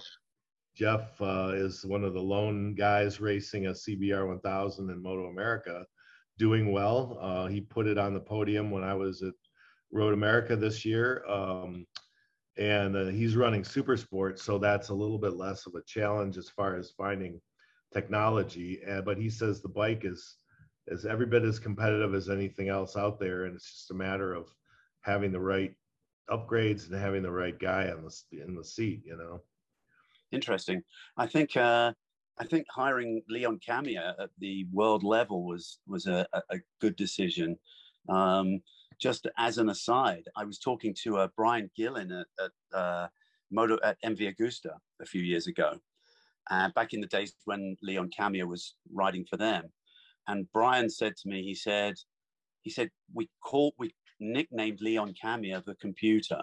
Jeff 0.76 1.22
uh, 1.22 1.52
is 1.54 1.86
one 1.86 2.04
of 2.04 2.14
the 2.14 2.22
lone 2.22 2.76
guys 2.76 3.20
racing 3.20 3.68
a 3.68 3.72
CBR 3.72 4.28
1000 4.28 4.90
in 4.90 5.04
MotoAmerica, 5.04 5.84
doing 6.38 6.72
well. 6.72 7.18
Uh, 7.20 7.48
he 7.48 7.62
put 7.62 7.88
it 7.88 7.98
on 7.98 8.14
the 8.14 8.20
podium 8.20 8.70
when 8.72 8.84
I 8.84 8.94
was 8.94 9.24
at 9.24 9.34
Road 9.92 10.14
America 10.14 10.56
this 10.56 10.86
year. 10.86 11.24
Um, 11.28 11.86
and 12.58 12.96
uh, 12.96 13.06
he's 13.06 13.36
running 13.36 13.64
super 13.64 13.96
sports 13.96 14.44
so 14.44 14.58
that's 14.58 14.90
a 14.90 14.94
little 14.94 15.18
bit 15.18 15.36
less 15.36 15.66
of 15.66 15.76
a 15.76 15.84
challenge 15.86 16.38
as 16.38 16.50
far 16.50 16.76
as 16.76 16.92
finding 16.92 17.40
technology 17.94 18.82
uh, 18.90 19.02
but 19.02 19.18
he 19.18 19.30
says 19.30 19.62
the 19.62 19.70
bike 19.70 20.04
is 20.04 20.38
is 20.88 21.06
every 21.06 21.26
bit 21.26 21.44
as 21.44 21.60
competitive 21.60 22.14
as 22.14 22.30
anything 22.30 22.70
else 22.70 22.98
out 22.98 23.20
there 23.20 23.46
and 23.46 23.56
it's 23.56 23.72
just 23.72 23.92
a 23.92 23.94
matter 23.94 24.34
of 24.34 24.48
having 25.08 25.32
the 25.32 25.40
right 25.40 25.74
upgrades 26.30 26.92
and 26.92 27.00
having 27.00 27.24
the 27.24 27.32
right 27.32 27.58
guy 27.58 27.90
on 27.90 28.04
the 28.04 28.44
in 28.44 28.54
the 28.54 28.64
seat 28.64 29.02
you 29.06 29.18
know 29.18 29.42
interesting 30.32 30.84
i 31.18 31.26
think 31.26 31.58
uh 31.58 31.92
I 32.40 32.46
think 32.46 32.68
hiring 32.70 33.22
Leon 33.30 33.60
Camier 33.68 34.14
at 34.20 34.30
the 34.38 34.66
world 34.72 35.04
level 35.04 35.44
was 35.44 35.80
was 35.88 36.06
a, 36.06 36.28
a 36.34 36.60
good 36.80 36.96
decision. 36.96 37.58
Um, 38.10 38.62
just 39.00 39.28
as 39.38 39.58
an 39.58 39.70
aside, 39.70 40.24
I 40.36 40.44
was 40.44 40.60
talking 40.60 40.96
to 41.04 41.18
uh, 41.18 41.28
Brian 41.36 41.70
Gillen 41.76 42.12
at, 42.12 42.28
at 42.44 42.78
uh, 42.78 43.08
Moto 43.52 43.78
at 43.84 43.98
MV 44.04 44.36
Agusta 44.36 44.72
a 45.02 45.06
few 45.06 45.22
years 45.22 45.48
ago, 45.48 45.78
uh, 46.52 46.70
back 46.76 46.94
in 46.94 47.02
the 47.02 47.08
days 47.08 47.34
when 47.46 47.76
Leon 47.82 48.12
Camier 48.18 48.48
was 48.48 48.76
riding 48.94 49.26
for 49.26 49.38
them. 49.38 49.66
And 50.28 50.52
Brian 50.52 50.90
said 50.90 51.16
to 51.18 51.30
me, 51.30 51.44
he 51.44 51.56
said, 51.56 51.96
he 52.62 52.70
said 52.70 52.90
we 53.14 53.30
called 53.44 53.74
we 53.80 53.94
nicknamed 54.20 54.82
Leon 54.82 55.14
Camier 55.22 55.64
the 55.66 55.76
computer 55.76 56.42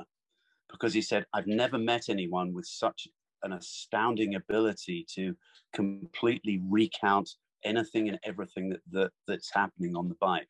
because 0.70 0.94
he 0.94 1.02
said 1.02 1.26
I've 1.32 1.46
never 1.46 1.78
met 1.78 2.08
anyone 2.08 2.52
with 2.52 2.66
such 2.66 3.08
an 3.42 3.52
astounding 3.52 4.34
ability 4.34 5.06
to 5.14 5.34
completely 5.74 6.60
recount 6.68 7.30
anything 7.64 8.08
and 8.08 8.18
everything 8.24 8.70
that, 8.70 8.80
that 8.90 9.10
that's 9.26 9.52
happening 9.52 9.96
on 9.96 10.08
the 10.08 10.16
bike. 10.20 10.48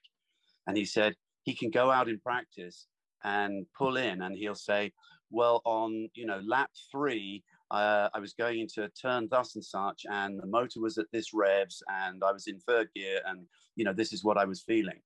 And 0.66 0.76
he 0.76 0.84
said 0.84 1.14
he 1.42 1.55
can 1.55 1.70
go 1.70 1.90
out 1.90 2.09
in 2.09 2.20
practice 2.20 2.86
and 3.22 3.66
pull 3.76 3.96
in 3.96 4.22
and 4.22 4.36
he'll 4.36 4.55
say, 4.55 4.92
well, 5.30 5.62
on, 5.64 6.09
you 6.14 6.26
know, 6.26 6.40
lap 6.46 6.70
three, 6.92 7.42
uh, 7.70 8.09
I 8.14 8.20
was 8.20 8.34
going 8.34 8.60
into 8.60 8.84
a 8.84 8.88
turn 8.88 9.28
thus 9.30 9.56
and 9.56 9.64
such, 9.64 10.02
and 10.09 10.38
the 10.38 10.46
motor 10.46 10.80
was 10.80 10.96
at 10.98 11.06
this 11.12 11.34
revs, 11.34 11.82
and 11.88 12.22
I 12.22 12.30
was 12.30 12.46
in 12.46 12.60
third 12.60 12.88
gear, 12.94 13.20
and, 13.26 13.46
you 13.74 13.84
know, 13.84 13.92
this 13.92 14.12
is 14.12 14.22
what 14.22 14.38
I 14.38 14.44
was 14.44 14.62
feeling. 14.62 15.01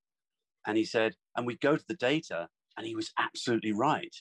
And 0.69 0.77
he 0.77 0.85
said, 0.85 1.15
and 1.35 1.47
we 1.47 1.57
go 1.57 1.75
to 1.75 1.83
the 1.87 1.95
data, 1.95 2.47
and 2.77 2.85
he 2.85 2.95
was 2.95 3.11
absolutely 3.17 3.71
right. 3.71 4.15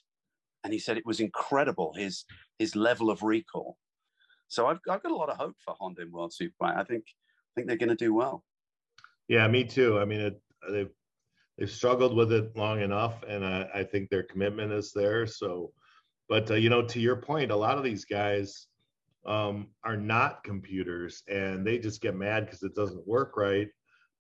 And 0.65 0.73
he 0.73 0.79
said 0.79 0.97
it 0.97 1.05
was 1.05 1.21
incredible, 1.21 1.93
his, 1.95 2.25
his 2.59 2.75
level 2.75 3.11
of 3.11 3.23
recall. 3.23 3.77
So 4.49 4.67
I've, 4.67 4.81
I've 4.89 5.03
got 5.03 5.13
a 5.13 5.15
lot 5.15 5.29
of 5.29 5.37
hope 5.37 5.57
for 5.63 5.75
Honda 5.79 6.01
in 6.01 6.11
World 6.11 6.33
Superbike. 6.33 6.79
I 6.79 6.85
think, 6.85 7.05
I 7.07 7.53
think 7.55 7.69
they're 7.69 7.77
going 7.77 7.91
to 7.91 7.95
do 7.95 8.15
well. 8.15 8.45
Yeah, 9.29 9.47
me 9.47 9.63
too. 9.63 9.99
I 9.99 10.07
mean, 10.07 10.21
it, 10.21 10.41
they've 10.71 10.89
they've 11.59 11.71
struggled 11.71 12.17
with 12.17 12.33
it 12.33 12.57
long 12.57 12.81
enough, 12.81 13.23
and 13.29 13.45
I, 13.45 13.69
I 13.75 13.85
think 13.85 14.09
their 14.09 14.23
commitment 14.23 14.73
is 14.73 14.91
there. 14.95 15.27
So, 15.27 15.73
but 16.31 16.51
uh, 16.51 16.55
you 16.55 16.71
know, 16.71 16.81
to 16.81 16.99
your 16.99 17.17
point, 17.17 17.51
a 17.51 17.57
lot 17.57 17.77
of 17.77 17.85
these 17.85 18.07
guys 18.07 18.69
um, 19.27 19.67
are 19.85 19.99
not 19.99 20.43
computers, 20.45 21.23
and 21.29 21.67
they 21.67 21.77
just 21.77 22.01
get 22.01 22.17
mad 22.17 22.47
because 22.47 22.63
it 22.63 22.75
doesn't 22.75 23.07
work 23.07 23.37
right, 23.37 23.69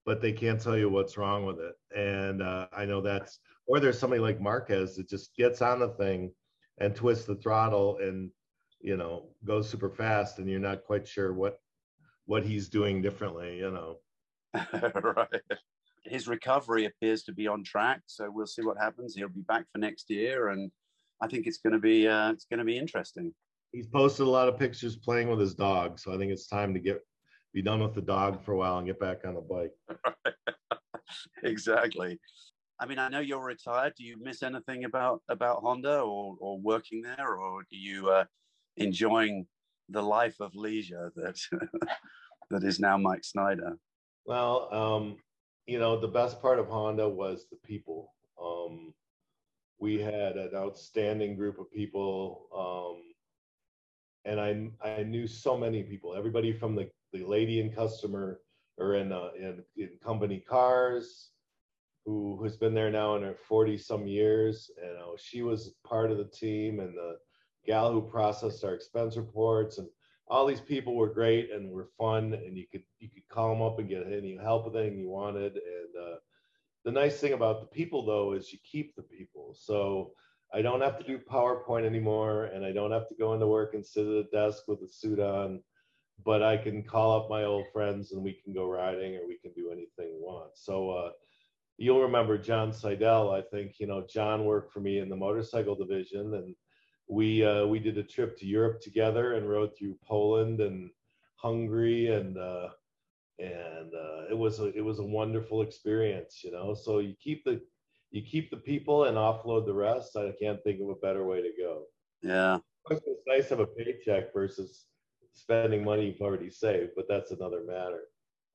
but 0.09 0.23
they 0.23 0.33
can't 0.33 0.59
tell 0.59 0.75
you 0.75 0.89
what's 0.89 1.19
wrong 1.19 1.45
with 1.45 1.59
it. 1.61 1.75
And 1.95 2.43
uh, 2.43 2.67
I 2.75 2.87
know 2.87 3.03
that's, 3.03 3.41
or 3.67 3.79
there's 3.79 3.99
somebody 3.99 4.23
like 4.23 4.41
Marquez 4.41 4.97
that 4.97 5.07
just 5.07 5.37
gets 5.37 5.61
on 5.61 5.81
the 5.81 5.91
thing 5.91 6.33
and 6.79 6.97
twists 6.97 7.27
the 7.27 7.35
throttle 7.35 7.99
and 8.01 8.31
you 8.81 8.97
know 8.97 9.27
goes 9.45 9.69
super 9.69 9.91
fast, 9.91 10.39
and 10.39 10.49
you're 10.49 10.61
not 10.61 10.85
quite 10.85 11.07
sure 11.07 11.35
what 11.35 11.61
what 12.25 12.43
he's 12.43 12.71
doing 12.71 13.03
differently. 13.03 13.59
You 13.59 13.71
know. 13.71 13.97
right 15.03 15.43
his 16.05 16.27
recovery 16.27 16.87
appears 16.87 17.23
to 17.25 17.33
be 17.33 17.47
on 17.47 17.63
track. 17.63 18.01
So 18.07 18.31
we'll 18.31 18.47
see 18.47 18.63
what 18.63 18.79
happens. 18.79 19.15
He'll 19.15 19.29
be 19.29 19.43
back 19.43 19.67
for 19.71 19.79
next 19.79 20.09
year, 20.09 20.49
and 20.49 20.71
I 21.21 21.27
think 21.27 21.47
it's 21.47 21.59
going 21.59 21.75
to 21.75 21.79
be 21.79 22.09
uh, 22.09 22.33
it's 22.33 22.47
going 22.47 22.61
to 22.61 22.65
be 22.65 22.79
interesting. 22.79 23.35
He's 23.73 23.89
posted 23.89 24.27
a 24.27 24.31
lot 24.31 24.49
of 24.49 24.59
pictures 24.59 24.97
playing 24.97 25.29
with 25.29 25.39
his 25.39 25.55
dog, 25.55 25.99
so 25.99 26.15
I 26.15 26.17
think 26.17 26.33
it's 26.33 26.47
time 26.47 26.73
to 26.73 26.81
get 26.81 27.05
be 27.59 27.63
done 27.63 27.83
with 27.83 27.95
the 27.95 28.01
dog 28.01 28.45
for 28.45 28.53
a 28.53 28.57
while 28.57 28.79
and 28.79 28.87
get 28.87 29.01
back 29.01 29.23
on 29.27 29.35
the 29.35 29.41
bike. 29.41 29.73
exactly. 31.43 32.21
I 32.79 32.87
mean, 32.87 33.01
I 33.01 33.09
know 33.09 33.19
you're 33.19 33.45
retired. 33.45 33.95
Do 33.97 34.05
you 34.05 34.17
miss 34.23 34.45
anything 34.45 34.85
about 34.85 35.23
about 35.29 35.63
Honda 35.63 35.99
or 35.99 36.37
or 36.39 36.61
working 36.61 37.03
there, 37.03 37.27
or 37.27 37.61
are 37.61 37.65
you 37.71 38.11
uh, 38.11 38.25
enjoying 38.77 39.47
the 39.89 40.03
life 40.03 40.37
of 40.39 40.55
leisure 40.55 41.11
that 41.17 41.37
that 42.51 42.63
is 42.63 42.79
now 42.79 42.97
Mike 42.97 43.25
Snyder? 43.25 43.77
Well, 44.25 44.73
um, 44.73 45.17
you 45.67 45.81
know, 45.81 45.99
the 45.99 46.15
best 46.21 46.41
part 46.41 46.61
of 46.61 46.69
Honda 46.69 47.09
was 47.09 47.47
the 47.51 47.59
people. 47.67 48.15
Um, 48.41 48.95
we 49.81 49.99
had 49.99 50.37
an 50.37 50.51
outstanding 50.55 51.35
group 51.35 51.59
of 51.59 51.73
people. 51.73 52.47
Um, 52.57 53.03
and 54.25 54.39
I, 54.41 54.89
I 54.89 55.03
knew 55.05 55.27
so 55.27 55.57
many 55.57 55.83
people, 55.83 56.15
everybody 56.15 56.53
from 56.53 56.75
the, 56.75 56.91
the 57.13 57.25
lady 57.25 57.61
and 57.61 57.75
customer 57.75 58.41
or 58.79 58.95
in, 58.95 59.13
uh, 59.13 59.31
in, 59.39 59.63
in 59.77 59.91
company 60.03 60.43
cars 60.49 61.31
who 62.05 62.43
has 62.43 62.57
been 62.57 62.75
there 62.75 62.91
now 62.91 63.17
in 63.17 63.23
her 63.23 63.35
40 63.35 63.77
some 63.77 64.07
years. 64.07 64.71
And 64.83 64.99
uh, 64.99 65.17
she 65.19 65.43
was 65.43 65.75
part 65.85 66.11
of 66.11 66.19
the 66.19 66.25
team 66.25 66.81
and 66.81 66.95
the 66.95 67.17
gal 67.67 67.93
who 67.93 68.03
processed 68.03 68.65
our 68.65 68.75
expense 68.75 69.17
reports. 69.17 69.79
And 69.79 69.89
all 70.29 70.47
these 70.47 70.61
people 70.61 70.95
were 70.95 71.13
great 71.13 71.51
and 71.53 71.71
were 71.71 71.89
fun 71.99 72.35
and 72.35 72.57
you 72.57 72.67
could 72.71 72.83
you 72.99 73.09
could 73.09 73.27
call 73.29 73.51
them 73.51 73.63
up 73.63 73.79
and 73.79 73.89
get 73.89 74.07
any 74.07 74.37
help 74.37 74.67
with 74.67 74.77
anything 74.77 75.01
you 75.01 75.09
wanted. 75.09 75.55
And 75.55 76.03
uh, 76.03 76.17
the 76.85 76.93
nice 76.93 77.19
thing 77.19 77.33
about 77.33 77.61
the 77.61 77.67
people 77.67 78.07
though 78.07 78.33
is 78.33 78.53
you 78.53 78.59
keep 78.63 78.95
the 78.95 79.03
people. 79.03 79.55
So 79.59 80.13
i 80.53 80.63
don't 80.63 80.81
have 80.81 80.99
to 80.99 81.05
do 81.05 81.19
powerpoint 81.19 81.85
anymore 81.85 82.45
and 82.47 82.65
i 82.65 82.73
don't 82.73 82.91
have 82.91 83.09
to 83.09 83.15
go 83.15 83.35
into 83.35 83.47
work 83.47 83.75
and 83.75 83.85
sit 83.85 84.07
at 84.07 84.13
a 84.13 84.25
desk 84.33 84.63
with 84.67 84.81
a 84.83 84.89
suit 84.89 85.21
on 85.21 85.61
but 86.25 86.43
i 86.43 86.57
can 86.57 86.83
call 86.83 87.21
up 87.21 87.31
my 87.31 87.45
old 87.45 87.67
friends 87.73 88.13
and 88.13 88.23
we 88.23 88.33
can 88.33 88.53
go 88.53 88.69
riding 88.69 89.17
or 89.17 89.27
we 89.27 89.39
can 89.39 89.53
do 89.53 89.71
anything 89.71 90.15
we 90.15 90.21
want 90.21 90.51
so 90.55 90.91
uh, 90.91 91.11
you'll 91.77 92.03
remember 92.03 92.37
john 92.37 92.73
seidel 92.73 93.31
i 93.31 93.41
think 93.41 93.79
you 93.79 93.87
know 93.87 94.05
john 94.09 94.45
worked 94.45 94.73
for 94.73 94.81
me 94.81 94.99
in 94.99 95.09
the 95.09 95.17
motorcycle 95.17 95.75
division 95.75 96.35
and 96.35 96.55
we 97.09 97.45
uh, 97.45 97.67
we 97.67 97.79
did 97.79 97.99
a 97.99 98.03
trip 98.03 98.39
to 98.39 98.47
Europe 98.47 98.81
together 98.81 99.35
and 99.35 99.49
rode 99.49 99.77
through 99.77 99.99
Poland 100.07 100.61
and 100.61 100.91
Hungary 101.37 102.09
and 102.09 102.37
uh, 102.37 102.69
and 103.39 103.95
uh, 103.95 104.29
it 104.31 104.37
was 104.37 104.61
a, 104.61 104.67
it 104.77 104.85
was 104.85 104.99
a 104.99 105.05
wonderful 105.05 105.63
experience, 105.63 106.43
you 106.45 106.53
know. 106.53 106.75
So 106.75 106.99
you 106.99 107.15
keep 107.23 107.45
the 107.45 107.61
you 108.11 108.23
keep 108.23 108.51
the 108.51 108.57
people 108.57 109.05
and 109.05 109.17
offload 109.17 109.67
the 109.67 109.75
rest. 109.75 110.17
I 110.17 110.33
can't 110.41 110.63
think 110.63 110.81
of 110.81 110.89
a 110.91 110.95
better 110.97 111.25
way 111.25 111.41
to 111.41 111.51
go. 111.59 111.85
Yeah, 112.23 112.59
it's 112.91 113.07
nice 113.27 113.49
to 113.49 113.57
have 113.57 113.61
a 113.61 113.67
paycheck 113.67 114.33
versus 114.35 114.85
spending 115.39 115.85
money 115.85 116.07
you've 116.07 116.21
already 116.21 116.51
saved, 116.51 116.93
but 116.97 117.07
that's 117.09 117.31
another 117.31 117.63
matter. 117.67 118.03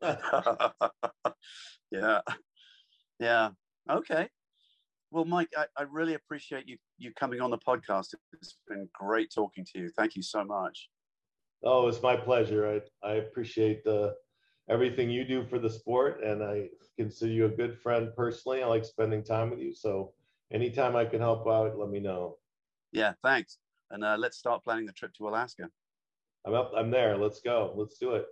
yeah, 1.92 2.22
yeah. 3.20 3.50
Okay. 3.90 4.28
Well, 5.12 5.26
Mike, 5.26 5.50
I, 5.56 5.66
I, 5.78 5.84
really 5.84 6.16
appreciate 6.16 6.68
you 6.68 6.78
you 6.98 7.14
coming 7.14 7.40
on 7.40 7.52
the 7.52 7.58
podcast. 7.60 8.16
It's 8.34 8.58
been 8.68 8.90
great 8.94 9.32
talking 9.34 9.66
to 9.74 9.80
you. 9.80 9.92
Thank 9.96 10.16
you 10.16 10.24
so 10.24 10.44
much. 10.44 10.90
Oh, 11.64 11.88
it's 11.88 12.02
my 12.02 12.18
pleasure. 12.18 12.82
I, 13.04 13.08
I 13.08 13.14
appreciate 13.16 13.84
the, 13.84 14.16
everything 14.70 15.10
you 15.10 15.24
do 15.24 15.46
for 15.46 15.60
the 15.60 15.70
sport, 15.70 16.22
and 16.24 16.44
I 16.44 16.70
consider 16.98 17.32
you 17.32 17.46
a 17.46 17.50
good 17.50 17.78
friend 17.78 18.10
personally. 18.18 18.64
I 18.64 18.68
like 18.68 18.84
spending 18.84 19.24
time 19.24 19.50
with 19.50 19.60
you. 19.60 19.74
So 19.74 20.14
anytime 20.52 20.96
I 20.96 21.06
can 21.06 21.20
help 21.20 21.48
out, 21.48 21.78
let 21.78 21.90
me 21.90 22.00
know. 22.00 22.38
Yeah, 22.92 23.14
thanks. 23.24 23.60
And 23.92 24.04
uh, 24.04 24.18
let's 24.18 24.38
start 24.38 24.64
planning 24.64 24.86
the 24.86 24.94
trip 24.94 25.14
to 25.16 25.30
Alaska. 25.30 25.70
I'm 26.46 26.54
up. 26.54 26.72
I'm 26.76 26.92
there. 26.92 27.18
Let's 27.18 27.40
go. 27.40 27.74
Let's 27.76 27.98
do 27.98 28.16
it. 28.16 28.26